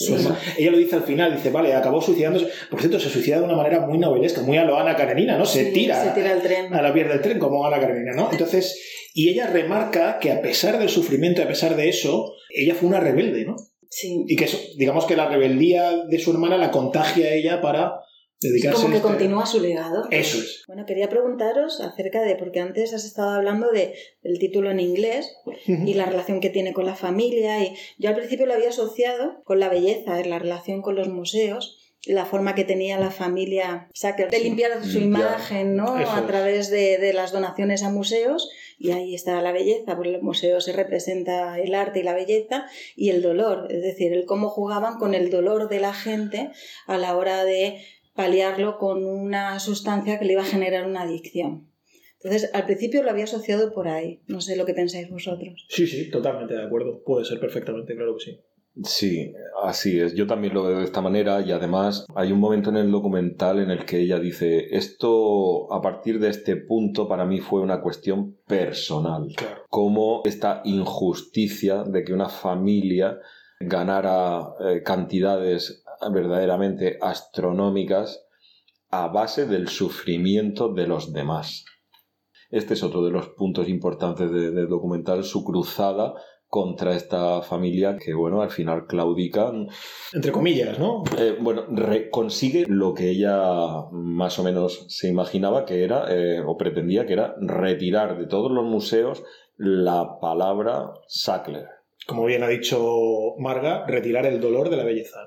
Sí. 0.00 0.14
Ella 0.58 0.70
lo 0.70 0.78
dice 0.78 0.94
al 0.94 1.02
final, 1.02 1.34
dice, 1.34 1.50
vale, 1.50 1.74
acabó 1.74 2.00
suicidándose. 2.00 2.48
Por 2.70 2.78
cierto, 2.78 3.00
se 3.00 3.10
suicida 3.10 3.38
de 3.40 3.44
una 3.44 3.56
manera 3.56 3.80
muy 3.80 3.98
novelesca, 3.98 4.42
muy 4.42 4.56
a 4.56 4.64
lo 4.64 4.78
Ana 4.78 4.94
Karenina, 4.94 5.36
¿no? 5.36 5.44
Se 5.44 5.66
Sí, 5.66 5.72
tira, 5.72 6.00
Se 6.04 6.10
tira 6.12 6.30
al 6.30 6.40
tren. 6.40 6.72
a 6.72 6.80
la 6.82 6.94
piel 6.94 7.08
del 7.08 7.20
tren 7.20 7.40
como 7.40 7.66
Ana 7.66 7.80
Karenina, 7.80 8.12
¿no? 8.14 8.28
Entonces, 8.30 8.80
y 9.12 9.28
ella 9.28 9.48
remarca 9.48 10.20
que 10.20 10.30
a 10.30 10.40
pesar 10.40 10.78
del 10.78 10.88
sufrimiento, 10.88 11.42
a 11.42 11.48
pesar 11.48 11.74
de 11.74 11.88
eso, 11.88 12.32
ella 12.50 12.76
fue 12.76 12.88
una 12.88 13.00
rebelde, 13.00 13.44
¿no? 13.44 13.56
Sí. 13.90 14.22
Y 14.28 14.36
que 14.36 14.44
eso, 14.44 14.58
digamos 14.76 15.04
que 15.04 15.16
la 15.16 15.28
rebeldía 15.28 16.04
de 16.08 16.18
su 16.20 16.30
hermana 16.30 16.58
la 16.58 16.70
contagia 16.70 17.26
a 17.26 17.32
ella 17.32 17.60
para 17.60 17.94
dedicarse 18.40 18.76
como 18.82 18.88
que 18.88 18.94
a 18.94 18.98
este- 18.98 19.08
continúa 19.08 19.46
su 19.46 19.60
legado. 19.60 20.06
Eso 20.10 20.38
es. 20.38 20.62
Bueno, 20.66 20.86
quería 20.86 21.08
preguntaros 21.08 21.80
acerca 21.80 22.22
de, 22.22 22.36
porque 22.36 22.60
antes 22.60 22.94
has 22.94 23.04
estado 23.04 23.30
hablando 23.30 23.70
de, 23.70 23.94
del 24.22 24.38
título 24.38 24.70
en 24.70 24.80
inglés 24.80 25.34
y 25.66 25.94
la 25.94 26.06
relación 26.06 26.40
que 26.40 26.50
tiene 26.50 26.72
con 26.72 26.86
la 26.86 26.94
familia. 26.94 27.62
Y 27.64 27.74
yo 27.98 28.10
al 28.10 28.16
principio 28.16 28.46
lo 28.46 28.54
había 28.54 28.68
asociado 28.68 29.42
con 29.44 29.60
la 29.60 29.68
belleza, 29.68 30.22
la 30.24 30.38
relación 30.38 30.82
con 30.82 30.94
los 30.94 31.08
museos, 31.08 31.76
la 32.06 32.24
forma 32.24 32.54
que 32.54 32.64
tenía 32.64 32.98
la 32.98 33.10
familia 33.10 33.88
Sacker 33.92 34.30
de 34.30 34.38
limpiar 34.38 34.82
su 34.84 35.00
limpiar. 35.00 35.30
imagen 35.32 35.74
¿no? 35.76 35.98
Eso 35.98 36.12
a 36.12 36.26
través 36.28 36.70
de, 36.70 36.96
de 36.96 37.12
las 37.12 37.32
donaciones 37.32 37.82
a 37.82 37.90
museos. 37.90 38.48
Y 38.78 38.92
ahí 38.92 39.16
está 39.16 39.42
la 39.42 39.50
belleza, 39.50 39.96
porque 39.96 40.10
en 40.10 40.12
los 40.14 40.22
museos 40.22 40.64
se 40.64 40.72
representa 40.72 41.58
el 41.58 41.74
arte 41.74 41.98
y 41.98 42.02
la 42.04 42.14
belleza 42.14 42.66
y 42.94 43.10
el 43.10 43.20
dolor, 43.22 43.66
es 43.72 43.82
decir, 43.82 44.12
el 44.12 44.24
cómo 44.24 44.48
jugaban 44.50 44.98
con 45.00 45.14
el 45.14 45.30
dolor 45.30 45.68
de 45.68 45.80
la 45.80 45.92
gente 45.92 46.50
a 46.86 46.96
la 46.96 47.16
hora 47.16 47.44
de 47.44 47.84
paliarlo 48.18 48.78
con 48.78 49.04
una 49.04 49.60
sustancia 49.60 50.18
que 50.18 50.24
le 50.24 50.32
iba 50.32 50.42
a 50.42 50.44
generar 50.44 50.88
una 50.88 51.02
adicción. 51.02 51.70
Entonces, 52.20 52.50
al 52.52 52.64
principio 52.64 53.04
lo 53.04 53.10
había 53.10 53.22
asociado 53.22 53.72
por 53.72 53.86
ahí. 53.86 54.22
No 54.26 54.40
sé 54.40 54.56
lo 54.56 54.66
que 54.66 54.74
pensáis 54.74 55.08
vosotros. 55.08 55.64
Sí, 55.68 55.86
sí, 55.86 56.10
totalmente 56.10 56.54
de 56.54 56.64
acuerdo. 56.64 57.00
Puede 57.04 57.24
ser 57.24 57.38
perfectamente, 57.38 57.94
claro 57.94 58.16
que 58.16 58.24
sí. 58.24 58.40
Sí, 58.82 59.32
así 59.62 60.00
es. 60.00 60.16
Yo 60.16 60.26
también 60.26 60.52
lo 60.52 60.64
veo 60.64 60.78
de 60.78 60.84
esta 60.84 61.00
manera 61.00 61.42
y 61.42 61.52
además 61.52 62.06
hay 62.16 62.32
un 62.32 62.40
momento 62.40 62.70
en 62.70 62.78
el 62.78 62.90
documental 62.90 63.60
en 63.60 63.70
el 63.70 63.84
que 63.84 64.00
ella 64.00 64.18
dice, 64.18 64.76
esto 64.76 65.72
a 65.72 65.80
partir 65.80 66.18
de 66.18 66.30
este 66.30 66.56
punto 66.56 67.06
para 67.06 67.24
mí 67.24 67.38
fue 67.38 67.60
una 67.60 67.80
cuestión 67.80 68.36
personal. 68.48 69.28
Claro. 69.36 69.62
Cómo 69.70 70.22
esta 70.24 70.62
injusticia 70.64 71.84
de 71.84 72.02
que 72.02 72.12
una 72.12 72.28
familia 72.28 73.20
ganara 73.60 74.54
eh, 74.60 74.82
cantidades 74.82 75.84
verdaderamente 76.12 76.98
astronómicas 77.00 78.24
a 78.90 79.08
base 79.08 79.46
del 79.46 79.68
sufrimiento 79.68 80.72
de 80.72 80.86
los 80.86 81.12
demás. 81.12 81.64
Este 82.50 82.74
es 82.74 82.82
otro 82.82 83.04
de 83.04 83.10
los 83.10 83.28
puntos 83.30 83.68
importantes 83.68 84.30
de- 84.30 84.50
del 84.50 84.68
documental, 84.68 85.24
su 85.24 85.44
cruzada 85.44 86.14
contra 86.46 86.96
esta 86.96 87.42
familia 87.42 87.98
que, 88.02 88.14
bueno, 88.14 88.40
al 88.40 88.50
final 88.50 88.86
claudica. 88.86 89.52
Entre 90.14 90.32
comillas, 90.32 90.78
¿no? 90.78 91.02
Eh, 91.18 91.36
bueno, 91.38 91.66
consigue 92.10 92.64
lo 92.66 92.94
que 92.94 93.10
ella 93.10 93.38
más 93.92 94.38
o 94.38 94.44
menos 94.44 94.86
se 94.88 95.08
imaginaba 95.08 95.66
que 95.66 95.84
era, 95.84 96.06
eh, 96.08 96.40
o 96.40 96.56
pretendía 96.56 97.04
que 97.04 97.12
era, 97.12 97.34
retirar 97.38 98.16
de 98.16 98.26
todos 98.26 98.50
los 98.50 98.64
museos 98.64 99.22
la 99.56 100.18
palabra 100.22 100.90
Sackler. 101.06 101.66
Como 102.06 102.24
bien 102.24 102.42
ha 102.42 102.48
dicho 102.48 103.34
Marga, 103.38 103.84
retirar 103.86 104.24
el 104.24 104.40
dolor 104.40 104.70
de 104.70 104.78
la 104.78 104.84
belleza. 104.84 105.18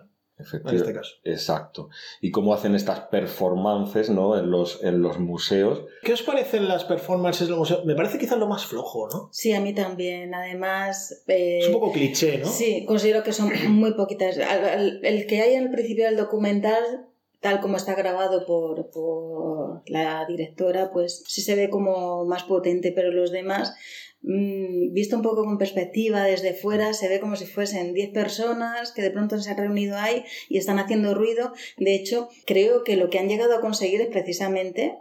En 0.53 0.75
este 0.75 0.93
caso. 0.93 1.15
Exacto. 1.23 1.89
Y 2.21 2.31
cómo 2.31 2.53
hacen 2.53 2.75
estas 2.75 3.01
performances 3.01 4.09
¿no? 4.09 4.37
en, 4.37 4.51
los, 4.51 4.83
en 4.83 5.01
los 5.01 5.19
museos. 5.19 5.83
¿Qué 6.03 6.13
os 6.13 6.21
parecen 6.21 6.67
las 6.67 6.83
performances 6.83 7.47
del 7.47 7.57
museo? 7.57 7.83
Me 7.85 7.95
parece 7.95 8.17
quizás 8.17 8.37
lo 8.37 8.47
más 8.47 8.65
flojo, 8.65 9.07
¿no? 9.09 9.29
Sí, 9.31 9.53
a 9.53 9.61
mí 9.61 9.73
también. 9.73 10.33
Además, 10.33 11.23
eh, 11.27 11.59
Es 11.61 11.67
un 11.67 11.73
poco 11.73 11.91
cliché, 11.91 12.39
¿no? 12.39 12.47
sí, 12.47 12.85
considero 12.85 13.23
que 13.23 13.33
son 13.33 13.51
muy 13.69 13.93
poquitas. 13.93 14.37
El 14.37 15.25
que 15.27 15.41
hay 15.41 15.55
en 15.55 15.63
el 15.63 15.71
principio 15.71 16.05
del 16.05 16.17
documental, 16.17 17.07
tal 17.39 17.59
como 17.59 17.77
está 17.77 17.95
grabado 17.95 18.45
por, 18.45 18.89
por 18.91 19.81
la 19.87 20.25
directora, 20.27 20.91
pues 20.91 21.23
sí 21.27 21.41
se 21.41 21.55
ve 21.55 21.69
como 21.69 22.25
más 22.25 22.43
potente, 22.43 22.91
pero 22.95 23.11
los 23.11 23.31
demás, 23.31 23.73
mm, 24.21 24.93
visto 24.93 25.15
un 25.15 25.21
poco 25.21 25.43
con 25.43 25.57
perspectiva 25.57 26.23
desde 26.23 26.53
fuera, 26.53 26.93
se 26.93 27.07
ve 27.07 27.19
como 27.19 27.35
si 27.35 27.45
fuesen 27.45 27.93
10 27.93 28.11
personas 28.11 28.91
que 28.91 29.01
de 29.01 29.11
pronto 29.11 29.37
se 29.39 29.49
han 29.49 29.57
reunido 29.57 29.97
ahí 29.97 30.23
y 30.49 30.57
están 30.57 30.79
haciendo 30.79 31.13
ruido. 31.13 31.53
De 31.77 31.95
hecho, 31.95 32.29
creo 32.45 32.83
que 32.83 32.95
lo 32.95 33.09
que 33.09 33.19
han 33.19 33.29
llegado 33.29 33.55
a 33.55 33.61
conseguir 33.61 34.01
es 34.01 34.07
precisamente 34.07 34.97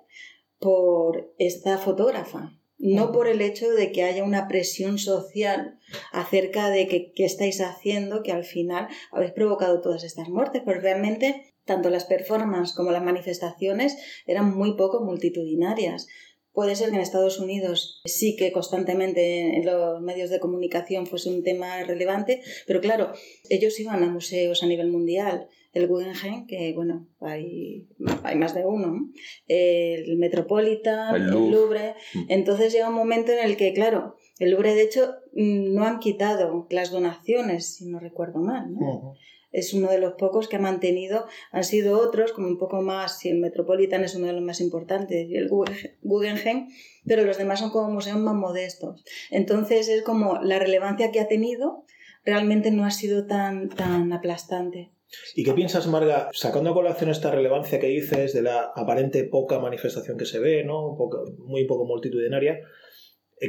por 0.58 1.32
esta 1.38 1.78
fotógrafa. 1.78 2.56
No 2.82 3.12
por 3.12 3.28
el 3.28 3.42
hecho 3.42 3.68
de 3.70 3.92
que 3.92 4.04
haya 4.04 4.24
una 4.24 4.48
presión 4.48 4.96
social 4.96 5.78
acerca 6.12 6.70
de 6.70 6.88
que 6.88 7.12
qué 7.12 7.26
estáis 7.26 7.60
haciendo, 7.60 8.22
que 8.22 8.32
al 8.32 8.44
final 8.44 8.88
habéis 9.12 9.32
provocado 9.32 9.82
todas 9.82 10.02
estas 10.02 10.30
muertes, 10.30 10.62
pero 10.64 10.80
realmente 10.80 11.54
tanto 11.66 11.90
las 11.90 12.04
performances 12.04 12.74
como 12.74 12.90
las 12.90 13.02
manifestaciones 13.02 13.96
eran 14.26 14.56
muy 14.56 14.76
poco 14.76 15.04
multitudinarias. 15.04 16.08
Puede 16.52 16.74
ser 16.74 16.90
que 16.90 16.96
en 16.96 17.02
Estados 17.02 17.38
Unidos 17.38 18.00
sí 18.04 18.36
que 18.36 18.52
constantemente 18.52 19.56
en 19.56 19.64
los 19.64 20.00
medios 20.02 20.30
de 20.30 20.40
comunicación 20.40 21.06
fuese 21.06 21.28
un 21.28 21.42
tema 21.42 21.82
relevante, 21.84 22.42
pero 22.66 22.80
claro, 22.80 23.12
ellos 23.48 23.78
iban 23.78 24.02
a 24.02 24.08
museos 24.08 24.62
a 24.62 24.66
nivel 24.66 24.88
mundial. 24.88 25.48
El 25.72 25.86
Guggenheim, 25.86 26.48
que 26.48 26.72
bueno, 26.74 27.06
hay, 27.20 27.86
hay 28.24 28.36
más 28.36 28.54
de 28.56 28.66
uno, 28.66 28.88
¿no? 28.88 29.12
el 29.46 30.16
Metropolitan, 30.16 31.14
El 31.14 31.22
el 31.22 31.30
Louvre. 31.30 31.94
Mm. 32.14 32.24
Entonces 32.28 32.72
llega 32.72 32.88
un 32.88 32.96
momento 32.96 33.30
en 33.30 33.38
el 33.38 33.56
que, 33.56 33.72
claro, 33.72 34.16
el 34.40 34.50
Louvre 34.50 34.74
de 34.74 34.82
hecho 34.82 35.14
mm, 35.32 35.72
no 35.72 35.84
han 35.84 36.00
quitado 36.00 36.66
las 36.70 36.90
donaciones, 36.90 37.76
si 37.76 37.86
no 37.86 38.00
recuerdo 38.00 38.40
mal, 38.40 38.74
¿no? 38.74 39.14
Es 39.52 39.74
uno 39.74 39.90
de 39.90 39.98
los 39.98 40.14
pocos 40.14 40.48
que 40.48 40.56
ha 40.56 40.60
mantenido, 40.60 41.26
han 41.52 41.64
sido 41.64 41.98
otros, 41.98 42.32
como 42.32 42.48
un 42.48 42.58
poco 42.58 42.82
más, 42.82 43.18
si 43.18 43.28
el 43.28 43.38
Metropolitan 43.38 44.04
es 44.04 44.14
uno 44.14 44.26
de 44.26 44.32
los 44.34 44.42
más 44.42 44.60
importantes, 44.60 45.28
y 45.28 45.36
el 45.36 45.48
Guggen- 45.48 45.96
Guggenheim, 46.02 46.68
pero 47.06 47.24
los 47.24 47.38
demás 47.38 47.60
son 47.60 47.70
como 47.70 47.90
museos 47.90 48.18
más 48.18 48.34
modestos. 48.34 49.04
Entonces 49.30 49.88
es 49.88 50.02
como 50.02 50.38
la 50.42 50.58
relevancia 50.58 51.10
que 51.10 51.20
ha 51.20 51.28
tenido 51.28 51.84
realmente 52.24 52.70
no 52.70 52.84
ha 52.84 52.90
sido 52.90 53.26
tan, 53.26 53.68
tan 53.70 54.12
aplastante. 54.12 54.92
¿Y 55.34 55.42
qué 55.42 55.52
piensas, 55.54 55.88
Marga, 55.88 56.28
sacando 56.32 56.70
a 56.70 56.74
colación 56.74 57.10
esta 57.10 57.32
relevancia 57.32 57.80
que 57.80 57.88
dices 57.88 58.32
de 58.32 58.42
la 58.42 58.70
aparente 58.76 59.24
poca 59.24 59.58
manifestación 59.58 60.16
que 60.16 60.24
se 60.24 60.38
ve, 60.38 60.62
¿no? 60.64 60.96
Muy 61.38 61.66
poco 61.66 61.84
multitudinaria? 61.84 62.60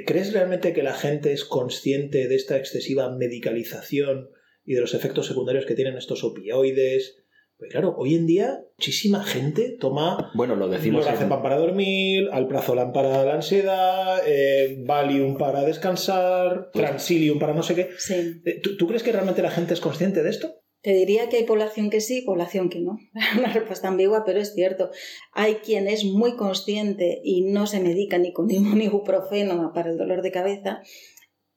¿Crees 0.07 0.33
realmente 0.33 0.73
que 0.73 0.81
la 0.81 0.93
gente 0.93 1.33
es 1.33 1.45
consciente 1.45 2.27
de 2.27 2.35
esta 2.35 2.57
excesiva 2.57 3.15
medicalización 3.15 4.29
y 4.65 4.73
de 4.73 4.81
los 4.81 4.93
efectos 4.93 5.27
secundarios 5.27 5.65
que 5.65 5.75
tienen 5.75 5.97
estos 5.97 6.23
opioides? 6.23 7.17
Pues 7.57 7.71
claro, 7.71 7.93
hoy 7.95 8.15
en 8.15 8.25
día 8.25 8.59
muchísima 8.77 9.23
gente 9.23 9.77
toma 9.79 10.31
Bueno, 10.33 10.55
lo 10.55 10.67
decimos 10.67 11.05
en- 11.05 11.11
Lorazepam 11.11 11.43
para 11.43 11.57
dormir, 11.57 12.27
alprazolam 12.31 12.91
para 12.91 13.23
la 13.23 13.35
ansiedad, 13.35 14.19
eh, 14.25 14.77
Valium 14.83 15.37
para 15.37 15.61
descansar, 15.63 16.69
Pues- 16.73 16.83
Transilium 16.85 17.37
para 17.37 17.53
no 17.53 17.61
sé 17.61 17.75
qué. 17.75 17.89
Sí. 17.99 18.41
Eh, 18.45 18.59
¿Tú, 18.63 18.77
tú 18.77 18.87
crees 18.87 19.03
que 19.03 19.11
realmente 19.11 19.43
la 19.43 19.51
gente 19.51 19.75
es 19.75 19.79
consciente 19.79 20.23
de 20.23 20.29
esto? 20.31 20.55
Te 20.81 20.93
diría 20.95 21.29
que 21.29 21.37
hay 21.37 21.43
población 21.43 21.91
que 21.91 22.01
sí, 22.01 22.23
población 22.23 22.69
que 22.69 22.79
no. 22.79 22.97
Una 23.37 23.53
respuesta 23.53 23.87
ambigua, 23.87 24.23
pero 24.25 24.39
es 24.39 24.55
cierto. 24.55 24.89
Hay 25.33 25.55
quien 25.63 25.87
es 25.87 26.03
muy 26.03 26.35
consciente 26.35 27.21
y 27.23 27.41
no 27.51 27.67
se 27.67 27.79
medica 27.79 28.17
ni 28.17 28.33
con 28.33 28.47
ningún 28.47 28.81
ibuprofeno 28.81 29.71
para 29.75 29.91
el 29.91 29.97
dolor 29.99 30.23
de 30.23 30.31
cabeza 30.31 30.81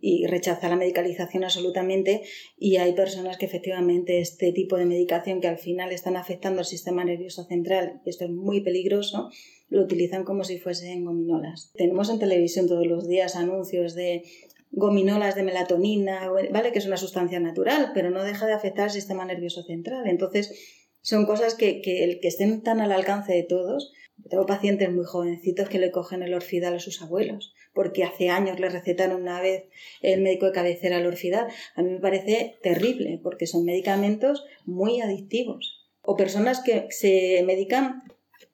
y 0.07 0.27
rechaza 0.27 0.69
la 0.69 0.77
medicalización 0.77 1.45
absolutamente 1.45 2.25
y 2.59 2.77
hay 2.77 2.93
personas 2.93 3.39
que 3.39 3.47
efectivamente 3.47 4.21
este 4.21 4.53
tipo 4.53 4.77
de 4.77 4.85
medicación 4.85 5.41
que 5.41 5.49
al 5.49 5.57
final 5.57 5.93
están 5.93 6.19
afectando 6.19 6.59
al 6.59 6.67
sistema 6.67 7.07
nervioso 7.07 7.45
central 7.45 8.03
y 8.05 8.11
esto 8.11 8.27
es 8.27 8.31
muy 8.31 8.61
peligroso 8.61 9.31
lo 9.71 9.81
utilizan 9.81 10.25
como 10.25 10.45
si 10.45 10.59
fuesen 10.59 11.07
gominolas. 11.07 11.73
Tenemos 11.75 12.11
en 12.11 12.19
televisión 12.19 12.69
todos 12.69 12.87
los 12.87 13.09
días 13.09 13.35
anuncios 13.35 13.95
de 13.95 14.25
gominolas 14.71 15.37
de 15.37 15.43
melatonina, 15.43 16.29
¿vale? 16.29 16.71
Que 16.71 16.81
es 16.81 16.87
una 16.87 16.99
sustancia 16.99 17.41
natural, 17.41 17.93
pero 17.95 18.11
no 18.11 18.23
deja 18.25 18.47
de 18.47 18.53
afectar 18.53 18.85
al 18.85 18.91
sistema 18.91 19.25
nervioso 19.25 19.63
central. 19.63 20.07
Entonces, 20.07 20.53
son 21.01 21.25
cosas 21.25 21.55
que, 21.55 21.81
que 21.81 22.05
el 22.05 22.21
que 22.21 22.29
estén 22.29 22.63
tan 22.63 22.83
al 22.83 22.93
alcance 22.93 23.33
de 23.33 23.43
todos. 23.43 23.93
Tengo 24.29 24.47
pacientes 24.47 24.91
muy 24.91 25.05
jovencitos 25.05 25.69
que 25.69 25.79
le 25.79 25.91
cogen 25.91 26.23
el 26.23 26.35
orfidal 26.35 26.75
a 26.75 26.81
sus 26.81 27.03
abuelos, 27.03 27.55
porque 27.75 28.05
hace 28.05 28.31
años 28.31 28.59
le 28.59 28.69
recetaron 28.69 29.21
una 29.21 29.41
vez 29.41 29.65
el 30.01 30.23
médico 30.23 30.47
de 30.47 30.53
cabecera 30.53 30.99
el 30.99 31.07
orfidal. 31.07 31.49
A 31.75 31.83
mí 31.83 31.91
me 31.91 32.01
parece 32.01 32.57
terrible, 32.63 33.21
porque 33.23 33.47
son 33.47 33.65
medicamentos 33.65 34.45
muy 34.65 35.01
adictivos. 35.01 35.87
O 36.03 36.17
personas 36.17 36.61
que 36.61 36.87
se 36.91 37.43
medican 37.45 38.03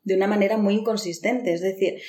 de 0.03 0.15
una 0.15 0.27
manera 0.27 0.57
muy 0.57 0.75
inconsistente, 0.75 1.53
es 1.53 1.61
decir, 1.61 2.01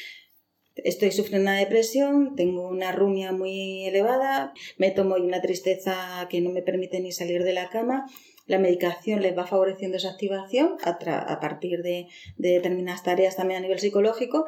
estoy 0.76 1.12
sufriendo 1.12 1.50
una 1.50 1.60
depresión, 1.60 2.36
tengo 2.36 2.68
una 2.68 2.92
rumia 2.92 3.32
muy 3.32 3.86
elevada, 3.86 4.54
me 4.78 4.92
tomo 4.92 5.16
una 5.16 5.42
tristeza 5.42 6.28
que 6.30 6.42
no 6.42 6.52
me 6.52 6.62
permite 6.62 7.00
ni 7.00 7.12
salir 7.12 7.44
de 7.44 7.54
la 7.54 7.70
cama, 7.70 8.06
la 8.46 8.60
medicación 8.60 9.22
les 9.22 9.38
va 9.38 9.48
favoreciendo 9.48 9.98
esa 9.98 10.10
activación 10.10 10.78
a, 10.84 10.92
a 10.92 11.40
partir 11.40 11.82
de, 11.82 12.08
de 12.38 12.50
determinadas 12.50 13.04
tareas 13.04 13.36
también 13.36 13.60
a 13.60 13.62
nivel 13.62 13.80
psicológico 13.80 14.46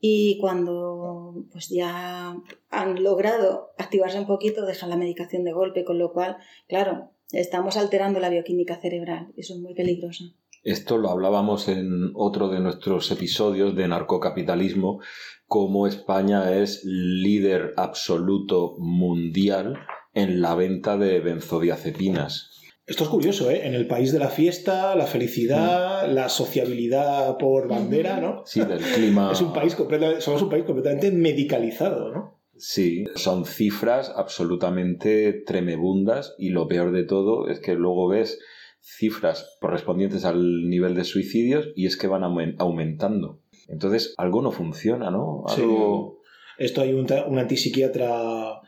y 0.00 0.38
cuando 0.40 1.44
pues 1.52 1.68
ya 1.68 2.36
han 2.70 3.02
logrado 3.02 3.70
activarse 3.78 4.18
un 4.18 4.26
poquito 4.26 4.64
dejan 4.64 4.90
la 4.90 4.96
medicación 4.96 5.44
de 5.44 5.52
golpe, 5.52 5.84
con 5.84 5.98
lo 5.98 6.12
cual, 6.12 6.36
claro, 6.68 7.10
estamos 7.32 7.76
alterando 7.76 8.20
la 8.20 8.28
bioquímica 8.28 8.76
cerebral 8.76 9.32
y 9.36 9.40
eso 9.40 9.54
es 9.54 9.60
muy 9.60 9.74
peligroso. 9.74 10.24
Esto 10.62 10.98
lo 10.98 11.10
hablábamos 11.10 11.68
en 11.68 12.10
otro 12.14 12.48
de 12.48 12.60
nuestros 12.60 13.10
episodios 13.10 13.74
de 13.74 13.88
narcocapitalismo, 13.88 15.00
cómo 15.46 15.86
España 15.86 16.52
es 16.52 16.84
líder 16.84 17.74
absoluto 17.76 18.74
mundial 18.78 19.78
en 20.14 20.40
la 20.40 20.54
venta 20.54 20.96
de 20.96 21.20
benzodiazepinas. 21.20 22.57
Esto 22.88 23.04
es 23.04 23.10
curioso, 23.10 23.50
¿eh? 23.50 23.66
En 23.66 23.74
el 23.74 23.86
país 23.86 24.12
de 24.12 24.18
la 24.18 24.28
fiesta, 24.30 24.96
la 24.96 25.06
felicidad, 25.06 26.10
la 26.10 26.28
sociabilidad 26.30 27.36
por 27.36 27.68
bandera, 27.68 28.18
¿no? 28.18 28.42
Sí, 28.46 28.60
del 28.64 28.78
clima. 28.80 29.30
Es 29.32 29.40
un 29.42 29.52
país 29.52 29.74
completa- 29.76 30.20
somos 30.20 30.40
un 30.42 30.48
país 30.48 30.64
completamente 30.64 31.10
medicalizado, 31.12 32.10
¿no? 32.12 32.40
Sí, 32.56 33.04
son 33.14 33.44
cifras 33.44 34.10
absolutamente 34.16 35.32
tremebundas 35.32 36.34
y 36.38 36.48
lo 36.48 36.66
peor 36.66 36.90
de 36.92 37.04
todo 37.04 37.48
es 37.48 37.60
que 37.60 37.74
luego 37.74 38.08
ves 38.08 38.40
cifras 38.80 39.56
correspondientes 39.60 40.24
al 40.24 40.68
nivel 40.68 40.94
de 40.94 41.04
suicidios 41.04 41.68
y 41.76 41.86
es 41.86 41.96
que 41.96 42.06
van 42.08 42.22
aumen- 42.22 42.56
aumentando. 42.58 43.40
Entonces, 43.68 44.14
algo 44.16 44.40
no 44.42 44.50
funciona, 44.50 45.10
¿no? 45.10 45.44
Sí. 45.48 45.60
Algo... 45.60 46.18
Esto 46.56 46.80
hay 46.80 46.92
un, 46.92 47.06
un 47.28 47.38
antipsiquiatra, 47.38 48.60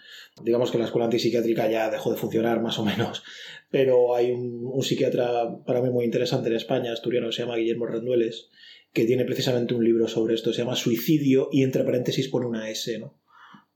digamos 0.45 0.71
que 0.71 0.79
la 0.79 0.85
escuela 0.85 1.07
antipsiquiátrica 1.07 1.69
ya 1.69 1.91
dejó 1.91 2.13
de 2.13 2.17
funcionar 2.19 2.63
más 2.63 2.79
o 2.79 2.85
menos, 2.85 3.25
pero 3.71 4.15
hay 4.15 4.33
un, 4.33 4.83
psiquiatra 4.83 5.65
para 5.65 5.81
mí 5.81 5.91
muy 5.91 6.05
interesante 6.05 6.49
en 6.49 6.57
España, 6.57 6.93
asturiano, 6.93 7.29
que 7.29 7.35
se 7.35 7.43
llama 7.43 7.57
Guillermo 7.57 7.87
Rendueles, 7.87 8.49
que 8.93 9.05
tiene 9.05 9.25
precisamente 9.25 9.75
un 9.75 9.85
libro 9.85 10.09
sobre 10.09 10.35
esto, 10.35 10.53
se 10.53 10.63
llama 10.63 10.75
Suicidio 10.75 11.49
y 11.53 11.63
entre 11.63 11.85
paréntesis 11.85 12.29
pone 12.29 12.47
una 12.47 12.69
S, 12.69 12.99
¿no? 12.99 13.21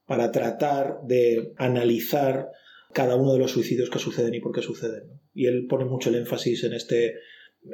Para 0.07 0.33
tratar 0.33 0.99
de 1.07 1.53
analizar 1.57 2.49
cada 2.93 3.17
uno 3.17 3.33
de 3.33 3.39
los 3.39 3.53
suicidios 3.53 3.91
que 3.91 3.99
suceden 3.99 4.35
y 4.35 4.41
por 4.41 4.53
qué 4.53 4.63
suceden. 4.63 5.21
Y 5.33 5.47
él 5.47 5.67
pone 5.69 5.85
mucho 5.85 6.11
el 6.11 6.17
énfasis 6.17 6.65
en 6.65 6.75
este 6.75 7.15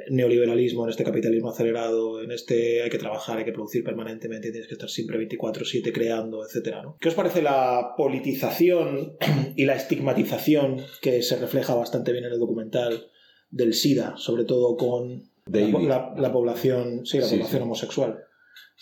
neoliberalismo, 0.09 0.83
en 0.85 0.89
este 0.89 1.03
capitalismo 1.03 1.49
acelerado, 1.49 2.21
en 2.21 2.31
este 2.31 2.81
hay 2.83 2.89
que 2.89 2.97
trabajar, 2.97 3.37
hay 3.37 3.45
que 3.45 3.51
producir 3.51 3.83
permanentemente, 3.83 4.51
tienes 4.51 4.67
que 4.67 4.75
estar 4.75 4.89
siempre 4.89 5.17
24/7 5.17 5.91
creando, 5.91 6.45
etcétera, 6.45 6.81
¿no? 6.81 6.97
¿Qué 6.99 7.09
os 7.09 7.15
parece 7.15 7.41
la 7.41 7.93
politización 7.97 9.17
y 9.55 9.65
la 9.65 9.75
estigmatización 9.75 10.77
que 11.01 11.21
se 11.21 11.37
refleja 11.37 11.75
bastante 11.75 12.11
bien 12.11 12.25
en 12.25 12.33
el 12.33 12.39
documental 12.39 13.07
del 13.49 13.73
SIDA, 13.73 14.15
sobre 14.17 14.45
todo 14.45 14.77
con 14.77 15.23
la, 15.45 15.59
David. 15.59 15.87
la- 15.87 16.13
la 16.17 16.31
población, 16.31 17.05
sí, 17.05 17.17
la 17.19 17.25
Sí, 17.25 17.35
población 17.35 17.59
sí. 17.59 17.63
homosexual? 17.63 18.19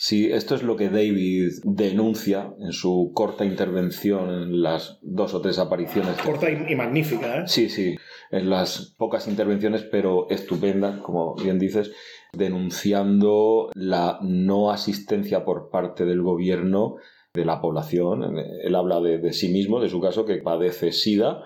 Sí, 0.02 0.32
esto 0.32 0.56
es 0.56 0.64
lo 0.64 0.78
que 0.78 0.90
David 0.90 1.50
denuncia 1.66 2.54
en 2.62 2.72
su 2.72 3.12
corta 3.14 3.44
intervención 3.44 4.30
en 4.30 4.62
las 4.62 4.98
dos 5.02 5.34
o 5.34 5.42
tres 5.42 5.60
apariciones. 5.60 6.16
Corta 6.24 6.50
y, 6.50 6.72
y 6.72 6.76
magnífica, 6.76 7.40
¿eh? 7.40 7.44
Sí, 7.48 7.68
sí, 7.68 7.96
en 8.32 8.50
las 8.50 8.96
pocas 8.98 9.28
intervenciones, 9.28 9.84
pero 9.84 10.30
estupendas, 10.30 11.02
como 11.02 11.36
bien 11.36 11.60
dices, 11.60 11.92
denunciando 12.34 13.70
la 13.74 14.20
no 14.22 14.72
asistencia 14.72 15.44
por 15.44 15.70
parte 15.70 16.06
del 16.06 16.22
gobierno 16.22 16.96
de 17.34 17.46
la 17.46 17.62
población. 17.62 18.38
Él 18.38 18.76
habla 18.76 19.00
de, 19.00 19.18
de 19.18 19.34
sí 19.34 19.50
mismo, 19.50 19.80
de 19.80 19.90
su 19.90 20.00
caso, 20.00 20.26
que 20.26 20.38
padece 20.38 20.92
SIDA 20.92 21.44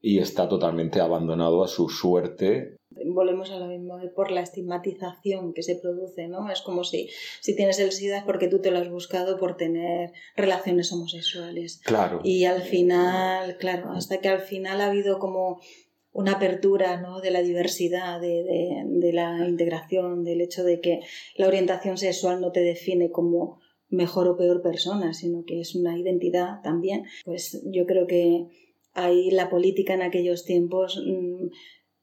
y 0.00 0.18
está 0.18 0.48
totalmente 0.48 1.00
abandonado 1.00 1.64
a 1.64 1.68
su 1.68 1.88
suerte. 1.88 2.76
Volvemos 2.90 3.50
a 3.50 3.58
lo 3.58 3.66
mismo 3.66 3.98
por 4.14 4.30
la 4.30 4.40
estigmatización 4.40 5.52
que 5.52 5.62
se 5.62 5.76
produce, 5.76 6.28
¿no? 6.28 6.50
Es 6.50 6.62
como 6.62 6.84
si, 6.84 7.08
si 7.40 7.54
tienes 7.56 7.78
el 7.78 7.92
SIDA 7.92 8.18
es 8.18 8.24
porque 8.24 8.48
tú 8.48 8.60
te 8.60 8.70
lo 8.70 8.78
has 8.78 8.90
buscado 8.90 9.38
por 9.38 9.56
tener 9.56 10.12
relaciones 10.36 10.92
homosexuales. 10.92 11.80
Claro. 11.84 12.20
Y 12.22 12.44
al 12.44 12.62
final, 12.62 13.56
claro, 13.58 13.92
hasta 13.92 14.18
que 14.18 14.28
al 14.28 14.40
final 14.40 14.80
ha 14.80 14.86
habido 14.86 15.18
como 15.18 15.60
una 16.20 16.32
apertura 16.32 17.00
¿no? 17.00 17.20
de 17.20 17.30
la 17.30 17.42
diversidad, 17.42 18.20
de, 18.20 18.42
de- 18.42 18.82
de 19.04 19.12
la 19.12 19.46
integración, 19.48 20.24
del 20.24 20.40
hecho 20.40 20.64
de 20.64 20.80
que 20.80 21.00
la 21.36 21.46
orientación 21.46 21.96
sexual 21.96 22.40
no 22.40 22.50
te 22.50 22.60
define 22.60 23.10
como 23.10 23.60
mejor 23.88 24.26
o 24.28 24.36
peor 24.36 24.60
persona, 24.60 25.14
sino 25.14 25.44
que 25.46 25.60
es 25.60 25.74
una 25.74 25.96
identidad 25.96 26.60
también, 26.62 27.04
pues 27.24 27.62
yo 27.66 27.86
creo 27.86 28.06
que 28.06 28.46
ahí 28.94 29.30
la 29.30 29.48
política 29.48 29.94
en 29.94 30.02
aquellos 30.02 30.44
tiempos... 30.44 31.00
mm, 31.06 31.46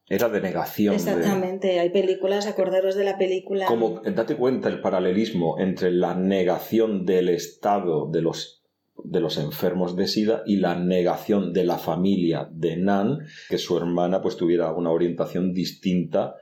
Era 0.09 0.29
de 0.29 0.39
negación. 0.39 0.91
de- 0.93 0.97
Exactamente, 1.01 1.79
hay 1.79 1.89
películas, 1.89 2.47
acordaros 2.47 2.95
de 2.95 3.03
la 3.03 3.17
película... 3.17 3.65
Como, 3.67 3.99
date 4.01 4.35
cuenta 4.37 4.69
el 4.69 4.79
paralelismo 4.81 5.59
entre 5.59 5.91
la 5.91 6.15
negación 6.15 7.05
del 7.05 7.27
Estado 7.29 8.07
de 8.09 8.21
los, 8.21 8.63
de 9.09 9.19
los 9.19 9.37
enfermos 9.37 9.95
de 9.95 10.07
SIDA 10.07 10.43
y 10.45 10.57
la 10.57 10.75
negación 10.75 11.53
de 11.53 11.63
la 11.63 11.77
familia 11.77 12.49
de 12.51 12.77
Nan, 12.77 13.19
que 13.49 13.57
su 13.57 13.77
hermana 13.77 14.21
pues 14.21 14.37
tuviera 14.37 14.71
una 14.73 14.91
orientación 14.91 15.53
distinta 15.53 16.35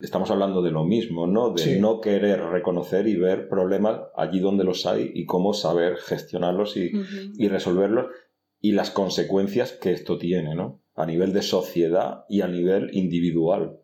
Estamos 0.00 0.30
hablando 0.30 0.62
de 0.62 0.70
lo 0.70 0.84
mismo, 0.84 1.26
¿no? 1.26 1.50
De 1.50 1.62
Sí. 1.62 1.78
no 1.78 2.00
querer 2.00 2.40
reconocer 2.40 3.06
y 3.06 3.16
ver 3.16 3.48
problemas 3.48 4.00
allí 4.16 4.40
donde 4.40 4.64
los 4.64 4.86
hay 4.86 5.10
y 5.14 5.26
cómo 5.26 5.52
saber 5.52 5.96
gestionarlos 5.98 6.76
y, 6.78 6.90
y 7.36 7.48
resolverlos 7.48 8.06
y 8.60 8.72
las 8.72 8.90
consecuencias 8.90 9.72
que 9.72 9.92
esto 9.92 10.16
tiene, 10.16 10.54
¿no? 10.54 10.82
A 10.94 11.04
nivel 11.04 11.34
de 11.34 11.42
sociedad 11.42 12.24
y 12.30 12.40
a 12.40 12.48
nivel 12.48 12.88
individual. 12.94 13.78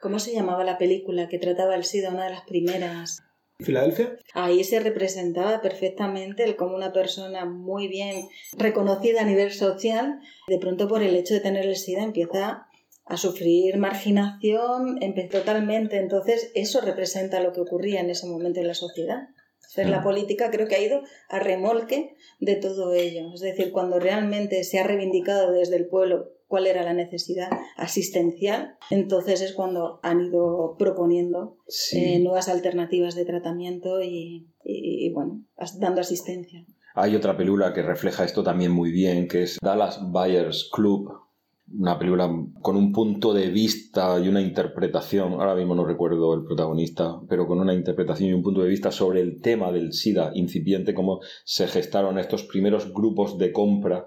¿Cómo 0.00 0.20
se 0.20 0.32
llamaba 0.32 0.62
la 0.62 0.78
película 0.78 1.28
que 1.28 1.40
trataba 1.40 1.74
el 1.74 1.82
SIDA, 1.82 2.10
una 2.10 2.26
de 2.26 2.30
las 2.30 2.42
primeras? 2.42 3.20
¿Filadelfia? 3.60 4.16
Ahí 4.34 4.62
se 4.62 4.78
representaba 4.78 5.60
perfectamente 5.60 6.44
el 6.44 6.54
cómo 6.54 6.76
una 6.76 6.92
persona 6.92 7.44
muy 7.44 7.88
bien 7.88 8.28
reconocida 8.56 9.22
a 9.22 9.24
nivel 9.24 9.52
social, 9.52 10.20
de 10.46 10.58
pronto 10.58 10.86
por 10.86 11.02
el 11.02 11.16
hecho 11.16 11.34
de 11.34 11.40
tener 11.40 11.66
el 11.66 11.76
SIDA 11.76 12.04
empieza 12.04 12.68
a 13.04 13.16
sufrir 13.16 13.78
marginación 13.78 15.00
totalmente. 15.30 15.96
Entonces, 15.96 16.52
eso 16.54 16.80
representa 16.80 17.40
lo 17.40 17.52
que 17.52 17.60
ocurría 17.60 18.00
en 18.00 18.10
ese 18.10 18.26
momento 18.26 18.60
en 18.60 18.68
la 18.68 18.74
sociedad. 18.74 19.28
Entonces, 19.56 19.88
la 19.88 20.02
política 20.02 20.50
creo 20.50 20.68
que 20.68 20.76
ha 20.76 20.82
ido 20.82 21.02
a 21.28 21.40
remolque 21.40 22.14
de 22.38 22.56
todo 22.56 22.92
ello. 22.92 23.32
Es 23.34 23.40
decir, 23.40 23.72
cuando 23.72 23.98
realmente 23.98 24.62
se 24.62 24.78
ha 24.78 24.84
reivindicado 24.84 25.52
desde 25.52 25.76
el 25.76 25.88
pueblo 25.88 26.37
cuál 26.48 26.66
era 26.66 26.82
la 26.82 26.94
necesidad 26.94 27.48
asistencial, 27.76 28.76
entonces 28.90 29.40
es 29.42 29.52
cuando 29.52 30.00
han 30.02 30.22
ido 30.22 30.76
proponiendo 30.78 31.58
Sí. 31.68 31.98
eh, 31.98 32.18
nuevas 32.20 32.48
alternativas 32.48 33.14
de 33.14 33.24
tratamiento 33.26 34.02
y, 34.02 34.48
y- 34.64 35.06
y, 35.06 35.12
bueno, 35.12 35.42
dando 35.78 36.00
asistencia. 36.00 36.64
Hay 36.94 37.14
otra 37.14 37.36
película 37.36 37.72
que 37.72 37.82
refleja 37.82 38.24
esto 38.24 38.42
también 38.42 38.72
muy 38.72 38.90
bien, 38.90 39.28
que 39.28 39.42
es 39.42 39.58
Dallas 39.62 40.00
Buyers 40.10 40.70
Club, 40.72 41.12
una 41.78 41.98
película 41.98 42.28
con 42.62 42.76
un 42.76 42.92
punto 42.92 43.34
de 43.34 43.50
vista 43.50 44.18
y 44.18 44.26
una 44.28 44.40
interpretación, 44.40 45.34
ahora 45.34 45.54
mismo 45.54 45.74
no 45.74 45.84
recuerdo 45.84 46.32
el 46.34 46.44
protagonista, 46.44 47.20
pero 47.28 47.46
con 47.46 47.60
una 47.60 47.74
interpretación 47.74 48.30
y 48.30 48.32
un 48.32 48.42
punto 48.42 48.62
de 48.62 48.70
vista 48.70 48.90
sobre 48.90 49.20
el 49.20 49.42
tema 49.42 49.70
del 49.70 49.92
SIDA 49.92 50.30
incipiente, 50.34 50.94
cómo 50.94 51.20
se 51.44 51.68
gestaron 51.68 52.18
estos 52.18 52.44
primeros 52.44 52.90
grupos 52.94 53.36
de 53.36 53.52
compra 53.52 54.06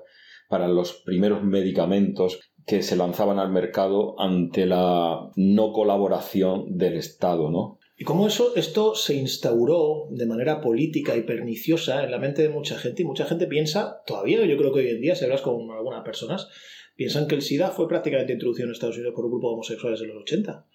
para 0.52 0.68
los 0.68 1.02
primeros 1.06 1.43
medicamentos 1.43 2.41
que 2.68 2.84
se 2.84 2.97
lanzaban 2.97 3.39
al 3.39 3.52
mercado 3.52 4.20
ante 4.20 4.66
la 4.66 5.32
no 5.38 5.72
colaboración 5.72 6.78
del 6.78 6.95
Estado, 6.95 7.49
¿no? 7.49 7.80
Y 7.97 8.04
cómo 8.04 8.28
eso, 8.28 8.54
esto 8.58 8.93
se 8.93 9.16
instauró 9.16 10.08
de 10.12 10.26
manera 10.26 10.60
política 10.60 11.16
y 11.16 11.22
perniciosa 11.22 12.04
en 12.04 12.12
la 12.12 12.20
mente 12.20 12.41
de 12.41 12.49
mucha 12.49 12.78
gente. 12.78 13.04
Y 13.04 13.06
mucha 13.06 13.26
gente 13.26 13.47
piensa, 13.47 14.02
todavía 14.06 14.43
yo 14.45 14.58
creo 14.58 14.74
que 14.74 14.80
hoy 14.82 14.89
en 14.89 15.02
día, 15.02 15.16
si 15.16 15.24
hablas 15.24 15.41
con 15.41 15.72
algunas 15.72 16.04
personas, 16.04 16.49
piensan 16.95 17.28
que 17.28 17.36
el 17.36 17.41
SIDA 17.41 17.70
fue 17.70 17.88
prácticamente 17.88 18.34
introducido 18.34 18.66
en 18.68 18.74
Estados 18.74 18.97
Unidos 18.97 19.14
por 19.16 19.26
un 19.26 19.32
grupo 19.32 19.47
de 19.47 19.54
homosexuales 19.54 20.02
en 20.02 20.10
los 20.10 20.24
80. 20.24 20.66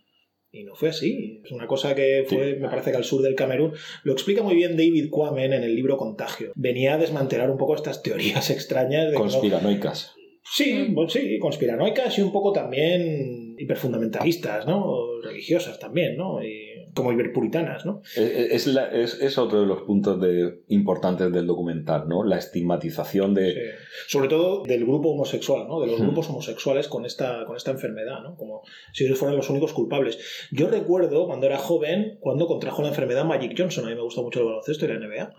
Y 0.57 0.65
no 0.65 0.75
fue 0.75 0.89
así. 0.91 1.41
Es 1.45 1.53
una 1.53 1.67
cosa 1.67 1.95
que 1.95 2.25
fue, 2.29 2.57
me 2.57 2.69
parece 2.69 2.91
que 2.91 2.97
al 2.97 3.05
sur 3.05 3.23
del 3.23 3.35
Camerún. 3.35 3.73
Lo 4.05 4.13
explica 4.13 4.43
muy 4.43 4.55
bien 4.55 4.77
David 4.77 5.11
Quammen 5.11 5.53
en 5.53 5.63
el 5.63 5.75
libro 5.77 5.97
Contagio. 5.97 6.53
Venía 6.55 6.95
a 6.95 6.99
desmantelar 6.99 7.51
un 7.51 7.59
poco 7.59 7.75
estas 7.75 8.03
teorías 8.03 8.49
extrañas 8.51 9.07
de 9.07 9.13
no- 9.15 9.21
Conspiranoicas. 9.21 10.15
Sí, 10.49 10.87
bueno, 10.91 11.11
sí, 11.11 11.41
conspiranoicas 11.41 12.17
y 12.19 12.23
un 12.23 12.31
poco 12.31 12.53
también 12.53 13.57
hiperfundamentalistas, 13.59 14.65
¿no? 14.65 15.21
Religiosas 15.23 15.79
también, 15.81 16.17
¿no? 16.17 16.41
Y 16.41 16.66
como 16.97 17.13
hiperpuritanas, 17.13 17.85
¿no? 17.87 18.01
Es, 18.17 18.67
es 18.67 18.67
la- 18.67 18.89
es- 18.91 19.21
es 19.21 19.39
otro 19.39 19.61
de 19.61 19.67
los 19.67 19.83
puntos 19.83 20.21
de, 20.21 20.63
importantes 20.69 21.31
del 21.31 21.47
documental, 21.47 22.09
¿no? 22.09 22.25
La 22.25 22.39
estigmatización 22.39 23.35
de... 23.35 23.53
Sí. 23.53 23.61
Sobre 24.09 24.29
todo 24.29 24.63
del 24.65 24.85
grupo 24.85 25.11
homosexual, 25.11 25.69
¿no? 25.69 25.81
De 25.81 25.87
los 25.89 26.01
grupos 26.01 26.29
homosexuales 26.31 26.89
con 26.89 27.05
esta, 27.07 27.45
con 27.47 27.57
esta 27.57 27.71
enfermedad, 27.71 28.23
¿no? 28.23 28.35
Como 28.37 28.63
si 28.93 29.05
ellos 29.05 29.19
fueran 29.19 29.37
los 29.37 29.49
únicos 29.51 29.73
culpables. 29.73 30.19
Yo 30.51 30.69
recuerdo 30.69 31.27
cuando 31.27 31.47
era 31.47 31.59
joven, 31.59 32.17
cuando 32.21 32.47
contrajo 32.47 32.83
la 32.83 32.89
enfermedad 32.89 33.25
Magic 33.27 33.55
Johnson. 33.57 33.85
A 33.85 33.89
mí 33.91 33.95
me 33.95 34.03
gusta 34.03 34.23
mucho 34.23 34.41
el 34.41 34.47
baloncesto 34.47 34.87
y 34.87 34.89
la 34.89 34.99
NBA. 34.99 35.35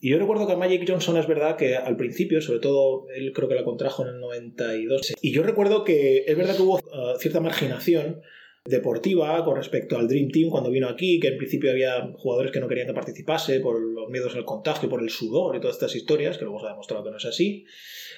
Y 0.00 0.10
yo 0.10 0.18
recuerdo 0.18 0.46
que 0.46 0.56
Magic 0.56 0.84
Johnson 0.88 1.16
es 1.18 1.26
verdad 1.26 1.56
que 1.56 1.76
al 1.76 1.96
principio, 1.96 2.40
sobre 2.40 2.60
todo, 2.60 3.06
él 3.14 3.32
creo 3.34 3.48
que 3.48 3.54
la 3.54 3.64
contrajo 3.64 4.02
en 4.02 4.08
el 4.14 4.20
92. 4.20 5.12
Y 5.20 5.32
yo 5.32 5.42
recuerdo 5.42 5.84
que 5.84 6.24
es 6.26 6.36
verdad 6.36 6.56
que 6.56 6.62
hubo 6.62 6.76
uh, 6.76 7.18
cierta 7.18 7.40
marginación 7.40 8.22
deportiva 8.66 9.44
con 9.44 9.56
respecto 9.56 9.98
al 9.98 10.08
Dream 10.08 10.30
Team 10.30 10.48
cuando 10.48 10.70
vino 10.70 10.88
aquí, 10.88 11.20
que 11.20 11.28
en 11.28 11.36
principio 11.36 11.70
había 11.70 12.10
jugadores 12.16 12.50
que 12.50 12.60
no 12.60 12.68
querían 12.68 12.86
que 12.86 12.94
participase 12.94 13.60
por 13.60 13.78
los 13.78 14.08
miedos 14.08 14.34
al 14.36 14.46
contagio, 14.46 14.88
por 14.88 15.02
el 15.02 15.10
sudor 15.10 15.56
y 15.56 15.60
todas 15.60 15.76
estas 15.76 15.94
historias, 15.94 16.38
que 16.38 16.44
luego 16.44 16.60
se 16.60 16.66
ha 16.66 16.70
demostrado 16.70 17.04
que 17.04 17.10
no 17.10 17.18
es 17.18 17.26
así. 17.26 17.66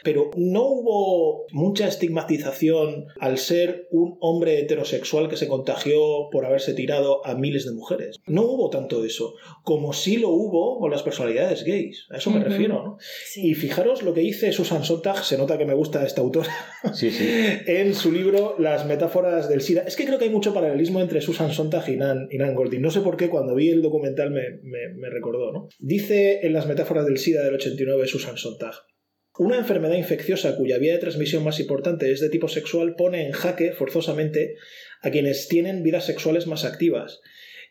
Pero 0.06 0.30
no 0.36 0.62
hubo 0.62 1.46
mucha 1.50 1.88
estigmatización 1.88 3.06
al 3.18 3.38
ser 3.38 3.88
un 3.90 4.16
hombre 4.20 4.60
heterosexual 4.60 5.28
que 5.28 5.36
se 5.36 5.48
contagió 5.48 6.28
por 6.30 6.46
haberse 6.46 6.74
tirado 6.74 7.26
a 7.26 7.34
miles 7.34 7.64
de 7.66 7.72
mujeres. 7.72 8.16
No 8.26 8.42
hubo 8.42 8.70
tanto 8.70 9.04
eso, 9.04 9.34
como 9.64 9.92
sí 9.92 10.16
lo 10.18 10.28
hubo 10.30 10.78
con 10.78 10.92
las 10.92 11.02
personalidades 11.02 11.64
gays. 11.64 12.06
A 12.10 12.18
eso 12.18 12.30
me 12.30 12.42
refiero, 12.44 12.74
¿no? 12.84 12.96
Sí. 13.26 13.48
Y 13.50 13.54
fijaros 13.54 14.04
lo 14.04 14.14
que 14.14 14.20
dice 14.20 14.52
Susan 14.52 14.84
Sontag, 14.84 15.24
se 15.24 15.36
nota 15.38 15.58
que 15.58 15.64
me 15.66 15.74
gusta 15.74 16.06
esta 16.06 16.20
autora, 16.20 16.52
Sí, 16.94 17.10
sí. 17.10 17.26
en 17.66 17.92
su 17.94 18.12
libro 18.12 18.54
Las 18.60 18.86
metáforas 18.86 19.48
del 19.48 19.60
SIDA. 19.60 19.82
Es 19.82 19.96
que 19.96 20.04
creo 20.04 20.18
que 20.18 20.26
hay 20.26 20.30
mucho 20.30 20.54
paralelismo 20.54 21.00
entre 21.00 21.20
Susan 21.20 21.50
Sontag 21.52 21.88
y 21.88 21.96
Nan, 21.96 22.28
y 22.30 22.38
Nan 22.38 22.54
Goldin. 22.54 22.80
No 22.80 22.92
sé 22.92 23.00
por 23.00 23.16
qué 23.16 23.28
cuando 23.28 23.54
vi 23.56 23.70
el 23.70 23.82
documental 23.82 24.30
me, 24.30 24.42
me- 24.62 24.94
me 24.96 25.10
recordó, 25.10 25.52
¿no? 25.52 25.68
Dice 25.80 26.46
en 26.46 26.52
Las 26.52 26.66
metáforas 26.66 27.06
del 27.06 27.18
SIDA 27.18 27.44
del 27.44 27.54
89 27.54 28.06
Susan 28.06 28.36
Sontag. 28.36 28.74
Una 29.38 29.58
enfermedad 29.58 29.96
infecciosa 29.96 30.56
cuya 30.56 30.78
vía 30.78 30.94
de 30.94 30.98
transmisión 30.98 31.44
más 31.44 31.60
importante 31.60 32.10
es 32.10 32.20
de 32.20 32.30
tipo 32.30 32.48
sexual 32.48 32.94
pone 32.96 33.26
en 33.26 33.32
jaque 33.32 33.72
forzosamente 33.72 34.54
a 35.02 35.10
quienes 35.10 35.48
tienen 35.48 35.82
vidas 35.82 36.06
sexuales 36.06 36.46
más 36.46 36.64
activas. 36.64 37.20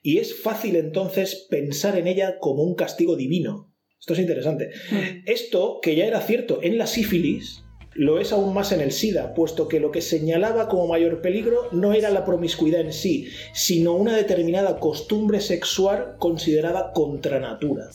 Y 0.04 0.20
es 0.20 0.36
fácil 0.36 0.76
entonces 0.76 1.48
pensar 1.50 1.98
en 1.98 2.06
ella 2.06 2.38
como 2.40 2.62
un 2.62 2.76
castigo 2.76 3.16
divino. 3.16 3.74
Esto 4.00 4.14
es 4.14 4.20
interesante. 4.20 4.70
Mm. 4.92 5.24
Esto, 5.26 5.80
que 5.82 5.96
ya 5.96 6.06
era 6.06 6.22
cierto 6.22 6.60
en 6.62 6.78
la 6.78 6.86
sífilis, 6.86 7.64
lo 7.96 8.20
es 8.20 8.32
aún 8.32 8.54
más 8.54 8.72
en 8.72 8.82
el 8.82 8.92
SIDA, 8.92 9.34
puesto 9.34 9.68
que 9.68 9.80
lo 9.80 9.90
que 9.90 10.02
señalaba 10.02 10.68
como 10.68 10.86
mayor 10.86 11.22
peligro 11.22 11.70
no 11.72 11.94
era 11.94 12.12
la 12.12 12.26
promiscuidad 12.26 12.82
en 12.82 12.94
sí, 12.94 13.30
sino 13.54 13.94
una 13.94 14.16
determinada 14.16 14.80
costumbre 14.80 15.40
sexual 15.40 16.18
considerada 16.20 16.92
contra 16.94 17.40
natura. 17.40 17.90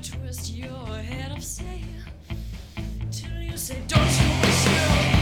Twist 0.00 0.54
your 0.54 0.86
head 0.98 1.32
up, 1.32 1.42
say, 1.42 1.82
till 3.10 3.42
you 3.42 3.56
say, 3.56 3.82
Don't 3.88 4.00
you 4.00 4.40
wish 4.40 4.66
you 5.12 5.17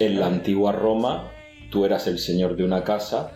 En 0.00 0.18
la 0.18 0.28
antigua 0.28 0.72
Roma, 0.72 1.30
tú 1.70 1.84
eras 1.84 2.06
el 2.06 2.18
señor 2.18 2.56
de 2.56 2.64
una 2.64 2.84
casa 2.84 3.32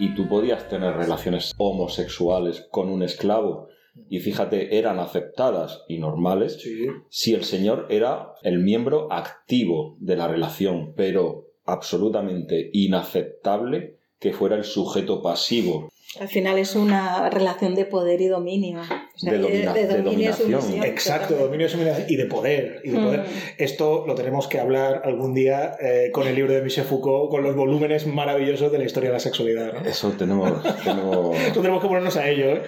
y 0.00 0.16
tú 0.16 0.28
podías 0.28 0.68
tener 0.68 0.94
relaciones 0.96 1.54
homosexuales 1.58 2.66
con 2.72 2.88
un 2.88 3.04
esclavo. 3.04 3.68
Y 4.08 4.18
fíjate, 4.18 4.78
eran 4.78 4.98
aceptadas 4.98 5.84
y 5.88 5.98
normales 5.98 6.60
Sí. 6.60 6.86
si 7.08 7.34
el 7.34 7.44
señor 7.44 7.86
era 7.88 8.32
el 8.42 8.58
miembro 8.58 9.12
activo 9.12 9.96
de 10.00 10.16
la 10.16 10.26
relación, 10.26 10.92
pero 10.96 11.52
absolutamente 11.64 12.68
inaceptable 12.72 13.97
que 14.20 14.32
fuera 14.32 14.56
el 14.56 14.64
sujeto 14.64 15.22
pasivo. 15.22 15.90
Al 16.18 16.28
final 16.28 16.58
es 16.58 16.74
una 16.74 17.28
relación 17.28 17.74
de 17.74 17.84
poder 17.84 18.20
y 18.22 18.28
dominio. 18.28 18.80
O 18.80 19.18
sea, 19.18 19.32
De 19.32 19.38
domina- 19.38 19.74
de 19.74 19.86
dominio 19.86 20.00
y 20.00 20.02
dominación. 20.32 20.62
sumisión, 20.62 20.84
Exacto, 20.84 21.34
totalmente. 21.34 21.44
dominio 21.44 21.66
de 21.68 21.72
dominación 21.74 22.06
y 22.10 22.16
de 22.16 22.24
poder. 22.26 22.80
Y 22.82 22.90
de 22.90 22.98
Mm. 22.98 23.04
poder. 23.04 23.24
Esto 23.58 24.04
lo 24.06 24.14
tenemos 24.14 24.48
que 24.48 24.58
hablar 24.58 25.02
algún 25.04 25.34
día 25.34 25.76
eh, 25.80 26.10
con 26.12 26.26
el 26.26 26.34
libro 26.34 26.54
de 26.54 26.62
Michel 26.62 26.84
Foucault, 26.84 27.30
con 27.30 27.42
los 27.42 27.54
volúmenes 27.54 28.06
maravillosos 28.06 28.72
de 28.72 28.78
la 28.78 28.84
historia 28.84 29.10
de 29.10 29.14
la 29.14 29.20
sexualidad. 29.20 29.74
¿no? 29.74 29.80
Eso 29.88 30.10
tenemos... 30.12 30.50
tenemos... 30.82 31.36
Esto 31.46 31.60
tenemos 31.60 31.82
que 31.82 31.88
ponernos 31.88 32.16
a 32.16 32.28
ello, 32.28 32.52
¿eh? 32.52 32.62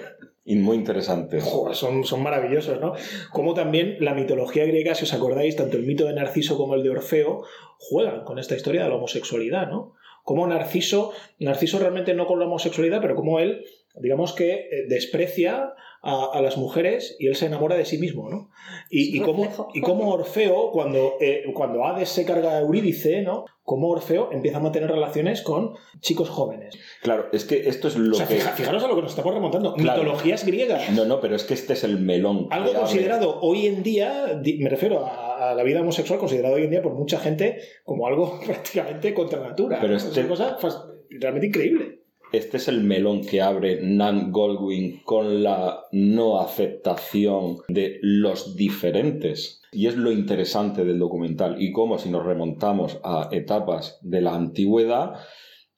Y 0.45 0.55
muy 0.55 0.75
interesantes. 0.77 1.43
Joder, 1.43 1.75
son, 1.75 2.03
son 2.03 2.21
maravillosos, 2.23 2.79
¿no? 2.79 2.93
Como 3.31 3.53
también 3.55 3.97
la 3.99 4.13
mitología 4.13 4.65
griega, 4.65 4.93
si 4.95 5.03
os 5.05 5.13
acordáis, 5.13 5.55
tanto 5.55 5.77
el 5.77 5.83
mito 5.85 6.05
de 6.05 6.13
Narciso 6.13 6.57
como 6.57 6.75
el 6.75 6.83
de 6.83 6.89
Orfeo 6.91 7.43
juegan 7.79 8.23
con 8.23 8.37
esta 8.39 8.55
historia 8.55 8.83
de 8.83 8.89
la 8.89 8.95
homosexualidad, 8.95 9.67
¿no? 9.67 9.93
Como 10.23 10.45
Narciso, 10.47 11.11
Narciso 11.39 11.79
realmente 11.79 12.13
no 12.13 12.27
con 12.27 12.39
la 12.39 12.45
homosexualidad, 12.45 13.01
pero 13.01 13.15
como 13.15 13.39
él, 13.39 13.63
digamos 13.95 14.33
que 14.33 14.53
eh, 14.53 14.67
desprecia 14.87 15.73
a, 16.03 16.25
a 16.33 16.41
las 16.41 16.57
mujeres 16.57 17.15
y 17.19 17.27
él 17.27 17.35
se 17.35 17.45
enamora 17.45 17.75
de 17.75 17.85
sí 17.85 17.97
mismo, 17.99 18.27
¿no? 18.29 18.49
Y, 18.89 19.15
y, 19.15 19.19
reflejo. 19.19 19.67
y 19.73 19.81
como 19.81 20.09
Orfeo, 20.11 20.71
cuando, 20.71 21.13
eh, 21.21 21.43
cuando 21.53 21.85
Hades 21.85 22.09
se 22.09 22.25
carga 22.25 22.53
a 22.53 22.59
Eurídice, 22.61 23.21
¿no? 23.21 23.45
Como 23.63 23.89
Orfeo 23.89 24.31
empieza 24.31 24.57
a 24.57 24.61
mantener 24.61 24.89
relaciones 24.89 25.41
con 25.43 25.75
chicos 25.99 26.29
jóvenes. 26.29 26.75
Claro, 27.03 27.27
es 27.31 27.45
que 27.45 27.69
esto 27.69 27.87
es 27.87 27.95
lo 27.97 28.15
o 28.15 28.17
sea, 28.17 28.27
que... 28.27 28.35
fija- 28.35 28.51
fijaros 28.53 28.83
a 28.83 28.87
lo 28.87 28.95
que 28.95 29.03
nos 29.03 29.11
estamos 29.11 29.33
remontando. 29.33 29.75
Claro. 29.75 30.01
Mitologías 30.01 30.43
griegas. 30.45 30.89
No, 30.91 31.05
no, 31.05 31.21
pero 31.21 31.35
es 31.35 31.43
que 31.43 31.53
este 31.53 31.73
es 31.73 31.83
el 31.83 31.99
melón. 31.99 32.47
Algo 32.49 32.69
abre- 32.71 32.79
considerado 32.79 33.39
hoy 33.41 33.67
en 33.67 33.83
día, 33.83 34.41
me 34.59 34.69
refiero 34.69 35.05
a, 35.05 35.30
la 35.55 35.63
vida 35.63 35.81
homosexual, 35.81 36.19
considerado 36.19 36.55
hoy 36.55 36.63
en 36.63 36.71
día 36.71 36.81
por 36.81 36.93
mucha 36.93 37.19
gente 37.19 37.59
como 37.83 38.07
algo 38.07 38.39
prácticamente 38.45 39.13
contra 39.13 39.39
natura. 39.39 39.77
Pero 39.79 39.93
¿no? 39.93 39.97
este- 39.97 40.09
Es 40.21 40.25
una 40.25 40.55
cosa 40.55 40.85
realmente 41.09 41.47
increíble. 41.47 41.99
Este 42.31 42.57
es 42.57 42.69
el 42.69 42.81
melón 42.81 43.25
que 43.25 43.41
abre 43.41 43.79
Nan 43.81 44.31
Goldwyn 44.31 45.01
con 45.03 45.43
la 45.43 45.81
no 45.91 46.39
aceptación 46.39 47.57
de 47.67 47.97
los 48.01 48.55
diferentes. 48.55 49.61
Y 49.73 49.87
es 49.87 49.97
lo 49.97 50.11
interesante 50.13 50.85
del 50.85 50.97
documental. 50.97 51.61
Y 51.61 51.73
cómo 51.73 51.97
si 51.99 52.09
nos 52.09 52.25
remontamos 52.25 52.99
a 53.03 53.27
etapas 53.33 53.99
de 54.01 54.21
la 54.21 54.33
antigüedad, 54.33 55.15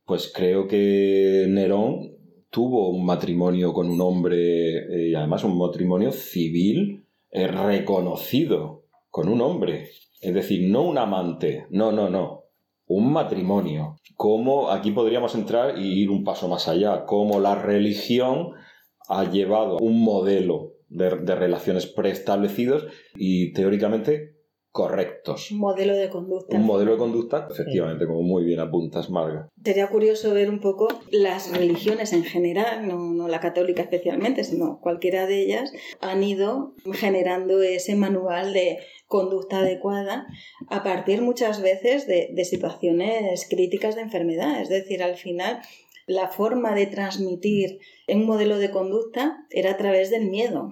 pues 0.05 0.32
creo 0.36 0.67
que 0.67 1.47
Nerón 1.49 2.17
tuvo 2.51 2.89
un 2.89 3.03
matrimonio 3.03 3.74
con 3.74 3.89
un 3.89 3.99
hombre, 4.01 4.78
eh, 4.78 5.09
y 5.09 5.15
además 5.15 5.43
un 5.43 5.57
matrimonio 5.57 6.11
civil 6.11 7.03
eh, 7.32 7.47
reconocido 7.47 8.82
con 9.14 9.30
un 9.30 9.41
hombre. 9.41 9.91
Es 10.22 10.34
decir, 10.34 10.72
no 10.72 10.82
un 10.82 10.97
amante, 10.97 11.68
no, 11.70 11.91
no, 11.91 12.09
no, 12.09 12.45
un 12.88 13.14
matrimonio. 13.14 13.97
Cómo 14.16 14.72
aquí 14.72 14.89
podríamos 14.89 15.36
entrar 15.36 15.78
y 15.78 16.01
ir 16.01 16.09
un 16.09 16.24
paso 16.24 16.47
más 16.47 16.68
allá, 16.68 17.05
cómo 17.05 17.39
la 17.39 17.53
religión 17.53 18.53
ha 19.07 19.30
llevado 19.30 19.78
un 19.78 20.01
modelo 20.03 20.72
de, 20.89 21.11
de 21.18 21.36
relaciones 21.36 21.86
preestablecidos 21.86 22.88
y 23.14 23.53
teóricamente 23.53 24.32
correctos. 24.74 25.51
Un 25.51 25.59
modelo 25.59 25.93
de 25.93 26.09
conducta. 26.09 26.57
Un 26.57 26.65
modelo 26.65 26.93
de 26.93 26.97
conducta, 26.97 27.47
efectivamente, 27.49 28.07
como 28.07 28.24
muy 28.24 28.43
bien 28.43 28.59
apuntas, 28.59 29.11
Marga. 29.11 29.47
Sería 29.63 29.88
curioso 29.88 30.34
ver 30.34 30.49
un 30.49 30.59
poco 30.59 30.88
las 31.11 31.55
religiones 31.55 32.11
en 32.11 32.24
general, 32.24 32.88
no, 32.88 33.13
no 33.13 33.28
la 33.28 33.39
católica 33.39 33.84
especialmente, 33.84 34.43
sino 34.43 34.80
cualquiera 34.82 35.28
de 35.28 35.43
ellas, 35.43 35.71
han 36.01 36.24
ido 36.24 36.74
generando 36.93 37.61
ese 37.61 37.95
manual 37.95 38.51
de 38.51 38.80
conducta 39.05 39.59
adecuada 39.59 40.26
a 40.71 40.82
partir 40.82 41.21
muchas 41.21 41.61
veces 41.61 42.07
de, 42.07 42.32
de 42.34 42.43
situaciones 42.43 43.47
críticas 43.47 43.93
de 43.93 44.01
enfermedad. 44.01 44.59
Es 44.59 44.69
decir, 44.69 45.03
al 45.03 45.17
final 45.17 45.61
la 46.07 46.30
forma 46.30 46.74
de 46.74 46.88
transmitir 46.88 47.80
un 48.07 48.26
modelo 48.26 48.57
de 48.57 48.71
conducta 48.71 49.45
era 49.51 49.71
a 49.71 49.78
través 49.78 50.09
del 50.09 50.30
miedo. 50.30 50.71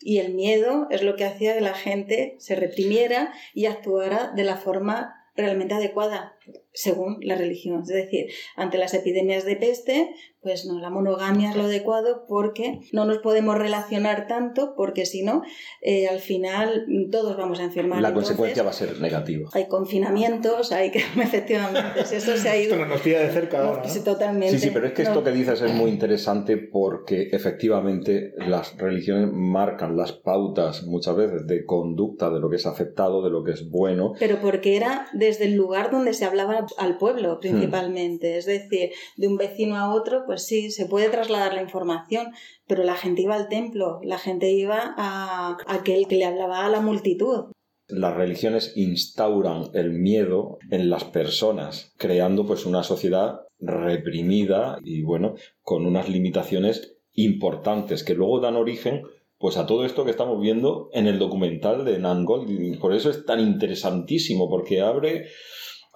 Y 0.00 0.18
el 0.18 0.34
miedo 0.34 0.86
es 0.90 1.02
lo 1.02 1.16
que 1.16 1.24
hacía 1.24 1.54
que 1.54 1.60
la 1.60 1.74
gente 1.74 2.36
se 2.38 2.54
reprimiera 2.54 3.32
y 3.54 3.66
actuara 3.66 4.32
de 4.34 4.44
la 4.44 4.56
forma 4.56 5.14
realmente 5.34 5.74
adecuada 5.74 6.36
según 6.72 7.18
la 7.22 7.36
religión. 7.36 7.82
Es 7.82 7.88
decir, 7.88 8.26
ante 8.56 8.78
las 8.78 8.94
epidemias 8.94 9.44
de 9.44 9.56
peste, 9.56 10.10
pues 10.40 10.66
no, 10.66 10.78
la 10.78 10.90
monogamia 10.90 11.50
es 11.50 11.56
lo 11.56 11.64
adecuado 11.64 12.24
porque 12.28 12.78
no 12.92 13.04
nos 13.04 13.18
podemos 13.18 13.58
relacionar 13.58 14.28
tanto 14.28 14.74
porque 14.76 15.04
si 15.04 15.22
no, 15.24 15.42
eh, 15.82 16.06
al 16.06 16.20
final 16.20 16.86
todos 17.10 17.36
vamos 17.36 17.58
a 17.58 17.64
enfermar. 17.64 18.00
La 18.00 18.08
Entonces, 18.08 18.28
consecuencia 18.36 18.62
va 18.62 18.70
a 18.70 18.74
ser 18.74 19.00
negativa. 19.00 19.48
Hay 19.52 19.66
confinamientos, 19.66 20.70
hay 20.72 20.90
que 20.90 20.98
efectivamente, 21.20 22.04
si 22.04 22.16
eso 22.16 22.36
se 22.36 22.48
ha 22.48 22.56
ido 22.56 22.74
Esto 22.74 22.84
no 22.84 22.86
nos 22.86 23.00
pilla 23.00 23.20
de 23.20 23.30
cerca 23.30 23.66
ahora. 23.66 23.82
totalmente. 24.04 24.58
Sí, 24.58 24.66
sí, 24.66 24.70
pero 24.72 24.86
es 24.86 24.92
que 24.92 25.02
esto 25.02 25.16
No. 25.16 25.24
que 25.24 25.32
dices 25.32 25.60
es 25.60 25.72
muy 25.72 25.90
interesante 25.90 26.56
porque 26.56 27.28
efectivamente 27.32 28.32
las 28.36 28.76
religiones 28.76 29.30
marcan 29.32 29.96
las 29.96 30.12
pautas 30.12 30.84
muchas 30.84 31.16
veces 31.16 31.46
de 31.46 31.64
conducta, 31.64 32.30
de 32.30 32.38
lo 32.40 32.48
que 32.48 32.56
es 32.56 32.66
aceptado, 32.66 33.22
de 33.22 33.30
lo 33.30 33.42
que 33.42 33.52
es 33.52 33.68
bueno. 33.68 34.12
Pero 34.18 34.40
porque 34.40 34.76
era 34.76 35.08
desde 35.14 35.46
el 35.46 35.54
lugar 35.54 35.90
donde 35.90 36.14
se 36.14 36.24
hablaba 36.24 36.66
al 36.76 36.94
Hmm. 36.94 36.98
pueblo, 36.98 37.40
principalmente. 37.40 38.36
Es 38.36 38.46
decir, 38.46 38.90
de 39.16 39.28
un 39.28 39.36
vecino 39.36 39.76
a 39.76 39.94
otro, 39.94 40.24
pues 40.26 40.46
sí, 40.46 40.70
se 40.70 40.86
puede 40.86 41.08
trasladar 41.08 41.54
la 41.54 41.62
información, 41.62 42.28
pero 42.66 42.82
la 42.84 42.94
gente 42.94 43.22
iba 43.22 43.34
al 43.34 43.48
templo, 43.48 44.00
la 44.02 44.18
gente 44.18 44.50
iba 44.50 44.94
a 44.96 45.56
aquel 45.66 46.06
que 46.08 46.16
le 46.16 46.24
hablaba 46.24 46.66
a 46.66 46.68
la 46.68 46.80
multitud. 46.80 47.52
Las 47.86 48.14
religiones 48.14 48.74
instauran 48.76 49.70
el 49.72 49.92
miedo 49.92 50.58
en 50.70 50.90
las 50.90 51.04
personas, 51.04 51.94
creando 51.96 52.46
pues 52.46 52.66
una 52.66 52.82
sociedad 52.82 53.40
reprimida 53.60 54.78
y 54.84 55.02
bueno, 55.02 55.34
con 55.62 55.86
unas 55.86 56.08
limitaciones 56.08 56.96
importantes 57.14 58.04
que 58.04 58.14
luego 58.14 58.40
dan 58.40 58.56
origen 58.56 59.02
pues 59.38 59.56
a 59.56 59.66
todo 59.66 59.84
esto 59.84 60.04
que 60.04 60.10
estamos 60.10 60.40
viendo 60.40 60.90
en 60.92 61.06
el 61.06 61.18
documental 61.18 61.84
de 61.84 61.98
Nan 61.98 62.24
Goldwyn. 62.24 62.78
Por 62.78 62.92
eso 62.92 63.08
es 63.08 63.24
tan 63.24 63.38
interesantísimo, 63.40 64.50
porque 64.50 64.80
abre, 64.80 65.26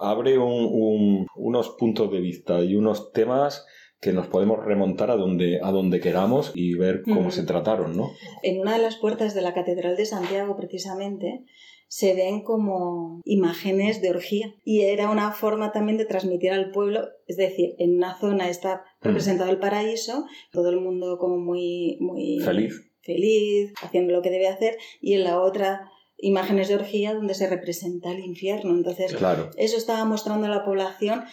abre 0.03 0.37
un- 0.37 0.69
un- 0.71 1.27
unos 1.35 1.69
puntos 1.79 2.11
de 2.11 2.19
vista 2.19 2.63
y 2.63 2.75
unos 2.75 3.11
temas 3.11 3.65
que 4.01 4.11
nos 4.13 4.27
podemos 4.27 4.63
remontar 4.65 5.09
a 5.11 5.15
donde, 5.15 5.59
a 5.63 5.71
donde 5.71 6.01
queramos 6.01 6.51
y 6.53 6.73
ver 6.75 7.03
cómo 7.03 7.27
Mm. 7.29 7.31
se 7.31 7.43
trataron, 7.43 7.95
¿no? 7.95 8.11
En 8.41 8.59
una 8.59 8.73
de 8.75 8.81
las 8.83 8.97
puertas 8.97 9.33
de 9.33 9.41
la 9.41 9.53
Catedral 9.53 9.95
de 9.95 10.05
Santiago, 10.05 10.57
precisamente, 10.57 11.45
se 11.87 12.13
ven 12.15 12.41
como 12.43 13.21
imágenes 13.23 14.01
de 14.01 14.09
orgía. 14.09 14.53
Y 14.65 14.81
era 14.81 15.09
una 15.09 15.31
forma 15.31 15.71
también 15.71 15.97
de 15.97 16.05
transmitir 16.05 16.51
al 16.51 16.71
pueblo, 16.71 17.01
es 17.27 17.37
decir, 17.37 17.75
en 17.77 17.95
una 17.95 18.19
zona 18.19 18.49
está 18.49 18.77
Mm. 19.01 19.05
representado 19.07 19.51
el 19.51 19.59
paraíso, 19.59 20.25
todo 20.51 20.69
el 20.69 20.81
mundo 20.81 21.17
como 21.17 21.37
muy, 21.37 21.97
muy 22.01 22.39
Feliz. 22.41 22.91
feliz, 23.03 23.73
haciendo 23.81 24.11
lo 24.13 24.21
que 24.21 24.31
debe 24.31 24.47
hacer, 24.47 24.77
y 25.01 25.13
en 25.13 25.23
la 25.23 25.39
otra 25.39 25.89
imágenes 26.23 26.67
de 26.69 26.75
orgía 26.75 27.13
donde 27.13 27.33
se 27.35 27.47
representa 27.47 28.11
el 28.11 28.19
infierno. 28.23 28.71
Entonces, 28.71 29.13
Claro. 29.15 29.51
eso 29.57 29.77
estaba 29.77 30.05
mostrando 30.05 30.47
a 30.47 30.49
la 30.49 30.63
población 30.63 31.25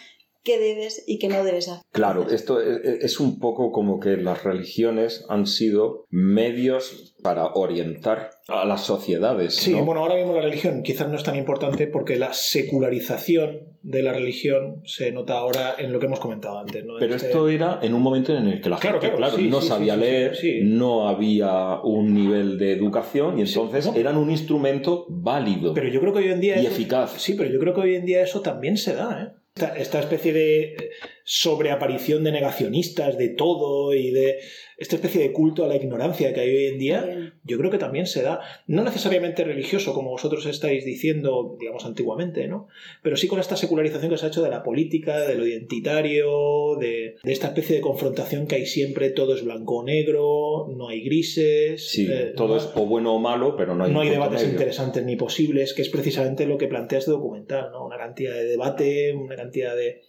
qué 0.43 0.59
debes 0.59 1.03
y 1.07 1.19
qué 1.19 1.27
no 1.27 1.43
debes 1.43 1.67
hacer. 1.69 1.83
Claro, 1.91 2.29
esto 2.29 2.59
es, 2.61 2.79
es 3.03 3.19
un 3.19 3.39
poco 3.39 3.71
como 3.71 3.99
que 3.99 4.17
las 4.17 4.43
religiones 4.43 5.25
han 5.29 5.45
sido 5.47 6.05
medios 6.09 7.15
para 7.21 7.45
orientar 7.53 8.31
a 8.47 8.65
las 8.65 8.81
sociedades. 8.83 9.55
Sí, 9.55 9.73
¿no? 9.73 9.85
bueno, 9.85 10.01
ahora 10.01 10.15
mismo 10.15 10.33
la 10.33 10.41
religión 10.41 10.81
quizás 10.83 11.07
no 11.09 11.15
es 11.15 11.23
tan 11.23 11.35
importante 11.35 11.85
porque 11.87 12.15
la 12.17 12.33
secularización 12.33 13.59
de 13.83 14.03
la 14.03 14.13
religión 14.13 14.81
se 14.85 15.11
nota 15.11 15.37
ahora 15.37 15.75
en 15.77 15.91
lo 15.91 15.99
que 15.99 16.05
hemos 16.07 16.19
comentado 16.19 16.59
antes. 16.59 16.83
¿no? 16.85 16.95
Pero 16.99 17.15
Este- 17.15 17.27
esto 17.27 17.47
era 17.49 17.79
en 17.81 17.93
un 17.93 18.01
momento 18.01 18.35
en 18.35 18.47
el 18.47 18.61
que 18.61 18.69
la 18.69 18.77
Claro, 18.77 18.99
gente, 19.01 19.15
claro, 19.15 19.31
claro, 19.33 19.37
sí, 19.43 19.49
no 19.49 19.61
sí, 19.61 19.67
sabía 19.67 19.93
sí, 19.95 19.99
leer, 19.99 20.35
sí. 20.35 20.59
no 20.63 21.07
había 21.07 21.79
un 21.83 22.13
nivel 22.13 22.57
de 22.57 22.73
educación 22.73 23.37
y 23.39 23.41
entonces 23.43 23.85
no. 23.87 23.95
eran 23.95 24.17
un 24.17 24.29
instrumento 24.31 25.05
válido. 25.09 25.73
Pero 25.73 25.87
yo 25.89 25.99
creo 26.01 26.13
que 26.13 26.19
hoy 26.19 26.29
en 26.31 26.41
día... 26.41 26.57
Y 26.61 26.65
eso- 26.65 26.75
eficaz. 26.75 27.13
Sí, 27.17 27.33
pero 27.35 27.49
yo 27.49 27.59
creo 27.59 27.73
que 27.73 27.81
hoy 27.81 27.95
en 27.95 28.05
día 28.05 28.21
eso 28.23 28.41
también 28.41 28.77
se 28.77 28.93
da, 28.95 29.23
¿eh? 29.23 29.40
Esta, 29.55 29.99
especie 29.99 30.31
de 30.31 30.91
sobreaparición 31.23 32.23
de 32.23 32.31
negacionistas 32.31 33.17
de 33.17 33.29
todo 33.29 33.93
y 33.93 34.11
de 34.11 34.37
esta 34.77 34.95
especie 34.95 35.21
de 35.21 35.31
culto 35.31 35.63
a 35.63 35.67
la 35.67 35.75
ignorancia 35.75 36.33
que 36.33 36.39
hay 36.39 36.49
hoy 36.49 36.65
en 36.65 36.79
día, 36.79 37.01
Bien. 37.03 37.33
yo 37.43 37.59
creo 37.59 37.69
que 37.69 37.77
también 37.77 38.07
se 38.07 38.23
da, 38.23 38.39
no 38.65 38.83
necesariamente 38.83 39.43
religioso 39.43 39.93
como 39.93 40.09
vosotros 40.09 40.47
estáis 40.47 40.83
diciendo, 40.85 41.55
digamos, 41.59 41.85
antiguamente, 41.85 42.47
¿no? 42.47 42.67
Pero 43.03 43.15
sí 43.15 43.27
con 43.27 43.39
esta 43.39 43.55
secularización 43.55 44.09
que 44.09 44.17
se 44.17 44.25
ha 44.25 44.29
hecho 44.29 44.41
de 44.41 44.49
la 44.49 44.63
política, 44.63 45.19
de 45.19 45.35
lo 45.35 45.45
identitario, 45.45 46.77
de, 46.79 47.17
de 47.23 47.31
esta 47.31 47.47
especie 47.47 47.75
de 47.75 47.81
confrontación 47.81 48.47
que 48.47 48.55
hay 48.55 48.65
siempre, 48.65 49.11
todo 49.11 49.35
es 49.35 49.43
blanco 49.43 49.77
o 49.77 49.83
negro, 49.83 50.67
no 50.75 50.89
hay 50.89 51.01
grises. 51.03 51.87
Sí, 51.87 52.07
eh, 52.09 52.33
todo 52.35 52.47
no- 52.49 52.57
es 52.57 52.69
o 52.73 52.85
bueno 52.87 53.13
o 53.13 53.19
malo, 53.19 53.55
pero 53.55 53.75
no 53.75 53.83
hay, 53.83 53.91
no 53.91 54.01
hay 54.01 54.09
debates 54.09 54.39
medio. 54.41 54.53
interesantes 54.53 55.05
ni 55.05 55.15
posibles, 55.15 55.75
que 55.75 55.83
es 55.83 55.89
precisamente 55.89 56.47
lo 56.47 56.57
que 56.57 56.67
plantea 56.67 56.97
este 56.97 57.11
documental, 57.11 57.69
¿no? 57.71 57.85
Una 57.85 57.97
cantidad 57.97 58.33
de 58.33 58.45
debate, 58.45 59.13
una 59.13 59.35
cantidad 59.35 59.75
de, 59.75 60.01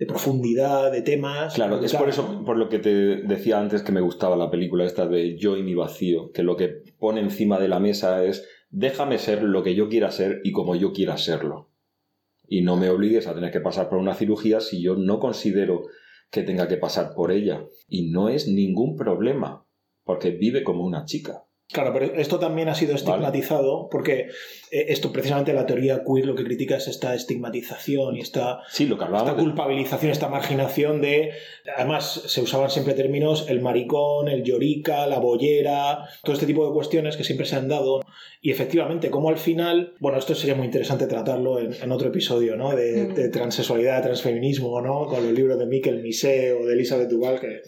de 0.00 0.06
profundidad, 0.06 0.90
de 0.90 1.02
temas. 1.02 1.54
Claro, 1.54 1.78
es 1.84 1.94
por 1.94 2.08
eso, 2.08 2.42
por 2.42 2.56
lo 2.56 2.70
que 2.70 2.78
te 2.78 3.16
decía 3.18 3.60
antes 3.60 3.82
que 3.82 3.92
me 3.92 4.00
gustaba 4.00 4.34
la 4.34 4.50
película 4.50 4.86
esta 4.86 5.06
de 5.06 5.36
Yo 5.36 5.58
y 5.58 5.62
mi 5.62 5.74
vacío, 5.74 6.32
que 6.32 6.42
lo 6.42 6.56
que 6.56 6.68
pone 6.98 7.20
encima 7.20 7.58
de 7.58 7.68
la 7.68 7.80
mesa 7.80 8.24
es 8.24 8.48
déjame 8.70 9.18
ser 9.18 9.42
lo 9.42 9.62
que 9.62 9.74
yo 9.74 9.90
quiera 9.90 10.10
ser 10.10 10.40
y 10.42 10.52
como 10.52 10.74
yo 10.74 10.94
quiera 10.94 11.18
serlo. 11.18 11.68
Y 12.48 12.62
no 12.62 12.78
me 12.78 12.88
obligues 12.88 13.26
a 13.26 13.34
tener 13.34 13.52
que 13.52 13.60
pasar 13.60 13.90
por 13.90 13.98
una 13.98 14.14
cirugía 14.14 14.60
si 14.60 14.80
yo 14.80 14.96
no 14.96 15.20
considero 15.20 15.82
que 16.30 16.44
tenga 16.44 16.66
que 16.66 16.78
pasar 16.78 17.12
por 17.14 17.30
ella. 17.30 17.66
Y 17.86 18.10
no 18.10 18.30
es 18.30 18.48
ningún 18.48 18.96
problema, 18.96 19.66
porque 20.04 20.30
vive 20.30 20.64
como 20.64 20.82
una 20.82 21.04
chica. 21.04 21.44
Claro, 21.72 21.92
pero 21.92 22.06
esto 22.16 22.38
también 22.40 22.68
ha 22.68 22.74
sido 22.74 22.94
estigmatizado 22.96 23.88
porque 23.90 24.28
eh, 24.72 24.86
esto 24.88 25.12
precisamente 25.12 25.52
la 25.52 25.66
teoría 25.66 26.02
queer 26.04 26.26
lo 26.26 26.34
que 26.34 26.42
critica 26.44 26.76
es 26.76 26.88
esta 26.88 27.14
estigmatización 27.14 28.16
y 28.16 28.20
esta, 28.20 28.60
Sí, 28.68 28.86
lo 28.86 28.98
que 28.98 29.04
esta 29.04 29.34
de- 29.34 29.40
culpabilización, 29.42 30.10
esta 30.10 30.28
marginación 30.28 31.00
de... 31.00 31.30
Además, 31.76 32.22
se 32.26 32.40
usaban 32.40 32.70
siempre 32.70 32.94
términos 32.94 33.46
el 33.48 33.60
maricón, 33.60 34.28
el 34.28 34.42
llorica, 34.42 35.06
la 35.06 35.18
bollera, 35.20 36.08
todo 36.24 36.34
este 36.34 36.46
tipo 36.46 36.66
de 36.66 36.72
cuestiones 36.74 37.16
que 37.16 37.24
siempre 37.24 37.46
se 37.46 37.56
han 37.56 37.68
dado. 37.68 38.00
Y 38.40 38.50
efectivamente, 38.50 39.10
como 39.10 39.28
al 39.28 39.36
final... 39.38 39.94
Bueno, 40.00 40.18
esto 40.18 40.34
sería 40.34 40.54
muy 40.56 40.66
interesante 40.66 41.06
tratarlo 41.06 41.60
en, 41.60 41.72
en 41.74 41.92
otro 41.92 42.08
episodio, 42.08 42.56
¿no? 42.56 42.74
De, 42.74 42.90
Mm. 43.04 43.14
de 43.14 43.28
transexualidad, 43.28 44.02
transfeminismo, 44.02 44.80
¿no? 44.80 45.06
Con 45.06 45.24
los 45.24 45.32
libros 45.32 45.58
de 45.58 45.66
Miquel 45.66 46.02
Misé 46.02 46.52
o 46.52 46.66
de 46.66 46.72
Elizabeth 46.74 47.08
Duval, 47.08 47.38
que 47.40 47.60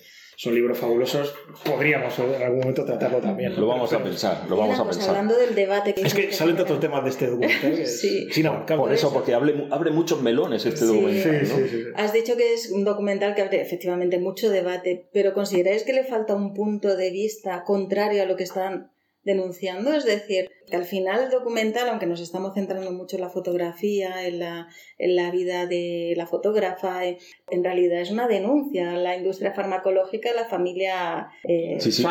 son 0.43 0.55
libros 0.57 0.77
fabulosos. 0.77 1.33
Podríamos 1.65 2.19
en 2.19 2.43
algún 2.43 2.59
momento 2.59 2.85
tratarlo 2.85 3.19
también. 3.19 3.53
¿no? 3.55 3.61
Lo 3.61 3.67
vamos 3.69 3.93
a 3.93 4.03
pensar, 4.03 4.45
lo 4.49 4.57
vamos 4.57 4.77
a 4.79 4.85
pensar. 4.85 5.11
Hablando 5.11 5.37
del 5.37 5.55
debate 5.55 5.95
que 5.95 6.03
Es 6.03 6.15
que 6.15 6.33
salen 6.33 6.57
tantos 6.57 6.81
temas 6.81 7.05
de 7.05 7.11
este 7.11 7.27
documental 7.29 7.75
que 7.77 7.83
es, 7.83 8.01
Sí. 8.01 8.27
es 8.29 8.39
inabarcable. 8.39 8.83
Por 8.83 8.93
eso, 8.93 9.13
porque 9.13 9.35
abre, 9.35 9.69
abre 9.71 9.93
muchos 9.93 10.21
melones 10.21 10.67
este 10.67 10.79
Sí. 10.81 10.87
documental, 10.87 11.47
Sí, 11.47 11.53
¿no? 11.53 11.59
sí, 11.59 11.69
sí. 11.69 11.83
Has 11.95 12.13
dicho 12.13 12.37
que 12.37 12.55
es 12.55 12.71
un 12.73 12.85
documental 12.85 13.35
que 13.37 13.43
abre 13.43 13.61
efectivamente 13.61 14.19
mucho 14.19 14.51
debate, 14.51 15.09
pero 15.13 15.33
¿consideráis 15.33 15.85
que 15.85 15.93
le 15.93 16.03
falta 16.05 16.35
un 16.35 16.55
punto 16.55 16.97
de 16.97 17.11
vista 17.11 17.63
contrario 17.65 18.23
a 18.23 18.27
lo 18.27 18.35
que 18.37 18.45
están 18.45 18.91
denunciando? 19.25 19.93
Es 19.93 20.05
decir, 20.05 20.51
que 20.69 20.77
al 20.77 20.85
final 20.85 21.25
el 21.25 21.31
documental, 21.31 21.89
aunque 21.89 22.07
nos 22.07 22.21
estamos 22.21 22.55
centrando 22.55 22.91
mucho 22.93 23.17
en 23.17 23.23
la 23.23 23.31
fotografía, 23.31 24.27
en 24.27 24.39
la, 24.41 24.69
en 24.99 25.17
la 25.17 25.31
vida 25.31 25.67
de 25.67 26.15
la 26.17 26.27
fotógrafa, 26.27 27.07
eh, 27.07 27.19
en 27.51 27.63
realidad 27.65 28.01
es 28.01 28.11
una 28.11 28.29
denuncia 28.29 28.93
a 28.93 28.97
la 28.97 29.17
industria 29.17 29.53
farmacológica 29.53 30.31
y 30.31 30.35
la 30.35 30.49
familia... 30.49 31.29
eh, 31.45 31.77
Sí, 31.79 31.93
sí. 31.93 32.03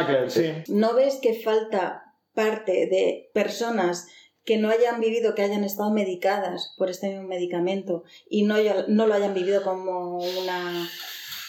¿No 0.67 0.93
ves 0.93 1.19
que 1.21 1.33
falta 1.33 2.03
parte 2.33 2.87
de 2.87 3.29
personas 3.33 4.07
que 4.43 4.57
no 4.57 4.69
hayan 4.69 4.99
vivido, 4.99 5.35
que 5.35 5.43
hayan 5.43 5.63
estado 5.63 5.91
medicadas 5.91 6.73
por 6.77 6.89
este 6.89 7.09
mismo 7.09 7.27
medicamento 7.27 8.03
y 8.29 8.43
no 8.43 8.57
lo 8.57 9.13
hayan 9.13 9.33
vivido 9.33 9.61
como 9.63 10.17
una 10.17 10.89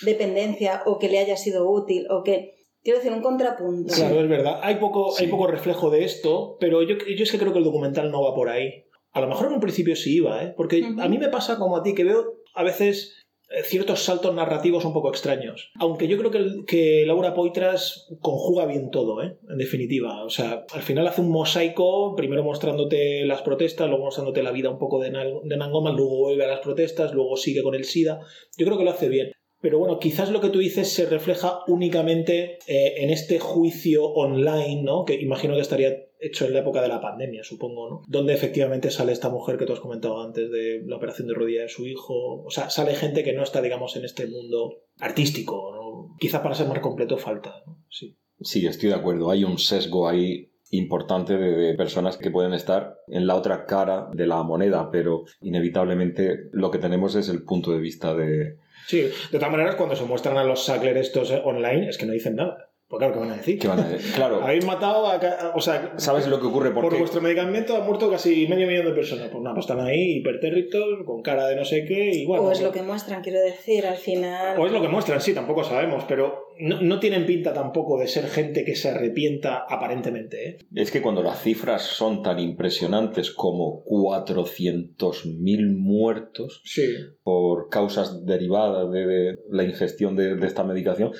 dependencia 0.02 0.82
o 0.84 0.98
que 0.98 1.08
le 1.08 1.18
haya 1.18 1.36
sido 1.36 1.70
útil 1.70 2.06
o 2.10 2.22
que... 2.22 2.61
Quiero 2.82 2.98
decir, 2.98 3.12
un 3.12 3.22
contrapunto. 3.22 3.94
Claro, 3.94 4.20
es 4.20 4.28
verdad. 4.28 4.58
Hay 4.62 4.76
poco, 4.76 5.12
Sí. 5.12 5.24
hay 5.24 5.30
poco 5.30 5.46
reflejo 5.46 5.90
de 5.90 6.04
esto, 6.04 6.56
pero 6.58 6.82
yo, 6.82 6.96
yo 6.98 7.22
es 7.22 7.30
que 7.30 7.38
creo 7.38 7.52
que 7.52 7.58
el 7.58 7.64
documental 7.64 8.10
no 8.10 8.22
va 8.22 8.34
por 8.34 8.48
ahí. 8.48 8.84
A 9.12 9.20
lo 9.20 9.28
mejor 9.28 9.46
en 9.48 9.52
un 9.54 9.60
principio 9.60 9.94
sí 9.94 10.16
iba, 10.16 10.42
¿eh? 10.42 10.54
Porque 10.56 10.82
a 10.98 11.08
mí 11.08 11.18
me 11.18 11.28
pasa 11.28 11.58
como 11.58 11.76
a 11.76 11.82
ti, 11.82 11.94
que 11.94 12.02
veo 12.04 12.38
a 12.54 12.62
veces 12.64 13.26
eh, 13.50 13.62
ciertos 13.64 14.02
saltos 14.02 14.34
narrativos 14.34 14.84
un 14.86 14.94
poco 14.94 15.10
extraños. 15.10 15.70
Aunque 15.78 16.08
yo 16.08 16.16
creo 16.16 16.30
que, 16.30 16.64
que 16.66 17.04
Laura 17.06 17.34
Poitras 17.34 18.08
conjuga 18.20 18.64
bien 18.64 18.90
todo, 18.90 19.22
¿eh? 19.22 19.36
En 19.50 19.58
definitiva. 19.58 20.24
O 20.24 20.30
sea, 20.30 20.64
al 20.72 20.80
final 20.82 21.06
hace 21.06 21.20
un 21.20 21.30
mosaico, 21.30 22.14
primero 22.16 22.42
mostrándote 22.42 23.26
las 23.26 23.42
protestas, 23.42 23.88
luego 23.90 24.06
mostrándote 24.06 24.42
la 24.42 24.50
vida 24.50 24.70
un 24.70 24.78
poco 24.78 24.98
de, 25.00 25.10
Nal- 25.10 25.40
de 25.44 25.56
Nangoma, 25.58 25.92
luego 25.92 26.16
vuelve 26.16 26.44
a 26.44 26.48
las 26.48 26.60
protestas, 26.60 27.12
luego 27.12 27.36
sigue 27.36 27.62
con 27.62 27.74
el 27.74 27.84
SIDA. 27.84 28.20
Yo 28.56 28.64
creo 28.66 28.78
que 28.78 28.84
lo 28.84 28.90
hace 28.90 29.08
bien. 29.10 29.32
Pero 29.62 29.78
bueno, 29.78 30.00
quizás 30.00 30.30
lo 30.30 30.40
que 30.40 30.50
tú 30.50 30.58
dices 30.58 30.92
se 30.92 31.06
refleja 31.06 31.60
únicamente 31.68 32.58
eh, 32.66 32.94
en 32.96 33.10
este 33.10 33.38
juicio 33.38 34.04
online, 34.04 34.82
¿no? 34.82 35.04
Que 35.04 35.14
imagino 35.14 35.54
que 35.54 35.60
estaría 35.60 35.96
hecho 36.18 36.46
en 36.46 36.52
la 36.52 36.58
época 36.60 36.82
de 36.82 36.88
la 36.88 37.00
pandemia, 37.00 37.44
supongo, 37.44 37.88
¿no? 37.88 38.02
Donde 38.08 38.34
efectivamente 38.34 38.90
sale 38.90 39.12
esta 39.12 39.28
mujer 39.28 39.56
que 39.56 39.64
tú 39.64 39.72
has 39.72 39.80
comentado 39.80 40.20
antes 40.20 40.50
de 40.50 40.82
la 40.84 40.96
operación 40.96 41.28
de 41.28 41.34
rodilla 41.34 41.62
de 41.62 41.68
su 41.68 41.86
hijo. 41.86 42.42
O 42.42 42.50
sea, 42.50 42.70
sale 42.70 42.96
gente 42.96 43.22
que 43.22 43.34
no 43.34 43.44
está, 43.44 43.62
digamos, 43.62 43.94
en 43.94 44.04
este 44.04 44.26
mundo 44.26 44.82
artístico, 44.98 45.70
¿no? 45.72 46.16
Quizás 46.18 46.40
para 46.40 46.56
ser 46.56 46.66
más 46.66 46.80
completo 46.80 47.16
falta, 47.16 47.62
¿no? 47.64 47.84
Sí. 47.88 48.16
Sí, 48.40 48.66
estoy 48.66 48.88
de 48.88 48.96
acuerdo. 48.96 49.30
Hay 49.30 49.44
un 49.44 49.58
sesgo 49.58 50.08
ahí 50.08 50.50
importante 50.70 51.36
de, 51.36 51.52
de 51.52 51.74
personas 51.74 52.16
que 52.16 52.32
pueden 52.32 52.52
estar 52.52 52.96
en 53.06 53.28
la 53.28 53.36
otra 53.36 53.66
cara 53.66 54.08
de 54.12 54.26
la 54.26 54.42
moneda, 54.42 54.90
pero 54.90 55.24
inevitablemente 55.40 56.48
lo 56.50 56.72
que 56.72 56.78
tenemos 56.78 57.14
es 57.14 57.28
el 57.28 57.44
punto 57.44 57.70
de 57.70 57.78
vista 57.78 58.14
de... 58.14 58.56
Sí, 58.86 59.00
de 59.00 59.38
todas 59.38 59.50
maneras, 59.50 59.76
cuando 59.76 59.96
se 59.96 60.04
muestran 60.04 60.36
a 60.36 60.44
los 60.44 60.64
Sackler 60.64 60.96
estos 60.96 61.30
eh, 61.30 61.40
online, 61.44 61.88
es 61.88 61.98
que 61.98 62.06
no 62.06 62.12
dicen 62.12 62.36
nada. 62.36 62.71
Pues 62.92 63.00
claro, 63.00 63.14
¿qué 63.14 63.20
van 63.20 63.30
a 63.30 63.36
decir? 63.38 63.58
¿Qué 63.58 63.68
van 63.68 63.80
a 63.80 63.88
decir? 63.88 64.12
Claro, 64.12 64.42
Habéis 64.42 64.66
matado 64.66 65.06
a... 65.06 65.18
O 65.54 65.62
sea, 65.62 65.94
¿sabes 65.96 66.26
lo 66.26 66.38
que 66.38 66.46
ocurre? 66.48 66.72
Por 66.72 66.94
vuestro 66.98 67.22
medicamento 67.22 67.74
ha 67.74 67.80
muerto 67.80 68.10
casi 68.10 68.46
medio 68.46 68.66
millón 68.66 68.84
de 68.84 68.92
personas. 68.92 69.30
Pues 69.30 69.42
nada, 69.42 69.54
pues 69.54 69.64
están 69.64 69.80
ahí 69.80 70.18
hipertérritos, 70.18 70.84
con 71.06 71.22
cara 71.22 71.46
de 71.46 71.56
no 71.56 71.64
sé 71.64 71.86
qué, 71.86 72.10
y 72.12 72.26
bueno. 72.26 72.42
o 72.42 72.52
es 72.52 72.60
lo 72.60 72.70
que 72.70 72.82
muestran, 72.82 73.22
quiero 73.22 73.40
decir, 73.40 73.86
al 73.86 73.96
final... 73.96 74.60
o 74.60 74.66
es 74.66 74.72
lo 74.72 74.82
que 74.82 74.88
muestran, 74.88 75.22
sí, 75.22 75.32
tampoco 75.32 75.64
sabemos, 75.64 76.04
pero 76.06 76.48
no, 76.58 76.82
no 76.82 77.00
tienen 77.00 77.24
pinta 77.24 77.54
tampoco 77.54 77.98
de 77.98 78.08
ser 78.08 78.26
gente 78.26 78.62
que 78.62 78.76
se 78.76 78.90
arrepienta 78.90 79.64
aparentemente. 79.66 80.48
¿eh? 80.50 80.58
es 80.74 80.90
que 80.90 81.00
cuando 81.00 81.22
las 81.22 81.40
cifras 81.40 81.80
son 81.80 82.22
tan 82.22 82.38
impresionantes 82.40 83.30
como 83.30 83.84
400.000 83.86 85.76
muertos 85.78 86.60
Sí. 86.66 86.94
por 87.22 87.70
causas 87.70 88.26
derivadas 88.26 88.90
de, 88.92 89.06
de 89.06 89.38
la 89.50 89.64
ingestión 89.64 90.14
de, 90.14 90.36
de 90.36 90.46
esta 90.46 90.62
medicación, 90.62 91.12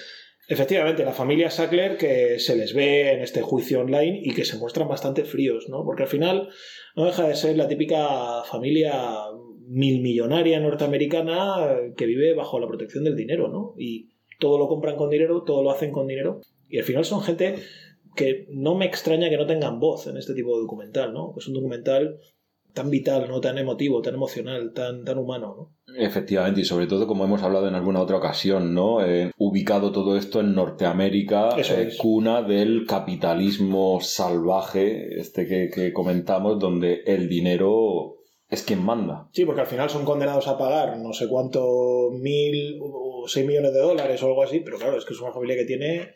Efectivamente, 0.53 1.03
la 1.03 1.15
familia 1.15 1.49
Sackler 1.49 1.97
que 1.97 2.39
se 2.39 2.55
les 2.55 2.75
ve 2.75 3.13
en 3.13 3.23
este 3.23 3.41
juicio 3.41 3.81
online 3.81 4.21
y 4.23 4.35
que 4.35 4.45
se 4.45 4.59
muestran 4.59 4.87
bastante 4.87 5.25
fríos, 5.25 5.71
¿no? 5.71 5.83
Porque 5.83 6.03
al 6.03 6.11
final 6.11 6.51
no 6.95 7.07
deja 7.07 7.27
de 7.27 7.35
ser 7.37 7.57
la 7.57 7.69
típica 7.69 8.45
familia 8.45 8.93
milmillonaria 9.67 10.61
norteamericana 10.61 11.79
que 11.97 12.05
vive 12.05 12.35
bajo 12.35 12.61
la 12.61 12.69
protección 12.69 13.03
del 13.03 13.17
dinero, 13.17 13.49
¿no? 13.49 13.73
Y 13.79 14.11
todo 14.39 14.59
lo 14.59 14.69
compran 14.69 14.97
con 14.97 15.09
dinero, 15.09 15.43
todo 15.43 15.63
lo 15.63 15.71
hacen 15.71 15.91
con 15.91 16.07
dinero. 16.07 16.43
Y 16.69 16.77
al 16.77 16.85
final 16.85 17.07
son 17.07 17.23
gente 17.23 17.55
que 18.15 18.47
no 18.51 18.75
me 18.75 18.85
extraña 18.85 19.31
que 19.31 19.39
no 19.39 19.47
tengan 19.47 19.81
voz 19.81 20.07
en 20.07 20.19
este 20.19 20.35
tipo 20.35 20.55
de 20.55 20.65
documental, 20.65 21.15
¿no? 21.15 21.33
Es 21.39 21.49
un 21.49 21.55
documental 21.55 22.19
tan 22.73 22.91
vital, 22.91 23.27
¿no? 23.29 23.41
Tan 23.41 23.59
emotivo, 23.59 24.03
tan 24.03 24.15
emocional, 24.15 24.73
tan, 24.73 25.05
tan 25.05 25.19
humano, 25.19 25.55
¿no? 25.57 25.95
Efectivamente, 25.97 26.63
y 26.63 26.65
sobre 26.65 26.87
todo, 26.87 27.07
como 27.07 27.25
hemos 27.25 27.43
hablado 27.43 27.69
en 27.69 27.75
alguna 27.75 28.01
otra 28.01 28.17
ocasión, 28.17 28.75
¿no? 28.75 29.05
Eh, 29.05 29.33
ubicado 29.37 29.93
todo 29.93 30.17
esto 30.17 30.41
en 30.41 30.55
Norteamérica, 30.55 31.51
eh, 31.59 31.93
cuna 31.99 32.43
del 32.43 32.87
capitalismo 32.87 34.01
salvaje, 34.01 35.21
este 35.21 35.47
que, 35.47 35.71
que 35.71 35.93
comentamos, 35.93 36.59
donde 36.59 37.03
el 37.07 37.29
dinero 37.29 38.17
es 38.49 38.63
quien 38.63 38.83
manda. 38.85 39.29
Sí, 39.33 39.45
porque 39.45 39.63
al 39.63 39.67
final 39.67 39.89
son 39.89 40.05
condenados 40.05 40.47
a 40.47 40.59
pagar 40.59 40.99
no 40.99 41.13
sé 41.13 41.27
cuánto, 41.29 42.11
mil 42.13 42.79
o 42.83 43.25
seis 43.27 43.47
millones 43.47 43.73
de 43.73 43.81
dólares 43.81 44.23
o 44.23 44.27
algo 44.27 44.43
así, 44.43 44.61
pero 44.61 44.79
claro, 44.79 44.99
es 44.99 45.05
que 45.05 45.15
es 45.15 45.21
una 45.21 45.33
familia 45.33 45.57
que 45.57 45.65
tiene 45.65 46.15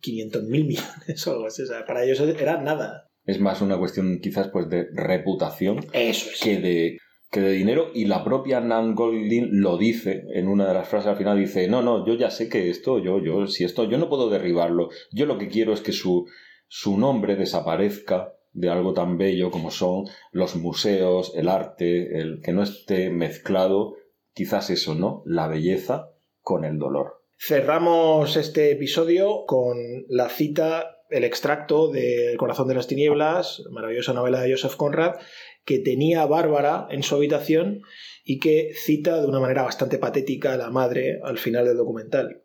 500 0.00 0.42
mil 0.44 0.66
millones 0.66 1.26
o 1.26 1.32
algo 1.32 1.46
así. 1.46 1.62
O 1.62 1.66
sea, 1.66 1.84
para 1.84 2.04
ellos 2.04 2.20
era 2.20 2.60
nada. 2.60 3.09
Es 3.24 3.40
más 3.40 3.60
una 3.60 3.78
cuestión 3.78 4.18
quizás 4.20 4.48
pues 4.48 4.68
de 4.68 4.86
reputación 4.92 5.80
Eso 5.92 6.30
es. 6.30 6.40
que 6.40 6.60
de, 6.60 6.98
que 7.30 7.40
de 7.40 7.52
dinero. 7.52 7.90
Y 7.94 8.06
la 8.06 8.24
propia 8.24 8.60
Nan 8.60 8.94
Goldin 8.94 9.60
lo 9.60 9.78
dice 9.78 10.24
en 10.34 10.48
una 10.48 10.66
de 10.66 10.74
las 10.74 10.88
frases 10.88 11.08
al 11.08 11.16
final 11.16 11.38
dice 11.38 11.68
no 11.68 11.82
no 11.82 12.06
yo 12.06 12.14
ya 12.14 12.30
sé 12.30 12.48
que 12.48 12.70
esto 12.70 12.98
yo 12.98 13.22
yo 13.22 13.46
si 13.46 13.64
esto 13.64 13.84
yo 13.84 13.98
no 13.98 14.08
puedo 14.08 14.30
derribarlo. 14.30 14.88
Yo 15.12 15.26
lo 15.26 15.38
que 15.38 15.48
quiero 15.48 15.72
es 15.72 15.80
que 15.80 15.92
su 15.92 16.26
su 16.66 16.98
nombre 16.98 17.36
desaparezca 17.36 18.34
de 18.52 18.68
algo 18.68 18.94
tan 18.94 19.16
bello 19.16 19.50
como 19.50 19.70
son 19.70 20.06
los 20.32 20.56
museos 20.56 21.32
el 21.36 21.48
arte 21.48 22.18
el 22.20 22.40
que 22.42 22.52
no 22.52 22.62
esté 22.62 23.10
mezclado 23.10 23.94
quizás 24.34 24.70
eso 24.70 24.94
no 24.94 25.22
la 25.24 25.46
belleza 25.46 26.10
con 26.40 26.64
el 26.64 26.78
dolor 26.78 27.20
Cerramos 27.42 28.36
este 28.36 28.70
episodio 28.70 29.46
con 29.46 29.78
la 30.08 30.28
cita, 30.28 30.99
el 31.10 31.24
extracto 31.24 31.88
de 31.88 32.32
El 32.32 32.38
corazón 32.38 32.68
de 32.68 32.74
las 32.74 32.86
tinieblas, 32.86 33.62
maravillosa 33.70 34.12
novela 34.12 34.40
de 34.40 34.52
Joseph 34.52 34.76
Conrad, 34.76 35.16
que 35.64 35.78
tenía 35.78 36.26
Bárbara 36.26 36.86
en 36.90 37.02
su 37.02 37.14
habitación 37.14 37.82
y 38.24 38.38
que 38.38 38.72
cita 38.74 39.20
de 39.20 39.26
una 39.26 39.40
manera 39.40 39.62
bastante 39.62 39.98
patética 39.98 40.52
a 40.52 40.56
la 40.56 40.70
madre 40.70 41.20
al 41.22 41.38
final 41.38 41.64
del 41.66 41.76
documental. 41.76 42.44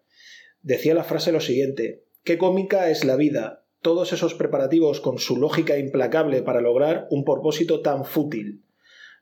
Decía 0.61 0.93
la 0.95 1.03
frase 1.03 1.31
lo 1.31 1.41
siguiente, 1.41 2.05
qué 2.23 2.37
cómica 2.37 2.89
es 2.89 3.05
la 3.05 3.15
vida, 3.15 3.65
todos 3.81 4.13
esos 4.13 4.33
preparativos 4.33 4.99
con 4.99 5.19
su 5.19 5.37
lógica 5.37 5.77
implacable 5.77 6.41
para 6.41 6.59
lograr 6.59 7.07
un 7.11 7.23
propósito 7.23 7.81
tan 7.81 8.03
fútil. 8.03 8.64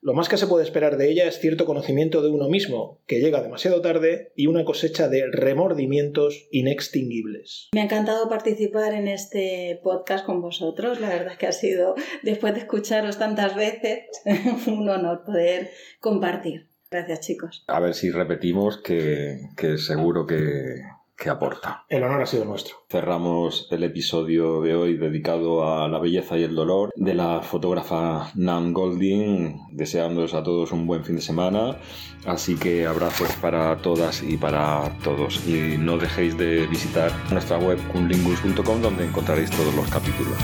Lo 0.03 0.13
más 0.13 0.27
que 0.27 0.35
se 0.35 0.47
puede 0.47 0.65
esperar 0.65 0.97
de 0.97 1.09
ella 1.09 1.29
es 1.29 1.39
cierto 1.39 1.65
conocimiento 1.65 2.21
de 2.21 2.29
uno 2.29 2.49
mismo, 2.49 2.99
que 3.07 3.21
llega 3.21 3.41
demasiado 3.41 3.79
tarde, 3.79 4.33
y 4.35 4.47
una 4.47 4.65
cosecha 4.65 5.07
de 5.07 5.27
remordimientos 5.31 6.49
inextinguibles. 6.51 7.69
Me 7.73 7.79
ha 7.79 7.85
encantado 7.85 8.27
participar 8.27 8.93
en 8.93 9.07
este 9.07 9.79
podcast 9.81 10.25
con 10.25 10.41
vosotros. 10.41 10.99
La 10.99 11.07
verdad 11.07 11.31
es 11.31 11.37
que 11.37 11.47
ha 11.47 11.53
sido, 11.53 11.95
después 12.21 12.53
de 12.53 12.59
escucharos 12.59 13.17
tantas 13.17 13.55
veces, 13.55 14.01
un 14.67 14.89
honor 14.89 15.23
poder 15.25 15.69
compartir. 16.01 16.67
Gracias, 16.91 17.21
chicos. 17.21 17.63
a 17.67 17.79
ver 17.79 17.93
si 17.93 18.11
repetimos 18.11 18.81
que, 18.81 19.39
que 19.55 19.77
seguro 19.77 20.27
que, 20.27 20.81
que 21.17 21.29
aporta. 21.29 21.85
El 21.89 22.03
honor 22.03 22.21
ha 22.21 22.25
sido 22.25 22.45
nuestro. 22.45 22.75
Cerramos 22.89 23.67
el 23.71 23.83
episodio 23.83 24.61
de 24.61 24.75
hoy 24.75 24.97
dedicado 24.97 25.67
a 25.67 25.87
la 25.87 25.99
belleza 25.99 26.37
y 26.37 26.43
el 26.43 26.55
dolor 26.55 26.91
de 26.95 27.13
la 27.13 27.41
fotógrafa 27.41 28.31
Nan 28.35 28.73
Golding, 28.73 29.59
deseándoos 29.71 30.33
a 30.33 30.43
todos 30.43 30.71
un 30.71 30.87
buen 30.87 31.03
fin 31.03 31.15
de 31.15 31.21
semana. 31.21 31.77
Así 32.25 32.55
que 32.55 32.85
abrazos 32.85 33.31
para 33.41 33.77
todas 33.77 34.23
y 34.23 34.37
para 34.37 34.97
todos. 35.03 35.45
Y 35.47 35.77
no 35.77 35.97
dejéis 35.97 36.37
de 36.37 36.67
visitar 36.67 37.11
nuestra 37.31 37.57
web 37.57 37.79
kunlingus.com 37.91 38.81
donde 38.81 39.05
encontraréis 39.05 39.51
todos 39.51 39.73
los 39.75 39.89
capítulos. 39.89 40.37